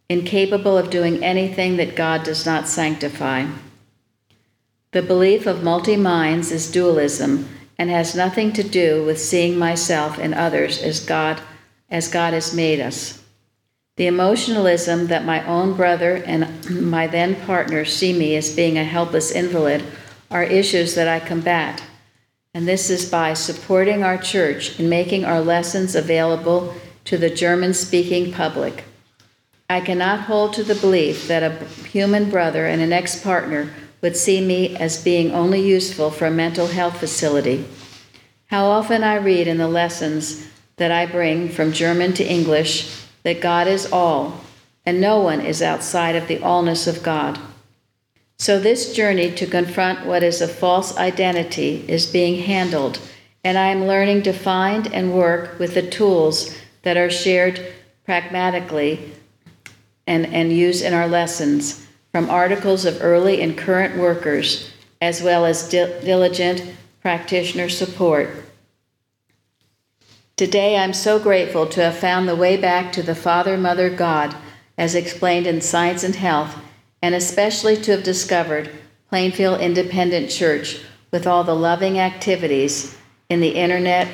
incapable 0.07 0.77
of 0.77 0.89
doing 0.89 1.23
anything 1.23 1.77
that 1.77 1.95
God 1.95 2.23
does 2.23 2.45
not 2.45 2.67
sanctify. 2.67 3.47
The 4.91 5.01
belief 5.01 5.45
of 5.45 5.63
multi 5.63 5.97
minds 5.97 6.51
is 6.51 6.71
dualism 6.71 7.49
and 7.77 7.89
has 7.89 8.15
nothing 8.15 8.53
to 8.53 8.63
do 8.63 9.03
with 9.05 9.19
seeing 9.19 9.57
myself 9.57 10.17
and 10.17 10.34
others 10.34 10.81
as 10.81 10.99
God 10.99 11.41
as 11.89 12.07
God 12.07 12.34
has 12.34 12.53
made 12.53 12.80
us. 12.80 13.23
The 13.97 14.07
emotionalism 14.07 15.07
that 15.07 15.26
my 15.26 15.45
own 15.45 15.76
brother 15.76 16.15
and 16.26 16.69
my 16.69 17.07
then 17.07 17.35
partner 17.35 17.84
see 17.84 18.13
me 18.13 18.35
as 18.35 18.55
being 18.55 18.77
a 18.77 18.84
helpless 18.84 19.31
invalid 19.31 19.84
are 20.31 20.43
issues 20.43 20.95
that 20.95 21.07
I 21.07 21.19
combat. 21.19 21.84
And 22.53 22.67
this 22.67 22.89
is 22.89 23.09
by 23.09 23.34
supporting 23.34 24.03
our 24.03 24.17
church 24.17 24.80
in 24.80 24.89
making 24.89 25.23
our 25.23 25.39
lessons 25.39 25.95
available 25.95 26.73
to 27.05 27.17
the 27.17 27.30
German 27.30 27.73
speaking 27.73 28.34
public. 28.34 28.85
I 29.69 29.81
cannot 29.81 30.21
hold 30.21 30.53
to 30.53 30.63
the 30.63 30.73
belief 30.73 31.27
that 31.27 31.43
a 31.43 31.63
human 31.85 32.31
brother 32.31 32.65
and 32.65 32.81
an 32.81 32.91
ex 32.91 33.21
partner 33.21 33.69
would 34.01 34.17
see 34.17 34.41
me 34.41 34.76
as 34.77 35.03
being 35.03 35.31
only 35.31 35.61
useful 35.61 36.09
for 36.09 36.26
a 36.26 36.31
mental 36.31 36.67
health 36.67 36.97
facility. 36.97 37.65
How 38.47 38.65
often 38.65 39.03
I 39.03 39.15
read 39.15 39.47
in 39.47 39.59
the 39.59 39.67
lessons 39.67 40.47
that 40.77 40.91
I 40.91 41.05
bring 41.05 41.49
from 41.49 41.71
German 41.71 42.13
to 42.13 42.26
English 42.26 43.05
that 43.21 43.41
God 43.41 43.67
is 43.67 43.91
all, 43.91 44.41
and 44.88 44.99
no 44.99 45.19
one 45.19 45.41
is 45.41 45.61
outside 45.61 46.15
of 46.15 46.27
the 46.27 46.38
allness 46.38 46.88
of 46.88 47.03
God. 47.03 47.39
So, 48.41 48.57
this 48.57 48.94
journey 48.94 49.34
to 49.36 49.45
confront 49.45 50.06
what 50.06 50.24
is 50.24 50.40
a 50.40 50.48
false 50.48 50.98
identity 50.98 51.84
is 51.90 52.07
being 52.07 52.44
handled, 52.44 52.98
and 53.44 53.57
I 53.57 53.68
am 53.68 53.86
learning 53.86 54.24
to 54.24 54.34
find 54.34 54.88
and 54.94 55.14
work 55.14 55.60
with 55.60 55.74
the 55.74 55.82
tools 55.82 56.56
that 56.84 56.95
are 56.95 57.10
shared 57.10 57.74
pragmatically 58.06 59.11
and, 60.07 60.26
and 60.28 60.53
used 60.53 60.86
in 60.86 60.94
our 60.94 61.07
lessons 61.10 61.86
from 62.14 62.30
articles 62.30 62.86
of 62.86 63.03
early 63.03 63.41
and 63.41 63.57
current 63.57 63.98
workers, 63.98 64.72
as 65.02 65.22
well 65.22 65.45
as 65.45 65.68
di- 65.68 65.99
diligent 66.06 66.64
practitioner 67.02 67.68
support. 67.68 68.30
Today, 70.38 70.78
I'm 70.78 70.94
so 70.94 71.20
grateful 71.20 71.68
to 71.68 71.84
have 71.84 71.98
found 71.98 72.30
the 72.30 72.38
way 72.38 72.56
back 72.56 72.94
to 72.94 73.03
the 73.03 73.16
Father, 73.16 73.57
Mother, 73.57 73.90
God, 73.90 74.34
as 74.78 74.95
explained 74.95 75.45
in 75.45 75.60
Science 75.60 76.06
and 76.06 76.16
Health, 76.16 76.56
and 77.01 77.15
especially 77.15 77.76
to 77.77 77.91
have 77.91 78.03
discovered 78.03 78.69
Plainfield 79.09 79.61
Independent 79.61 80.30
Church 80.30 80.81
with 81.11 81.26
all 81.26 81.43
the 81.43 81.55
loving 81.55 81.99
activities 81.99 82.97
in 83.30 83.39
the 83.39 83.55
internet 83.55 84.07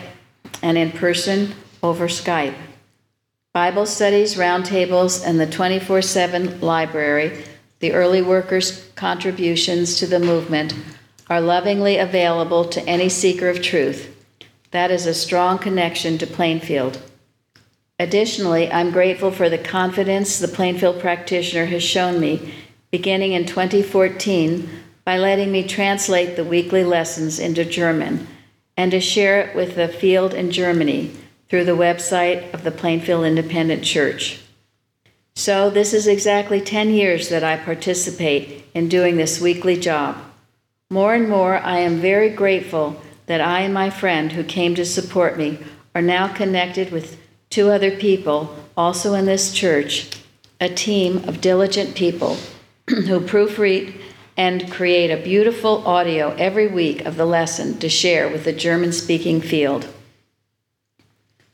and 0.61 0.77
in 0.77 0.91
person 0.91 1.53
over 1.83 2.07
Skype. 2.07 2.55
Bible 3.53 3.85
studies, 3.85 4.35
roundtables, 4.35 5.25
and 5.25 5.39
the 5.39 5.47
24 5.47 6.01
7 6.01 6.61
library, 6.61 7.43
the 7.79 7.93
early 7.93 8.21
workers' 8.21 8.89
contributions 8.95 9.97
to 9.99 10.07
the 10.07 10.19
movement, 10.19 10.73
are 11.29 11.41
lovingly 11.41 11.97
available 11.97 12.65
to 12.65 12.81
any 12.87 13.09
seeker 13.09 13.49
of 13.49 13.61
truth. 13.61 14.13
That 14.71 14.91
is 14.91 15.05
a 15.05 15.13
strong 15.13 15.57
connection 15.57 16.17
to 16.17 16.27
Plainfield. 16.27 17.01
Additionally, 17.97 18.69
I'm 18.69 18.91
grateful 18.91 19.31
for 19.31 19.49
the 19.49 19.57
confidence 19.57 20.37
the 20.37 20.49
Plainfield 20.49 20.99
practitioner 20.99 21.65
has 21.65 21.81
shown 21.81 22.19
me 22.19 22.53
beginning 22.95 23.33
in 23.33 23.45
2014 23.45 24.69
by 25.03 25.17
letting 25.17 25.51
me 25.51 25.67
translate 25.67 26.37
the 26.37 26.45
weekly 26.45 26.81
lessons 26.81 27.39
into 27.39 27.65
German 27.65 28.25
and 28.77 28.89
to 28.89 29.01
share 29.01 29.41
it 29.41 29.53
with 29.53 29.75
the 29.75 29.89
field 29.89 30.33
in 30.33 30.49
Germany 30.49 31.11
through 31.49 31.65
the 31.65 31.73
website 31.73 32.53
of 32.53 32.63
the 32.63 32.71
Plainfield 32.71 33.25
Independent 33.25 33.83
Church. 33.83 34.39
So, 35.35 35.69
this 35.69 35.93
is 35.93 36.07
exactly 36.07 36.61
10 36.61 36.91
years 36.91 37.27
that 37.27 37.43
I 37.43 37.57
participate 37.57 38.63
in 38.73 38.87
doing 38.87 39.17
this 39.17 39.41
weekly 39.41 39.77
job. 39.77 40.15
More 40.89 41.13
and 41.13 41.27
more, 41.27 41.57
I 41.57 41.79
am 41.79 41.99
very 41.99 42.29
grateful 42.29 43.01
that 43.25 43.41
I 43.41 43.59
and 43.59 43.73
my 43.73 43.89
friend 43.89 44.31
who 44.31 44.43
came 44.45 44.73
to 44.75 44.85
support 44.85 45.37
me 45.37 45.59
are 45.93 46.01
now 46.01 46.29
connected 46.29 46.93
with 46.93 47.19
two 47.49 47.71
other 47.71 47.91
people, 47.91 48.55
also 48.77 49.15
in 49.15 49.25
this 49.25 49.51
church, 49.51 50.11
a 50.61 50.69
team 50.69 51.17
of 51.27 51.41
diligent 51.41 51.93
people 51.93 52.37
who 52.89 53.19
proofread 53.19 53.99
and 54.37 54.71
create 54.71 55.09
a 55.09 55.23
beautiful 55.23 55.87
audio 55.87 56.29
every 56.37 56.67
week 56.67 57.05
of 57.05 57.15
the 57.15 57.25
lesson 57.25 57.79
to 57.79 57.89
share 57.89 58.29
with 58.29 58.43
the 58.43 58.53
German 58.53 58.91
speaking 58.91 59.41
field. 59.41 59.87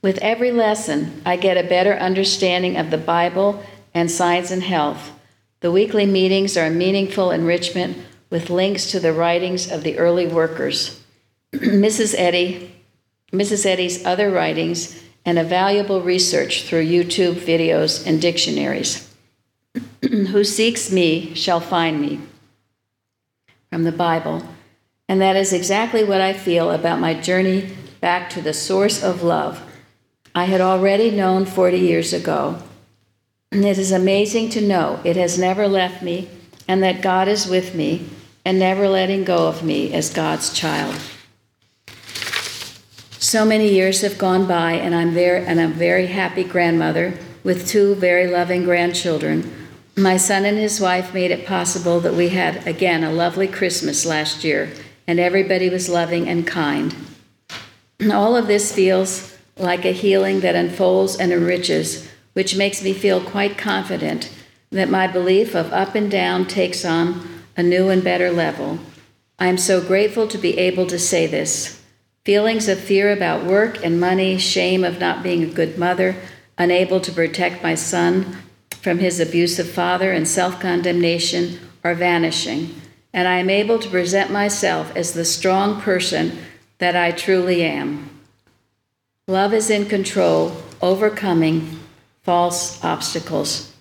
With 0.01 0.17
every 0.17 0.51
lesson, 0.51 1.21
I 1.25 1.37
get 1.37 1.63
a 1.63 1.69
better 1.69 1.93
understanding 1.93 2.75
of 2.75 2.89
the 2.89 2.97
Bible 2.97 3.63
and 3.93 4.09
science 4.09 4.51
and 4.51 4.63
health. 4.63 5.11
The 5.59 5.71
weekly 5.71 6.05
meetings 6.05 6.57
are 6.57 6.65
a 6.65 6.71
meaningful 6.71 7.31
enrichment 7.31 7.97
with 8.29 8.49
links 8.49 8.89
to 8.91 8.99
the 8.99 9.13
writings 9.13 9.71
of 9.71 9.83
the 9.83 9.99
early 9.99 10.25
workers. 10.25 11.01
Mrs. 11.53 12.15
Eddy, 12.17 12.75
Mrs. 13.31 13.65
Eddy's 13.65 14.03
other 14.05 14.31
writings, 14.31 15.01
and 15.23 15.37
a 15.37 15.43
valuable 15.43 16.01
research 16.01 16.63
through 16.63 16.85
YouTube 16.85 17.35
videos 17.35 18.05
and 18.07 18.19
dictionaries. 18.19 19.10
Who 20.01 20.43
seeks 20.43 20.91
me 20.91 21.33
shall 21.33 21.59
find 21.59 22.01
me 22.01 22.21
from 23.69 23.83
the 23.83 23.91
Bible. 23.91 24.45
And 25.07 25.21
that 25.21 25.35
is 25.35 25.53
exactly 25.53 26.03
what 26.03 26.21
I 26.21 26.33
feel 26.33 26.71
about 26.71 26.99
my 26.99 27.13
journey 27.13 27.73
back 27.99 28.29
to 28.31 28.41
the 28.41 28.53
source 28.53 29.03
of 29.03 29.23
love 29.23 29.61
I 30.33 30.45
had 30.45 30.61
already 30.61 31.11
known 31.11 31.45
40 31.45 31.77
years 31.77 32.13
ago. 32.13 32.61
And 33.51 33.65
it 33.65 33.77
is 33.77 33.91
amazing 33.91 34.49
to 34.51 34.61
know 34.61 35.01
it 35.03 35.17
has 35.17 35.37
never 35.37 35.67
left 35.67 36.01
me 36.01 36.29
and 36.69 36.81
that 36.83 37.01
God 37.01 37.27
is 37.27 37.47
with 37.47 37.75
me 37.75 38.07
and 38.45 38.57
never 38.57 38.87
letting 38.87 39.25
go 39.25 39.47
of 39.47 39.61
me 39.61 39.93
as 39.93 40.09
God's 40.09 40.53
child. 40.53 40.95
So 43.19 43.45
many 43.45 43.71
years 43.71 44.01
have 44.01 44.17
gone 44.17 44.47
by, 44.47 44.73
and 44.73 44.95
I'm 44.95 45.13
there, 45.13 45.37
and 45.37 45.59
I'm 45.59 45.71
a 45.71 45.75
very 45.75 46.07
happy 46.07 46.43
grandmother 46.43 47.17
with 47.43 47.67
two 47.67 47.93
very 47.95 48.27
loving 48.27 48.63
grandchildren. 48.63 49.60
My 49.97 50.15
son 50.15 50.45
and 50.45 50.57
his 50.57 50.79
wife 50.79 51.13
made 51.13 51.31
it 51.31 51.45
possible 51.45 51.99
that 51.99 52.13
we 52.13 52.29
had 52.29 52.65
again 52.65 53.03
a 53.03 53.11
lovely 53.11 53.47
Christmas 53.47 54.05
last 54.05 54.43
year, 54.43 54.71
and 55.05 55.19
everybody 55.19 55.69
was 55.69 55.89
loving 55.89 56.29
and 56.29 56.47
kind. 56.47 56.95
All 58.09 58.37
of 58.37 58.47
this 58.47 58.73
feels 58.73 59.37
like 59.57 59.83
a 59.83 59.91
healing 59.91 60.39
that 60.39 60.55
unfolds 60.55 61.17
and 61.17 61.33
enriches, 61.33 62.09
which 62.33 62.55
makes 62.55 62.81
me 62.81 62.93
feel 62.93 63.19
quite 63.19 63.57
confident 63.57 64.31
that 64.71 64.89
my 64.89 65.07
belief 65.07 65.53
of 65.53 65.73
up 65.73 65.93
and 65.93 66.09
down 66.09 66.45
takes 66.45 66.85
on 66.85 67.27
a 67.57 67.61
new 67.61 67.89
and 67.89 68.01
better 68.01 68.31
level. 68.31 68.79
I 69.37 69.47
am 69.47 69.57
so 69.57 69.81
grateful 69.81 70.25
to 70.29 70.37
be 70.37 70.57
able 70.57 70.87
to 70.87 70.97
say 70.97 71.27
this. 71.27 71.83
Feelings 72.23 72.69
of 72.69 72.79
fear 72.79 73.11
about 73.11 73.43
work 73.43 73.83
and 73.83 73.99
money, 73.99 74.37
shame 74.37 74.85
of 74.85 74.99
not 74.99 75.21
being 75.21 75.43
a 75.43 75.53
good 75.53 75.77
mother, 75.77 76.15
unable 76.57 77.01
to 77.01 77.11
protect 77.11 77.61
my 77.61 77.75
son 77.75 78.37
from 78.81 78.99
his 78.99 79.19
abusive 79.19 79.69
father, 79.69 80.11
and 80.11 80.27
self 80.27 80.59
condemnation 80.59 81.59
are 81.83 81.93
vanishing, 81.93 82.81
and 83.13 83.27
I 83.27 83.37
am 83.37 83.49
able 83.49 83.79
to 83.79 83.89
present 83.89 84.31
myself 84.31 84.95
as 84.95 85.13
the 85.13 85.25
strong 85.25 85.79
person 85.81 86.39
that 86.79 86.95
I 86.95 87.11
truly 87.11 87.63
am. 87.63 88.09
Love 89.27 89.53
is 89.53 89.69
in 89.69 89.85
control, 89.85 90.57
overcoming 90.81 91.79
false 92.23 92.83
obstacles. 92.83 93.71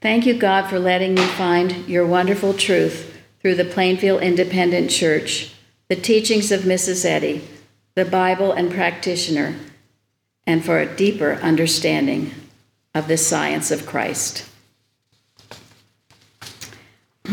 Thank 0.00 0.26
you, 0.26 0.34
God, 0.34 0.68
for 0.68 0.78
letting 0.78 1.14
me 1.14 1.24
find 1.24 1.86
your 1.86 2.06
wonderful 2.06 2.54
truth 2.54 3.20
through 3.40 3.56
the 3.56 3.64
Plainfield 3.64 4.22
Independent 4.22 4.90
Church 4.90 5.52
the 5.88 5.96
teachings 5.96 6.50
of 6.50 6.62
Mrs. 6.62 7.04
Eddy, 7.04 7.46
the 7.94 8.04
Bible 8.04 8.50
and 8.50 8.72
practitioner, 8.72 9.54
and 10.44 10.64
for 10.64 10.80
a 10.80 10.96
deeper 10.96 11.34
understanding 11.34 12.34
of 12.96 13.08
this 13.08 13.26
science 13.26 13.70
of 13.70 13.84
Christ. 13.84 14.48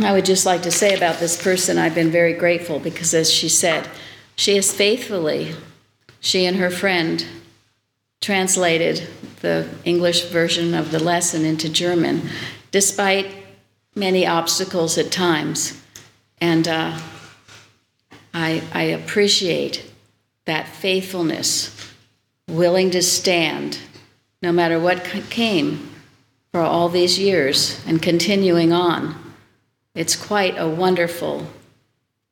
I 0.02 0.11
would 0.11 0.26
just 0.26 0.45
like 0.45 0.64
to 0.64 0.72
say 0.72 0.94
about 0.94 1.19
this 1.19 1.41
person, 1.41 1.77
I've 1.77 1.95
been 1.95 2.11
very 2.11 2.34
grateful 2.34 2.80
because, 2.80 3.14
as 3.14 3.31
she 3.31 3.48
said, 3.48 3.88
she 4.35 4.56
has 4.56 4.73
faithfully, 4.73 5.56
she 6.19 6.45
and 6.45 6.57
her 6.57 6.69
friend, 6.69 7.26
translated 8.19 9.07
the 9.41 9.69
English 9.85 10.26
version 10.26 10.73
of 10.73 10.91
the 10.91 11.02
lesson 11.02 11.45
into 11.45 11.69
German, 11.69 12.23
despite 12.72 13.27
many 13.95 14.27
obstacles 14.27 14.98
at 14.98 15.11
times. 15.11 15.81
And 16.41 16.68
uh, 16.68 16.99
I, 18.34 18.64
I 18.73 18.84
appreciate 18.84 19.90
that 20.45 20.68
faithfulness, 20.68 21.94
willing 22.49 22.91
to 22.91 23.02
stand 23.02 23.80
no 24.44 24.52
matter 24.52 24.78
what 24.78 25.06
came 25.30 25.90
for 26.52 26.60
all 26.60 26.90
these 26.90 27.18
years 27.18 27.82
and 27.88 28.02
continuing 28.02 28.74
on. 28.74 29.15
It's 29.95 30.18
quite 30.18 30.57
a 30.57 30.68
wonderful 30.68 31.48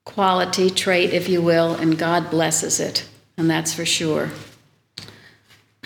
quality, 0.03 0.69
trait, 0.69 1.13
if 1.13 1.29
you 1.29 1.41
will, 1.41 1.73
and 1.73 1.97
God 1.97 2.29
blesses 2.29 2.81
it, 2.81 3.07
and 3.37 3.49
that's 3.49 3.73
for 3.73 3.85
sure. 3.85 4.29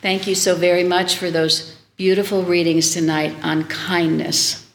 Thank 0.00 0.26
you 0.26 0.34
so 0.34 0.54
very 0.54 0.82
much 0.82 1.16
for 1.16 1.30
those 1.30 1.76
beautiful 1.96 2.42
readings 2.42 2.94
tonight 2.94 3.36
on 3.42 3.64
kindness. 3.64 4.66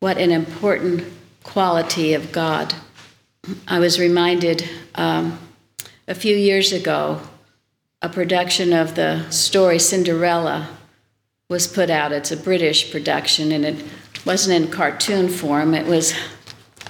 What 0.00 0.18
an 0.18 0.32
important 0.32 1.04
quality 1.44 2.14
of 2.14 2.32
God. 2.32 2.74
I 3.68 3.78
was 3.78 4.00
reminded 4.00 4.68
um, 4.96 5.38
a 6.08 6.16
few 6.16 6.34
years 6.34 6.72
ago, 6.72 7.20
a 8.00 8.08
production 8.08 8.72
of 8.72 8.94
the 8.94 9.28
story 9.30 9.78
Cinderella 9.78 10.68
was 11.48 11.66
put 11.66 11.90
out. 11.90 12.12
It's 12.12 12.30
a 12.30 12.36
British 12.36 12.92
production, 12.92 13.52
and 13.52 13.64
it 13.64 13.84
wasn't 14.24 14.62
in 14.62 14.70
cartoon 14.70 15.28
form, 15.28 15.74
it 15.74 15.86
was 15.86 16.14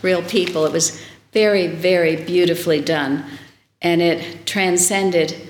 real 0.03 0.23
people. 0.23 0.67
It 0.67 0.73
was 0.73 1.03
very, 1.33 1.67
very 1.67 2.17
beautifully 2.17 2.81
done, 2.81 3.25
and 3.81 4.03
it 4.03 4.47
transcended 4.47 5.49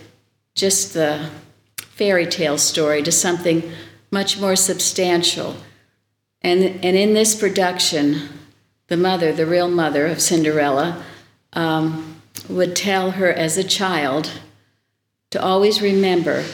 just 0.55 0.94
the 0.94 1.30
fairy 1.76 2.26
tale 2.26 2.59
story 2.59 3.02
to 3.02 3.12
something 3.12 3.62
much 4.10 4.39
more 4.39 4.56
substantial. 4.56 5.56
And, 6.43 6.62
and 6.85 6.97
in 6.97 7.14
this 7.14 7.35
production, 7.35 8.28
the 8.86 8.97
mother, 8.97 9.32
the 9.32 9.47
real 9.47 9.68
mother 9.68 10.06
of 10.06 10.20
Cinderella, 10.20 11.02
um, 11.52 12.20
would 12.48 12.76
tell 12.76 13.12
her 13.12 13.32
as 13.32 13.59
a 13.59 13.64
child 13.64 14.30
to 15.30 15.42
always 15.42 15.82
remember 15.82 16.44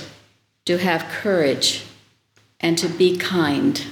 to 0.64 0.78
have 0.78 1.08
courage 1.10 1.84
and 2.60 2.76
to 2.78 2.88
be 2.88 3.16
kind. 3.16 3.86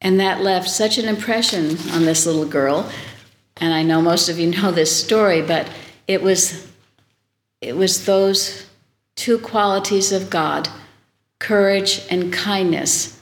And 0.00 0.20
that 0.20 0.42
left 0.42 0.68
such 0.68 0.98
an 0.98 1.06
impression 1.08 1.76
on 1.90 2.04
this 2.04 2.26
little 2.26 2.46
girl. 2.46 2.90
And 3.56 3.74
I 3.74 3.82
know 3.82 4.00
most 4.00 4.28
of 4.28 4.38
you 4.38 4.50
know 4.50 4.70
this 4.70 5.04
story, 5.04 5.42
but 5.42 5.68
it 6.06 6.22
was 6.22 6.66
it 7.60 7.76
was 7.76 8.04
those 8.04 8.66
two 9.16 9.36
qualities 9.38 10.12
of 10.12 10.30
God, 10.30 10.68
courage 11.40 12.06
and 12.08 12.32
kindness, 12.32 13.18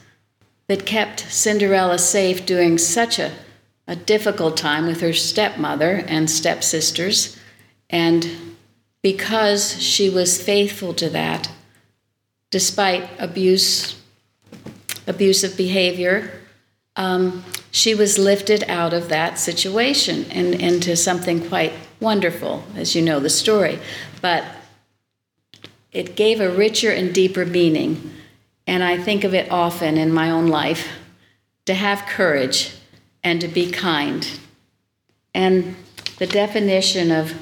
that 0.67 0.85
kept 0.85 1.21
Cinderella 1.31 1.97
safe 1.97 2.45
during 2.45 2.77
such 2.77 3.17
a, 3.17 3.31
a 3.87 3.95
difficult 3.95 4.55
time 4.55 4.85
with 4.85 5.01
her 5.01 5.13
stepmother 5.13 6.03
and 6.07 6.29
stepsisters. 6.29 7.35
And 7.89 8.56
because 9.01 9.81
she 9.81 10.09
was 10.09 10.41
faithful 10.41 10.93
to 10.95 11.09
that, 11.09 11.51
despite 12.49 13.09
abuse, 13.19 14.01
abusive 15.05 15.55
behavior, 15.55 16.41
um, 16.95 17.43
she 17.71 17.93
was 17.93 18.17
lifted 18.17 18.63
out 18.67 18.93
of 18.93 19.09
that 19.09 19.37
situation 19.37 20.25
and 20.31 20.55
into 20.55 20.95
something 20.95 21.47
quite 21.47 21.73
wonderful, 21.99 22.63
as 22.75 22.95
you 22.95 23.01
know 23.01 23.19
the 23.19 23.29
story. 23.29 23.79
But 24.21 24.43
it 25.91 26.15
gave 26.15 26.41
a 26.41 26.49
richer 26.49 26.91
and 26.91 27.13
deeper 27.13 27.45
meaning. 27.45 28.11
And 28.65 28.83
I 28.83 28.97
think 28.97 29.23
of 29.23 29.33
it 29.33 29.51
often 29.51 29.97
in 29.97 30.11
my 30.11 30.29
own 30.29 30.47
life 30.47 30.89
to 31.65 31.73
have 31.73 32.05
courage 32.05 32.75
and 33.23 33.39
to 33.41 33.47
be 33.47 33.71
kind. 33.71 34.39
And 35.33 35.75
the 36.17 36.27
definition 36.27 37.11
of 37.11 37.33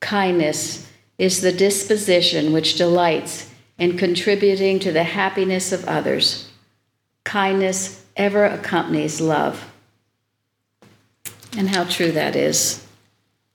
kindness 0.00 0.87
is 1.18 1.40
the 1.40 1.52
disposition 1.52 2.52
which 2.52 2.76
delights 2.76 3.52
in 3.76 3.98
contributing 3.98 4.78
to 4.78 4.92
the 4.92 5.04
happiness 5.04 5.72
of 5.72 5.84
others. 5.84 6.48
Kindness 7.24 8.04
ever 8.16 8.44
accompanies 8.44 9.20
love. 9.20 9.70
And 11.56 11.68
how 11.68 11.84
true 11.84 12.12
that 12.12 12.36
is. 12.36 12.86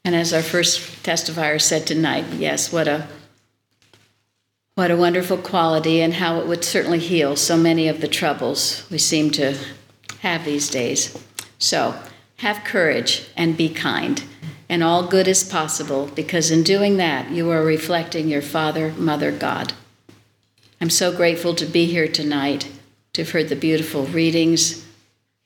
And 0.05 0.15
as 0.15 0.33
our 0.33 0.41
first 0.41 1.03
testifier 1.03 1.61
said 1.61 1.87
tonight, 1.87 2.25
yes, 2.33 2.71
what 2.71 2.87
a 2.87 3.07
what 4.75 4.89
a 4.89 4.97
wonderful 4.97 5.37
quality 5.37 6.01
and 6.01 6.15
how 6.15 6.39
it 6.39 6.47
would 6.47 6.63
certainly 6.63 6.97
heal 6.97 7.35
so 7.35 7.55
many 7.55 7.87
of 7.87 8.01
the 8.01 8.07
troubles 8.07 8.87
we 8.89 8.97
seem 8.97 9.29
to 9.29 9.55
have 10.21 10.45
these 10.45 10.67
days. 10.67 11.15
So, 11.59 11.93
have 12.37 12.63
courage 12.63 13.29
and 13.37 13.55
be 13.55 13.69
kind, 13.69 14.23
and 14.73 14.83
all 14.83 15.05
good 15.05 15.27
is 15.27 15.43
possible 15.43 16.07
because 16.15 16.49
in 16.49 16.63
doing 16.63 16.97
that, 16.97 17.29
you 17.29 17.51
are 17.51 17.63
reflecting 17.63 18.27
your 18.27 18.41
Father, 18.41 18.91
Mother, 18.93 19.31
God. 19.31 19.71
I'm 20.81 20.89
so 20.89 21.15
grateful 21.15 21.53
to 21.53 21.67
be 21.67 21.85
here 21.85 22.07
tonight 22.07 22.71
to 23.13 23.21
have 23.21 23.29
heard 23.29 23.49
the 23.49 23.55
beautiful 23.55 24.07
readings, 24.07 24.83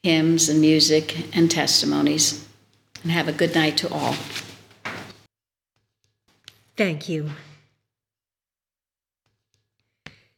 hymns, 0.02 0.48
and 0.48 0.62
music 0.62 1.36
and 1.36 1.52
testimonies. 1.52 2.48
And 3.04 3.12
have 3.12 3.28
a 3.28 3.34
good 3.34 3.54
night 3.54 3.76
to 3.80 3.94
all. 3.94 4.16
Thank 6.78 7.10
you. 7.10 7.32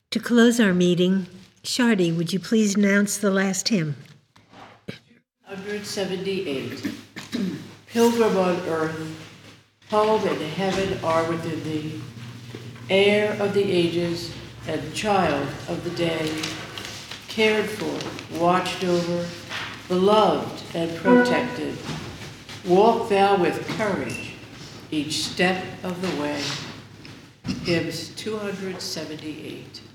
To 0.09 0.19
close 0.19 0.59
our 0.59 0.73
meeting, 0.73 1.27
Shardy, 1.61 2.11
would 2.17 2.33
you 2.33 2.39
please 2.39 2.73
announce 2.73 3.19
the 3.19 3.29
last 3.29 3.69
hymn? 3.69 3.97
178. 5.45 6.91
Pilgrim 7.91 8.37
on 8.37 8.55
earth, 8.67 9.15
home 9.89 10.21
and 10.27 10.39
heaven 10.39 11.03
are 11.03 11.27
within 11.27 11.63
thee, 11.63 11.99
heir 12.87 13.33
of 13.41 13.55
the 13.55 13.63
ages 13.63 14.31
and 14.67 14.93
child 14.93 15.47
of 15.67 15.83
the 15.83 15.89
day, 15.91 16.31
cared 17.29 17.67
for, 17.67 18.37
watched 18.37 18.83
over, 18.83 19.27
beloved 19.87 20.61
and 20.75 20.95
protected. 20.97 21.75
Walk 22.63 23.09
thou 23.09 23.37
with 23.37 23.67
courage 23.69 24.33
each 24.91 25.23
step 25.23 25.65
of 25.81 25.99
the 25.99 26.21
way. 26.21 26.43
Hymns 27.63 28.09
278. 28.09 29.88